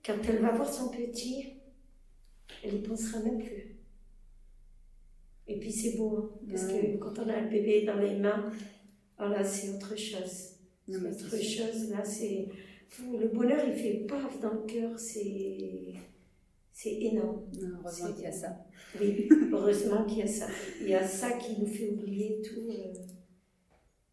quand 0.05 0.17
elle 0.29 0.39
va 0.39 0.53
voir 0.53 0.73
son 0.73 0.91
petit, 0.91 1.55
elle 2.63 2.75
n'y 2.75 2.83
pensera 2.83 3.21
même 3.21 3.39
plus. 3.39 3.77
Et 5.49 5.59
puis 5.59 5.71
c'est 5.71 5.97
beau, 5.97 6.17
hein, 6.17 6.31
parce 6.49 6.67
que 6.67 6.97
quand 6.97 7.19
on 7.19 7.29
a 7.29 7.41
le 7.41 7.49
bébé 7.49 7.83
dans 7.83 7.99
les 7.99 8.17
mains, 8.17 8.51
oh 9.21 9.29
là, 9.29 9.45
c'est 9.45 9.71
autre 9.71 9.97
chose. 9.97 10.57
Non, 10.89 10.99
autre 11.11 11.43
chose, 11.43 11.91
là, 11.91 12.05
c'est... 12.05 12.49
Le 13.03 13.29
bonheur, 13.29 13.61
il 13.67 13.75
fait 13.75 14.07
paf 14.09 14.41
dans 14.41 14.55
le 14.55 14.67
cœur, 14.67 14.99
c'est... 14.99 15.93
C'est 16.79 16.93
énorme. 17.01 17.41
Heureusement 17.59 18.13
qu'il 18.13 18.25
y 18.25 18.27
a 18.27 18.33
ça. 18.33 18.67
Oui, 19.01 19.29
heureusement 19.51 20.05
qu'il 20.05 20.19
y 20.19 20.23
a 20.23 20.27
ça. 20.27 20.47
Il 20.83 20.89
y 20.91 20.95
a 20.95 21.03
ça 21.07 21.33
qui 21.39 21.59
nous 21.59 21.67
fait 21.67 21.89
oublier 21.89 22.43
tout, 22.43 22.69
euh, 22.71 22.93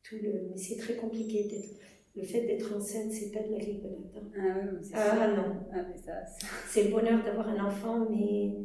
tout 0.02 0.16
le... 0.24 0.48
Mais 0.50 0.56
c'est 0.58 0.78
très 0.78 0.96
compliqué 0.96 1.44
d'être... 1.50 1.76
Le 2.16 2.24
fait 2.24 2.46
d'être 2.46 2.74
enceinte, 2.74 3.12
c'est 3.12 3.32
pas 3.32 3.42
de 3.44 3.52
la 3.52 3.58
rigolade. 3.58 4.12
hein. 4.16 4.30
Ah 4.38 4.60
oui, 4.62 4.70
mais 4.78 4.82
c'est 4.84 4.94
Ah 4.96 5.36
non, 5.36 5.56
Ah, 5.74 5.84
mais 5.90 5.98
ça, 5.98 6.26
ça- 6.26 6.48
c'est 6.70 6.84
le 6.86 6.92
bonheur 6.92 7.22
d'avoir 7.22 7.50
un 7.50 7.66
enfant, 7.68 8.08
mais 8.10 8.56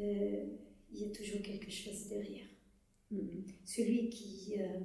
euh, 0.00 0.44
il 0.92 1.00
y 1.00 1.04
a 1.06 1.08
toujours 1.10 1.40
quelque 1.40 1.70
chose 1.70 2.08
derrière. 2.08 2.44
Mhm. 3.10 3.44
Celui 3.64 4.10
qui, 4.10 4.56
euh, 4.58 4.80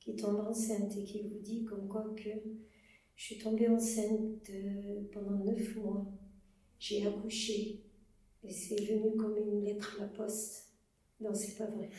qui 0.00 0.16
tombe 0.16 0.40
enceinte 0.40 0.96
et 0.96 1.04
qui 1.04 1.22
vous 1.28 1.38
dit 1.40 1.64
comme 1.64 1.86
quoi 1.86 2.12
que 2.16 2.30
je 3.14 3.22
suis 3.22 3.38
tombée 3.38 3.68
enceinte 3.68 4.48
euh, 4.50 5.02
pendant 5.12 5.44
neuf 5.44 5.76
mois, 5.76 6.06
j'ai 6.78 7.06
accouché 7.06 7.80
et 8.44 8.50
c'est 8.52 8.80
venu 8.80 9.16
comme 9.16 9.36
une 9.36 9.64
lettre 9.64 9.96
à 9.98 10.02
la 10.02 10.08
poste. 10.08 10.66
Non, 11.20 11.34
c'est 11.34 11.56
pas 11.56 11.66
vrai. 11.66 11.90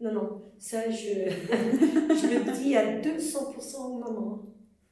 Non, 0.00 0.12
non, 0.12 0.42
ça 0.58 0.90
je, 0.90 0.96
je 1.30 2.26
le 2.34 2.62
dis 2.62 2.76
à 2.76 3.00
200% 3.00 3.76
aux 3.76 3.98
mamans. 3.98 4.42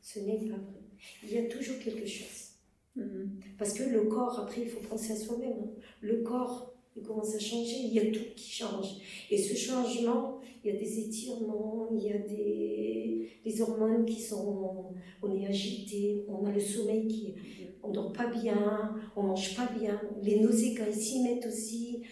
Ce 0.03 0.19
n'est 0.21 0.39
pas 0.39 0.57
vrai. 0.57 0.81
Il 1.23 1.31
y 1.33 1.39
a 1.39 1.45
toujours 1.49 1.79
quelque 1.79 2.07
chose. 2.07 2.49
Mhm. 2.97 3.39
Parce 3.59 3.73
que 3.73 3.85
le 3.85 4.03
corps, 4.05 4.39
après, 4.41 4.63
il 4.63 4.69
faut 4.69 4.81
penser 4.81 5.13
à 5.13 5.17
soi-même. 5.17 5.53
hein. 5.63 5.71
Le 6.01 6.23
corps, 6.23 6.75
il 6.97 7.03
commence 7.03 7.35
à 7.35 7.39
changer, 7.39 7.77
il 7.85 7.95
y 7.95 8.01
a 8.01 8.11
tout 8.11 8.25
qui 8.35 8.51
change. 8.51 8.97
Et 9.31 9.39
ce 9.39 9.55
changement, 9.55 10.41
il 10.65 10.73
y 10.73 10.77
a 10.77 10.79
des 10.79 10.99
étirements, 11.01 11.89
il 11.93 12.03
y 12.03 12.11
a 12.13 12.19
des, 12.19 13.31
des 13.45 13.63
hormones 13.63 14.05
qui 14.05 14.21
sont. 14.21 14.93
On 15.23 15.37
est 15.37 15.47
agité, 15.47 16.25
on 16.29 16.45
a 16.47 16.53
le 16.53 16.61
sommeil 16.61 17.07
qui. 17.07 17.35
On 17.83 17.91
dort 17.91 18.13
pas 18.13 18.27
bien, 18.27 18.95
on 19.17 19.23
mange 19.23 19.57
pas 19.57 19.67
bien. 19.79 20.01
Les 20.23 20.41
nausées, 20.41 20.75
quand 20.75 20.85
ils 20.89 20.95
s'y 21.01 21.23
mettent 21.23 21.47
aussi, 21.47 22.03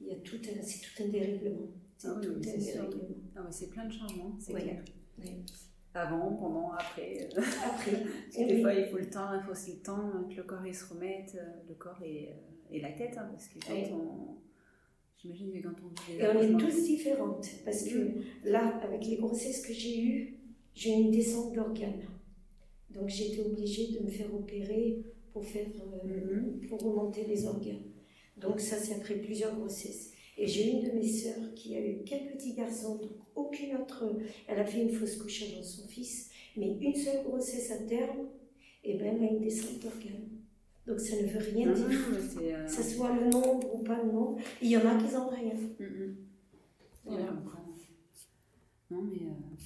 il 0.00 0.08
y 0.08 0.12
a 0.12 0.16
tout 0.16 0.36
un, 0.36 0.62
c'est 0.62 0.80
tout 0.80 1.02
un 1.04 1.08
dérèglement. 1.08 1.68
C'est 1.96 2.08
Ah 2.08 2.14
oui, 2.20 2.26
tout 2.26 2.32
oui, 2.32 2.38
un 2.40 2.42
c'est 2.42 2.58
dérèglement. 2.58 3.70
Plein 3.70 3.84
de 3.86 3.92
changements, 3.92 4.36
c'est 4.40 4.52
clair. 4.54 4.82
Oui. 5.18 5.30
Avant, 5.94 6.32
pendant, 6.36 6.72
après. 6.72 7.28
euh, 7.36 7.40
Après, 7.64 7.92
Parce 8.02 8.36
que 8.36 8.40
oui, 8.40 8.46
des 8.48 8.62
fois, 8.62 8.74
il 8.74 8.86
faut 8.86 8.98
le 8.98 9.10
temps, 9.10 9.34
il 9.34 9.42
faut 9.44 9.52
aussi 9.52 9.74
le 9.74 9.82
temps 9.82 10.10
que 10.28 10.34
le 10.36 10.42
corps 10.42 10.66
il 10.66 10.74
se 10.74 10.86
remette, 10.92 11.34
euh, 11.36 11.44
le 11.68 11.74
corps 11.74 12.00
et, 12.02 12.30
euh, 12.30 12.70
et 12.70 12.80
la 12.80 12.92
tête, 12.92 13.16
hein, 13.18 13.28
parce 13.30 13.46
que 13.48 13.58
quand 13.58 13.74
Oui. 13.74 13.84
on. 13.92 14.36
J'imagine 15.18 15.52
que 15.52 15.68
quand 15.68 15.74
on 15.84 15.88
vit 16.10 16.18
des 16.18 16.24
Et 16.24 16.28
on 16.28 16.40
est 16.40 16.60
tous 16.60 16.82
différentes 16.82 17.46
parce 17.64 17.84
que 17.84 17.98
là, 18.44 18.76
avec 18.82 19.06
les 19.06 19.16
grossesses 19.16 19.64
que 19.64 19.72
j'ai 19.72 20.00
eues, 20.02 20.38
j'ai 20.74 20.90
eu 20.90 21.02
une 21.02 21.10
descente 21.12 21.54
d'organes. 21.54 22.02
Donc 22.90 23.08
j'étais 23.08 23.40
obligée 23.40 23.92
de 23.92 24.04
me 24.04 24.10
faire 24.10 24.34
opérer 24.34 25.04
pour, 25.32 25.44
faire, 25.44 25.66
euh, 26.04 26.08
Mhm. 26.08 26.66
pour 26.68 26.80
remonter 26.82 27.24
les 27.26 27.46
organes. 27.46 27.84
Donc 28.36 28.60
ça, 28.60 28.76
c'est 28.76 28.94
après 28.94 29.14
plusieurs 29.16 29.54
grossesses. 29.58 30.10
Et 30.38 30.46
j'ai 30.46 30.70
une 30.70 30.82
de 30.84 30.92
mes 30.92 31.06
sœurs 31.06 31.52
qui 31.54 31.76
a 31.76 31.86
eu 31.86 32.02
quatre 32.04 32.32
petits 32.32 32.54
garçons, 32.54 32.96
donc 32.96 33.10
aucune 33.34 33.76
autre. 33.76 34.04
Elle 34.48 34.58
a 34.58 34.64
fait 34.64 34.82
une 34.82 34.90
fausse 34.92 35.16
couche 35.16 35.42
avant 35.52 35.62
son 35.62 35.86
fils, 35.86 36.30
mais 36.56 36.76
une 36.80 36.94
seule 36.94 37.22
grossesse 37.24 37.70
à 37.70 37.78
terme, 37.78 38.28
et 38.84 38.94
ben 38.94 39.14
elle 39.16 39.24
a 39.24 39.30
une 39.30 39.40
descente 39.40 39.78
d'organes. 39.80 40.28
Donc 40.86 40.98
ça 40.98 41.16
ne 41.16 41.26
veut 41.28 41.38
rien 41.38 41.66
Non, 41.68 41.74
dire. 41.74 41.88
non, 41.88 42.06
mais 42.12 42.18
c'est. 42.20 42.54
euh, 42.54 42.64
Que 42.66 42.72
ce 42.72 42.82
soit 42.82 43.14
le 43.14 43.28
nombre 43.28 43.74
ou 43.74 43.82
pas 43.84 44.02
le 44.02 44.10
nombre, 44.10 44.38
il 44.62 44.68
y 44.70 44.76
en 44.76 44.86
a 44.88 44.96
qui 44.96 45.12
n'ont 45.14 45.28
rien. 45.28 45.54
mhm. 45.78 46.16
Voilà. 47.04 47.24
Ouais, 47.24 47.30
Non, 48.90 49.02
mais 49.02 49.26
euh, 49.26 49.56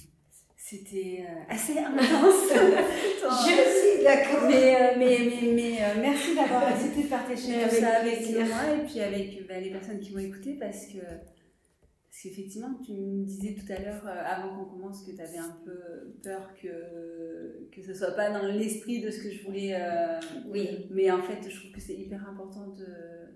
c'était 0.69 1.23
euh, 1.25 1.43
assez 1.47 1.79
intense. 1.79 2.51
Je 2.51 3.95
suis 3.95 4.03
d'accord. 4.03 4.49
Mais, 4.49 4.75
euh, 4.75 4.95
mais, 4.97 5.17
mais, 5.19 5.53
mais 5.53 5.77
euh, 5.81 6.01
merci 6.01 6.35
d'avoir 6.35 6.67
accepté 6.67 7.03
de 7.03 7.07
partager 7.07 7.53
tout 7.53 7.59
avec 7.59 7.71
ça 7.71 7.89
avec 7.99 8.49
moi 8.49 8.75
et 8.75 8.85
puis 8.85 8.99
avec 8.99 9.47
bah, 9.47 9.61
les 9.61 9.71
personnes 9.71 10.01
qui 10.01 10.13
m'ont 10.13 10.19
écouté 10.19 10.57
parce 10.59 10.87
que 10.87 10.97
parce 10.97 12.21
qu'effectivement 12.23 12.73
tu 12.85 12.93
me 12.93 13.23
disais 13.25 13.55
tout 13.55 13.71
à 13.71 13.79
l'heure 13.79 14.05
avant 14.07 14.57
qu'on 14.57 14.65
commence 14.65 15.03
que 15.05 15.11
tu 15.11 15.21
avais 15.21 15.37
un 15.37 15.57
peu 15.63 16.15
peur 16.21 16.53
que 16.61 17.69
que 17.71 17.81
ce 17.81 17.93
soit 17.93 18.11
pas 18.11 18.31
dans 18.31 18.47
l'esprit 18.47 19.01
de 19.01 19.09
ce 19.09 19.21
que 19.21 19.31
je 19.31 19.45
voulais 19.45 19.73
euh, 19.73 20.19
Oui, 20.47 20.87
mais 20.89 21.11
en 21.11 21.21
fait 21.21 21.47
je 21.47 21.55
trouve 21.59 21.71
que 21.71 21.79
c'est 21.79 21.95
hyper 21.95 22.27
important 22.27 22.73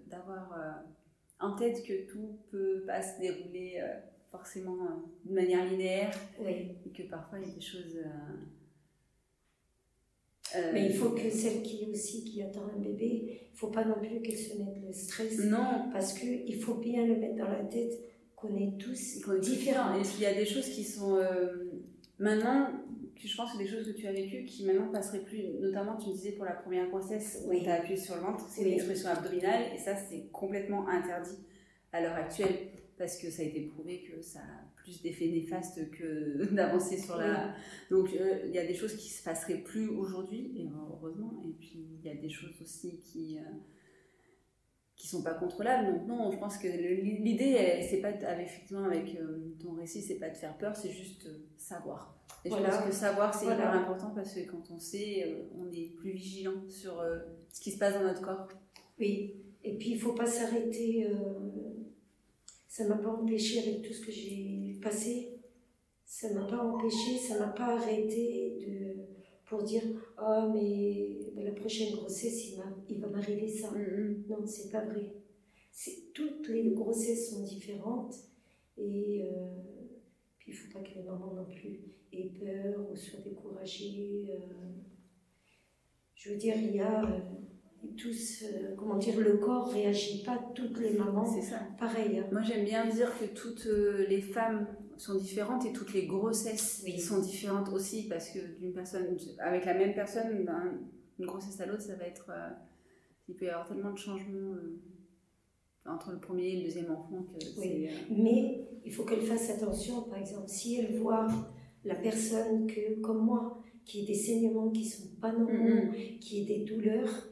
d'avoir 0.07 0.51
euh, 0.51 0.91
en 1.39 1.55
tête 1.55 1.83
que 1.85 2.11
tout 2.11 2.39
peut 2.51 2.83
pas 2.85 3.01
se 3.01 3.19
dérouler 3.19 3.79
euh, 3.81 4.10
forcément 4.31 4.77
euh, 4.85 5.29
de 5.29 5.33
manière 5.33 5.65
linéaire 5.65 6.11
oui. 6.39 6.75
et 6.85 6.89
que 6.89 7.03
parfois 7.03 7.39
il 7.39 7.47
y 7.49 7.51
a 7.51 7.55
des 7.55 7.61
choses 7.61 7.97
euh, 7.97 8.07
euh, 10.55 10.71
Mais 10.73 10.85
il 10.87 10.93
faut 10.93 11.09
que 11.11 11.29
celle 11.29 11.61
qui 11.61 11.87
aussi 11.91 12.23
qui 12.23 12.41
attend 12.41 12.65
un 12.75 12.79
bébé, 12.79 13.49
il 13.53 13.57
faut 13.57 13.67
pas 13.69 13.85
non 13.85 13.95
plus 13.99 14.21
qu'elle 14.21 14.37
se 14.37 14.57
mette 14.57 14.77
le 14.85 14.91
stress. 14.93 15.37
non 15.45 15.89
Parce 15.93 16.13
qu'il 16.13 16.55
faut 16.61 16.75
bien 16.75 17.05
le 17.05 17.15
mettre 17.17 17.35
dans 17.37 17.47
la 17.49 17.63
tête 17.63 17.93
qu'on 18.35 18.55
est 18.57 18.77
tous 18.77 19.21
qu'on 19.23 19.33
est 19.33 19.39
différents. 19.39 19.95
Et 19.97 20.01
il 20.17 20.21
y 20.21 20.25
a 20.25 20.33
des 20.33 20.45
choses 20.45 20.67
qui 20.69 20.83
sont 20.83 21.15
euh, 21.15 21.71
maintenant, 22.19 22.67
que 23.15 23.27
je 23.27 23.37
pense 23.37 23.53
que 23.53 23.59
des 23.59 23.67
choses 23.67 23.85
que 23.85 23.91
tu 23.97 24.07
as 24.07 24.11
vécues 24.13 24.45
qui 24.45 24.65
maintenant 24.65 24.91
passeraient 24.91 25.23
plus. 25.23 25.43
Notamment, 25.59 25.95
tu 25.97 26.09
me 26.09 26.13
disais 26.13 26.31
pour 26.31 26.45
la 26.45 26.53
première 26.53 26.89
grossesse, 26.89 27.43
Oui. 27.47 27.59
où 27.59 27.63
tu 27.63 27.69
as 27.69 27.75
appuyé 27.75 27.97
sur 27.97 28.15
le 28.15 28.21
ventre, 28.21 28.45
c'est 28.49 28.61
Oui. 28.63 28.69
une 28.69 28.73
expression 28.75 29.09
abdominale, 29.09 29.63
et 29.73 29.77
ça 29.77 29.95
c'est 29.95 30.27
complètement 30.31 30.87
interdit 30.87 31.37
à 31.93 32.01
l'heure 32.01 32.15
actuelle 32.15 32.55
parce 33.01 33.17
que 33.17 33.31
ça 33.31 33.41
a 33.41 33.45
été 33.45 33.61
prouvé 33.61 34.03
que 34.03 34.21
ça 34.21 34.41
plus 34.75 35.01
d'effets 35.01 35.27
néfastes 35.27 35.89
que 35.89 36.45
d'avancer 36.53 36.99
sur 36.99 37.17
la. 37.17 37.55
Donc 37.89 38.13
euh, 38.13 38.43
il 38.45 38.51
y 38.51 38.59
a 38.59 38.65
des 38.65 38.75
choses 38.75 38.95
qui 38.95 39.09
se 39.09 39.23
passeraient 39.23 39.63
plus 39.63 39.89
aujourd'hui, 39.89 40.51
et 40.55 40.69
heureusement, 40.69 41.41
et 41.43 41.53
puis 41.53 41.87
il 41.99 42.07
y 42.07 42.11
a 42.11 42.15
des 42.15 42.29
choses 42.29 42.61
aussi 42.61 42.99
qui. 42.99 43.39
Euh, 43.39 43.49
qui 44.95 45.07
sont 45.07 45.23
pas 45.23 45.33
contrôlables. 45.33 45.91
Donc 45.91 46.07
non, 46.07 46.31
je 46.31 46.37
pense 46.37 46.59
que 46.59 46.67
l'idée, 46.67 47.83
c'est 47.89 48.01
pas 48.01 48.11
effectivement 48.39 48.83
avec 48.83 49.15
euh, 49.15 49.55
ton 49.59 49.73
récit, 49.73 49.99
c'est 49.99 50.19
pas 50.19 50.29
de 50.29 50.37
faire 50.37 50.55
peur, 50.59 50.75
c'est 50.75 50.91
juste 50.91 51.27
savoir. 51.57 52.15
Et 52.45 52.51
je 52.51 52.55
pense 52.55 52.85
que 52.85 52.91
savoir 52.91 53.33
c'est 53.33 53.47
hyper 53.47 53.73
important 53.73 54.11
parce 54.13 54.35
que 54.35 54.41
quand 54.41 54.69
on 54.69 54.77
sait, 54.77 55.47
on 55.57 55.71
est 55.71 55.95
plus 55.95 56.11
vigilant 56.11 56.69
sur 56.69 57.03
ce 57.51 57.61
qui 57.61 57.71
se 57.71 57.79
passe 57.79 57.95
dans 57.95 58.03
notre 58.03 58.21
corps. 58.21 58.47
Oui, 58.99 59.41
et 59.63 59.75
puis 59.75 59.93
il 59.93 59.99
faut 59.99 60.13
pas 60.13 60.27
s'arrêter 60.27 61.07
ça 62.71 62.87
m'a 62.87 62.95
pas 62.95 63.09
empêché 63.09 63.59
avec 63.59 63.81
tout 63.81 63.91
ce 63.91 63.99
que 64.05 64.13
j'ai 64.13 64.79
passé, 64.81 65.41
ça 66.05 66.33
m'a 66.33 66.45
pas 66.45 66.63
empêché, 66.63 67.17
ça 67.17 67.37
m'a 67.37 67.49
pas 67.51 67.75
arrêté 67.75 68.59
de, 68.65 68.95
pour 69.45 69.61
dire 69.61 69.83
oh 70.17 70.49
mais, 70.53 71.33
la 71.35 71.51
prochaine 71.51 71.93
grossesse 71.93 72.47
il, 72.47 72.63
il 72.87 73.01
va 73.01 73.07
m'arriver 73.09 73.49
ça. 73.49 73.71
Non, 73.71 73.77
mm, 73.77 74.11
mm. 74.11 74.23
Non, 74.29 74.45
c'est 74.45 74.71
pas 74.71 74.85
vrai. 74.85 75.11
Toutes 76.13 76.47
les 76.47 76.69
grossesses 76.69 77.31
sont 77.31 77.43
différentes 77.43 78.15
et 78.77 79.25
euh, 79.25 79.49
puis 80.39 80.53
il 80.53 80.55
faut 80.55 80.71
pas 80.71 80.81
que 80.81 80.95
les 80.95 81.03
mamans 81.03 81.33
non 81.33 81.45
plus 81.53 81.81
aient 82.13 82.31
peur 82.39 82.89
ou 82.89 82.95
soient 82.95 83.19
découragées. 83.19 84.27
Euh. 84.29 84.53
je 86.15 86.29
veux 86.29 86.37
dire, 86.37 86.55
il 86.55 86.77
y 86.77 86.79
a 86.79 87.03
euh, 87.03 87.19
tous, 87.97 88.43
euh, 88.43 88.75
comment 88.77 88.97
dire, 88.97 89.19
le 89.19 89.37
corps 89.37 89.71
réagit 89.71 90.23
pas 90.23 90.39
toutes 90.55 90.79
les 90.79 90.93
mamans. 90.93 91.25
C'est 91.25 91.41
ça. 91.41 91.59
Pareil. 91.79 92.19
Hein. 92.19 92.27
Moi 92.31 92.41
j'aime 92.41 92.65
bien 92.65 92.85
dire 92.87 93.11
que 93.19 93.25
toutes 93.25 93.65
euh, 93.67 94.05
les 94.07 94.21
femmes 94.21 94.67
sont 94.97 95.15
différentes 95.15 95.65
et 95.65 95.73
toutes 95.73 95.93
les 95.93 96.05
grossesses 96.05 96.85
sont 96.99 97.21
différentes 97.21 97.69
aussi 97.69 98.07
parce 98.07 98.29
que 98.29 98.39
d'une 98.59 98.73
personne, 98.73 99.17
avec 99.39 99.65
la 99.65 99.73
même 99.73 99.93
personne, 99.93 100.45
d'une 101.17 101.25
grossesse 101.25 101.59
à 101.59 101.65
l'autre, 101.65 101.81
ça 101.81 101.95
va 101.95 102.05
être, 102.05 102.29
euh, 102.29 102.49
il 103.27 103.35
peut 103.35 103.45
y 103.45 103.49
avoir 103.49 103.67
tellement 103.67 103.91
de 103.91 103.97
changements 103.97 104.55
entre 105.87 106.11
le 106.11 106.19
premier 106.19 106.49
et 106.49 106.57
le 106.57 106.63
deuxième 106.65 106.91
enfant 106.91 107.23
que 107.23 107.59
oui. 107.59 107.89
Mais 108.11 108.67
il 108.85 108.91
faut 108.91 109.03
qu'elle 109.03 109.21
fasse 109.21 109.49
attention, 109.49 110.03
par 110.03 110.19
exemple, 110.19 110.47
si 110.47 110.75
elle 110.75 110.97
voit 110.97 111.27
la 111.83 111.95
personne 111.95 112.67
que, 112.67 112.99
comme 113.01 113.25
moi, 113.25 113.59
qui 113.85 114.03
a 114.03 114.05
des 114.05 114.13
saignements 114.13 114.69
qui 114.69 114.85
sont 114.85 115.07
pas 115.19 115.31
normaux, 115.31 115.91
qui 116.19 116.43
a 116.43 116.45
des 116.45 116.65
douleurs, 116.65 117.30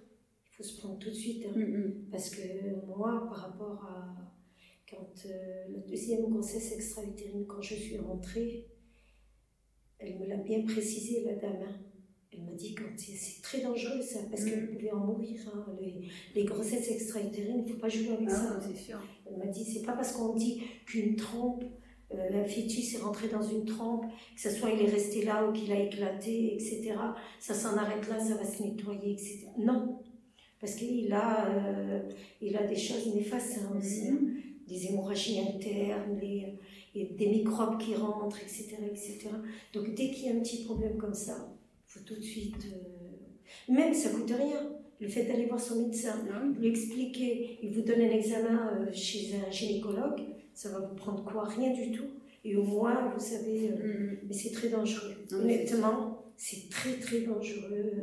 se 0.64 0.80
prendre 0.80 0.98
tout 1.00 1.10
de 1.10 1.16
suite. 1.16 1.46
Hein. 1.46 1.58
Mm, 1.58 1.78
mm. 1.78 1.94
Parce 2.12 2.30
que 2.30 2.42
moi, 2.86 3.28
par 3.30 3.50
rapport 3.50 3.84
à 3.86 4.16
quand 4.90 5.26
euh, 5.26 5.66
la 5.72 5.80
deuxième 5.80 6.30
grossesse 6.30 6.72
extra-utérine, 6.74 7.46
quand 7.46 7.62
je 7.62 7.76
suis 7.76 7.98
rentrée, 7.98 8.68
elle 10.00 10.18
me 10.20 10.26
l'a 10.26 10.38
bien 10.38 10.64
précisé, 10.64 11.24
la 11.24 11.36
dame. 11.36 11.62
Hein. 11.62 11.76
Elle 12.32 12.44
m'a 12.44 12.54
dit 12.54 12.74
que 12.74 12.84
c'est 12.98 13.42
très 13.42 13.62
dangereux 13.62 14.02
ça, 14.02 14.20
parce 14.30 14.46
qu'elle 14.46 14.64
mm. 14.64 14.76
pouvait 14.76 14.92
en 14.92 15.06
mourir. 15.06 15.40
Hein. 15.54 15.78
Les, 16.36 16.44
grossesses 16.44 16.90
extra-utérines, 16.90 17.60
il 17.60 17.66
ne 17.66 17.74
faut 17.74 17.80
pas 17.80 17.90
jouer 17.90 18.14
avec 18.14 18.30
ah, 18.32 18.60
ça. 18.62 18.76
Sûr. 18.76 19.00
Elle 19.26 19.38
m'a 19.38 19.48
dit, 19.48 19.64
c'est 19.64 19.86
pas 19.86 19.94
parce 19.94 20.14
qu'on 20.14 20.34
dit 20.36 20.62
qu'une 20.86 21.16
trompe, 21.16 21.64
euh, 22.12 22.30
la 22.32 22.44
fœtus 22.44 22.96
est 22.96 23.00
rentré 23.00 23.28
dans 23.28 23.44
une 23.44 23.66
trompe, 23.66 24.06
que 24.36 24.42
ce 24.42 24.50
soit 24.50 24.72
il 24.72 24.82
est 24.82 24.90
resté 24.90 25.24
là 25.24 25.48
ou 25.48 25.54
qu'il 25.54 25.72
a 25.72 25.80
éclaté, 25.80 26.56
etc. 26.56 26.94
Ça 27.40 27.54
s'en 27.54 27.78
arrête 27.78 28.08
là, 28.10 28.20
ça 28.20 28.36
va 28.36 28.46
se 28.46 28.64
nettoyer, 28.64 29.14
etc. 29.14 29.48
Non, 29.60 30.00
parce 30.60 30.76
qu'il 30.76 31.12
a, 31.14 31.48
euh, 31.48 32.02
il 32.42 32.56
a 32.58 32.68
des 32.68 32.76
choses 32.76 33.14
néfastes 33.14 33.60
hein, 33.60 33.78
aussi, 33.78 34.10
hein. 34.10 34.20
des 34.68 34.88
hémorragies 34.88 35.40
internes, 35.40 36.20
les, 36.22 36.58
des 36.94 37.28
microbes 37.28 37.78
qui 37.78 37.96
rentrent, 37.96 38.42
etc. 38.42 38.76
etc. 38.90 39.30
Donc 39.74 39.94
dès 39.96 40.10
qu'il 40.10 40.26
y 40.26 40.30
a 40.30 40.36
un 40.36 40.40
petit 40.40 40.66
problème 40.66 40.98
comme 40.98 41.14
ça, 41.14 41.56
il 41.88 41.92
faut 41.92 42.06
tout 42.06 42.16
de 42.16 42.22
suite... 42.22 42.66
Euh, 42.74 43.72
même 43.72 43.94
ça 43.94 44.10
coûte 44.10 44.32
rien. 44.32 44.70
Le 45.00 45.08
fait 45.08 45.24
d'aller 45.24 45.46
voir 45.46 45.62
son 45.62 45.84
médecin, 45.84 46.14
ah 46.30 46.44
lui 46.60 46.68
expliquer, 46.68 47.58
il 47.64 47.72
vous 47.72 47.82
donne 47.82 48.02
un 48.02 48.10
examen 48.10 48.70
euh, 48.74 48.92
chez 48.92 49.34
un 49.36 49.50
gynécologue, 49.50 50.22
ça 50.54 50.70
va 50.70 50.80
vous 50.80 50.96
prendre 50.96 51.24
quoi? 51.24 51.46
Rien 51.46 51.72
du 51.72 51.92
tout. 51.92 52.10
Et 52.44 52.56
au 52.58 52.64
moins, 52.64 53.14
vous 53.14 53.20
savez, 53.20 53.70
mm-hmm. 53.70 54.18
mais 54.28 54.34
c'est 54.34 54.52
très 54.52 54.68
dangereux. 54.68 55.16
Honnêtement, 55.32 56.26
c'est 56.36 56.70
très 56.70 56.96
très 56.96 57.22
dangereux. 57.22 57.94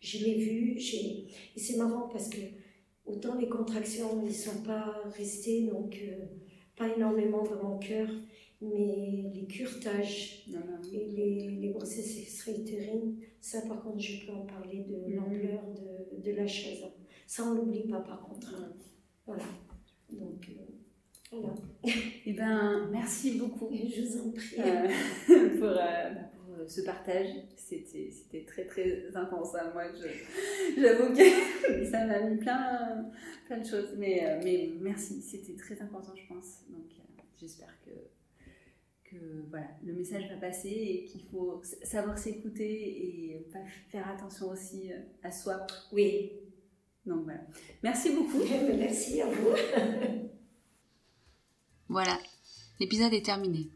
Je 0.00 0.24
l'ai 0.24 0.34
vu, 0.34 0.76
et 0.76 1.58
c'est 1.58 1.76
marrant 1.76 2.08
parce 2.08 2.28
que 2.28 2.40
autant 3.06 3.36
les 3.36 3.48
contractions 3.48 4.22
ne 4.22 4.30
sont 4.30 4.62
pas 4.62 5.02
restées, 5.16 5.62
donc 5.62 5.96
euh, 6.02 6.24
pas 6.76 6.88
énormément 6.94 7.42
dans 7.42 7.70
mon 7.70 7.78
cœur, 7.78 8.08
mais 8.60 9.30
les 9.34 9.46
curetages 9.46 10.46
et 10.92 11.06
les, 11.06 11.50
les 11.60 11.70
grossesses 11.70 12.18
extra-utérines, 12.18 13.18
ça 13.40 13.62
par 13.62 13.82
contre 13.82 14.00
je 14.00 14.26
peux 14.26 14.32
en 14.32 14.46
parler 14.46 14.84
de 14.84 14.94
mm-hmm. 14.94 15.14
l'ampleur 15.14 15.62
de, 15.74 16.22
de, 16.22 16.36
la 16.36 16.46
chose. 16.46 16.84
Ça 17.26 17.44
on 17.44 17.54
l'oublie 17.54 17.88
pas 17.88 18.00
par 18.00 18.20
contre. 18.20 18.54
Voilà. 19.26 19.44
Donc 20.10 20.48
euh, 20.50 20.66
voilà. 21.32 21.54
Eh 22.24 22.32
ben, 22.32 22.88
merci 22.90 23.38
beaucoup. 23.38 23.68
Je 23.72 24.02
vous 24.02 24.28
en 24.28 24.30
prie. 24.30 24.56
Euh, 24.58 24.88
pour, 25.58 25.68
euh, 25.68 26.14
ce 26.66 26.80
partage. 26.80 27.28
C'était, 27.56 28.10
c'était 28.10 28.44
très 28.44 28.64
très 28.64 29.14
intense. 29.14 29.54
Hein. 29.54 29.70
Moi, 29.72 29.84
j'avoue 30.78 31.14
que 31.14 31.84
ça 31.90 32.06
m'a 32.06 32.20
mis 32.20 32.36
plein, 32.38 33.10
plein 33.46 33.58
de 33.58 33.66
choses. 33.66 33.94
Mais, 33.96 34.24
euh, 34.24 34.40
mais 34.42 34.72
merci, 34.80 35.20
c'était 35.22 35.56
très 35.56 35.80
important, 35.80 36.14
je 36.14 36.26
pense. 36.32 36.62
Donc 36.68 36.86
euh, 36.98 37.22
j'espère 37.40 37.74
que, 37.84 39.10
que 39.10 39.16
voilà, 39.50 39.68
le 39.84 39.92
message 39.92 40.28
va 40.28 40.36
passer 40.36 40.68
et 40.68 41.04
qu'il 41.04 41.22
faut 41.22 41.62
savoir 41.82 42.18
s'écouter 42.18 43.34
et 43.34 43.46
faire 43.88 44.08
attention 44.08 44.48
aussi 44.50 44.90
à 45.22 45.32
soi. 45.32 45.66
Oui. 45.92 46.32
Donc 47.04 47.24
voilà. 47.24 47.40
Merci 47.82 48.14
beaucoup. 48.14 48.42
Merci 48.78 49.22
à 49.22 49.26
vous. 49.26 49.54
voilà, 51.88 52.18
l'épisode 52.80 53.12
est 53.12 53.24
terminé. 53.24 53.70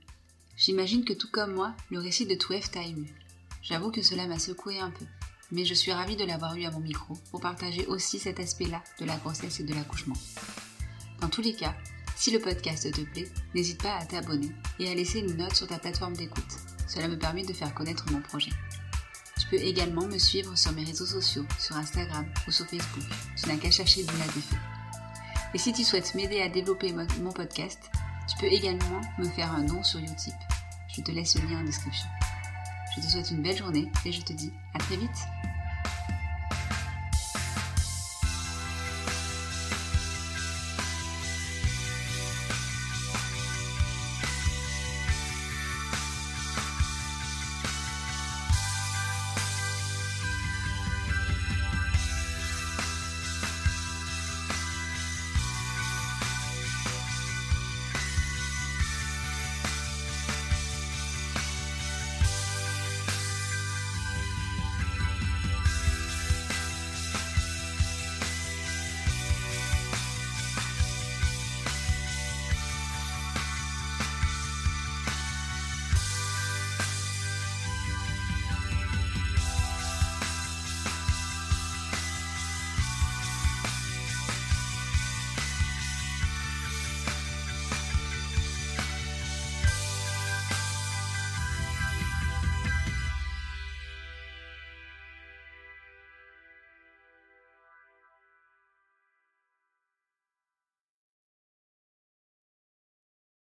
J'imagine 0.61 1.07
que 1.07 1.15
tout 1.15 1.31
comme 1.31 1.55
moi, 1.55 1.75
le 1.91 1.99
récit 1.99 2.27
de 2.27 2.35
Touef 2.35 2.71
t'a 2.71 2.83
ému. 2.83 3.09
J'avoue 3.63 3.91
que 3.91 4.03
cela 4.03 4.27
m'a 4.27 4.39
secoué 4.39 4.79
un 4.79 4.91
peu, 4.91 5.07
mais 5.51 5.65
je 5.65 5.73
suis 5.73 5.91
ravie 5.91 6.17
de 6.17 6.25
l'avoir 6.27 6.55
eu 6.55 6.67
à 6.67 6.71
mon 6.71 6.81
micro 6.81 7.15
pour 7.31 7.41
partager 7.41 7.87
aussi 7.87 8.19
cet 8.19 8.39
aspect-là 8.39 8.83
de 8.99 9.07
la 9.07 9.17
grossesse 9.17 9.59
et 9.61 9.65
de 9.65 9.73
l'accouchement. 9.73 10.19
Dans 11.23 11.31
tous 11.31 11.41
les 11.41 11.55
cas, 11.55 11.75
si 12.15 12.31
le 12.31 12.41
podcast 12.41 12.93
te 12.93 13.01
plaît, 13.01 13.33
n'hésite 13.55 13.83
pas 13.83 13.97
à 13.97 14.05
t'abonner 14.05 14.51
et 14.79 14.91
à 14.91 14.95
laisser 14.95 15.21
une 15.21 15.35
note 15.39 15.57
sur 15.57 15.67
ta 15.67 15.79
plateforme 15.79 16.15
d'écoute. 16.15 16.59
Cela 16.87 17.09
me 17.09 17.19
permet 17.19 17.47
de 17.47 17.55
faire 17.55 17.73
connaître 17.73 18.13
mon 18.13 18.21
projet. 18.21 18.53
Tu 19.41 19.47
peux 19.49 19.65
également 19.65 20.07
me 20.07 20.19
suivre 20.19 20.59
sur 20.59 20.73
mes 20.73 20.85
réseaux 20.85 21.07
sociaux, 21.07 21.47
sur 21.59 21.77
Instagram 21.77 22.27
ou 22.47 22.51
sur 22.51 22.67
Facebook. 22.67 23.05
Tu 23.35 23.49
n'as 23.49 23.57
qu'à 23.57 23.71
chercher 23.71 24.03
Dina 24.03 24.27
Défait. 24.27 24.57
Et 25.55 25.59
si 25.59 25.73
tu 25.73 25.85
souhaites 25.85 26.15
m'aider 26.15 26.43
à 26.43 26.51
développer 26.51 26.93
mon 26.93 27.33
podcast, 27.33 27.81
tu 28.29 28.37
peux 28.37 28.53
également 28.53 29.01
me 29.19 29.25
faire 29.25 29.53
un 29.53 29.65
don 29.65 29.83
sur 29.83 29.99
Utip. 29.99 30.35
Je 30.97 31.03
te 31.03 31.11
laisse 31.13 31.41
le 31.41 31.49
lien 31.49 31.61
en 31.61 31.65
description. 31.65 32.09
Je 32.97 33.01
te 33.01 33.07
souhaite 33.07 33.31
une 33.31 33.43
belle 33.43 33.57
journée 33.57 33.91
et 34.05 34.13
je 34.13 34.23
te 34.23 34.33
dis 34.33 34.53
à 34.75 34.79
très 34.79 34.97
vite 34.97 35.27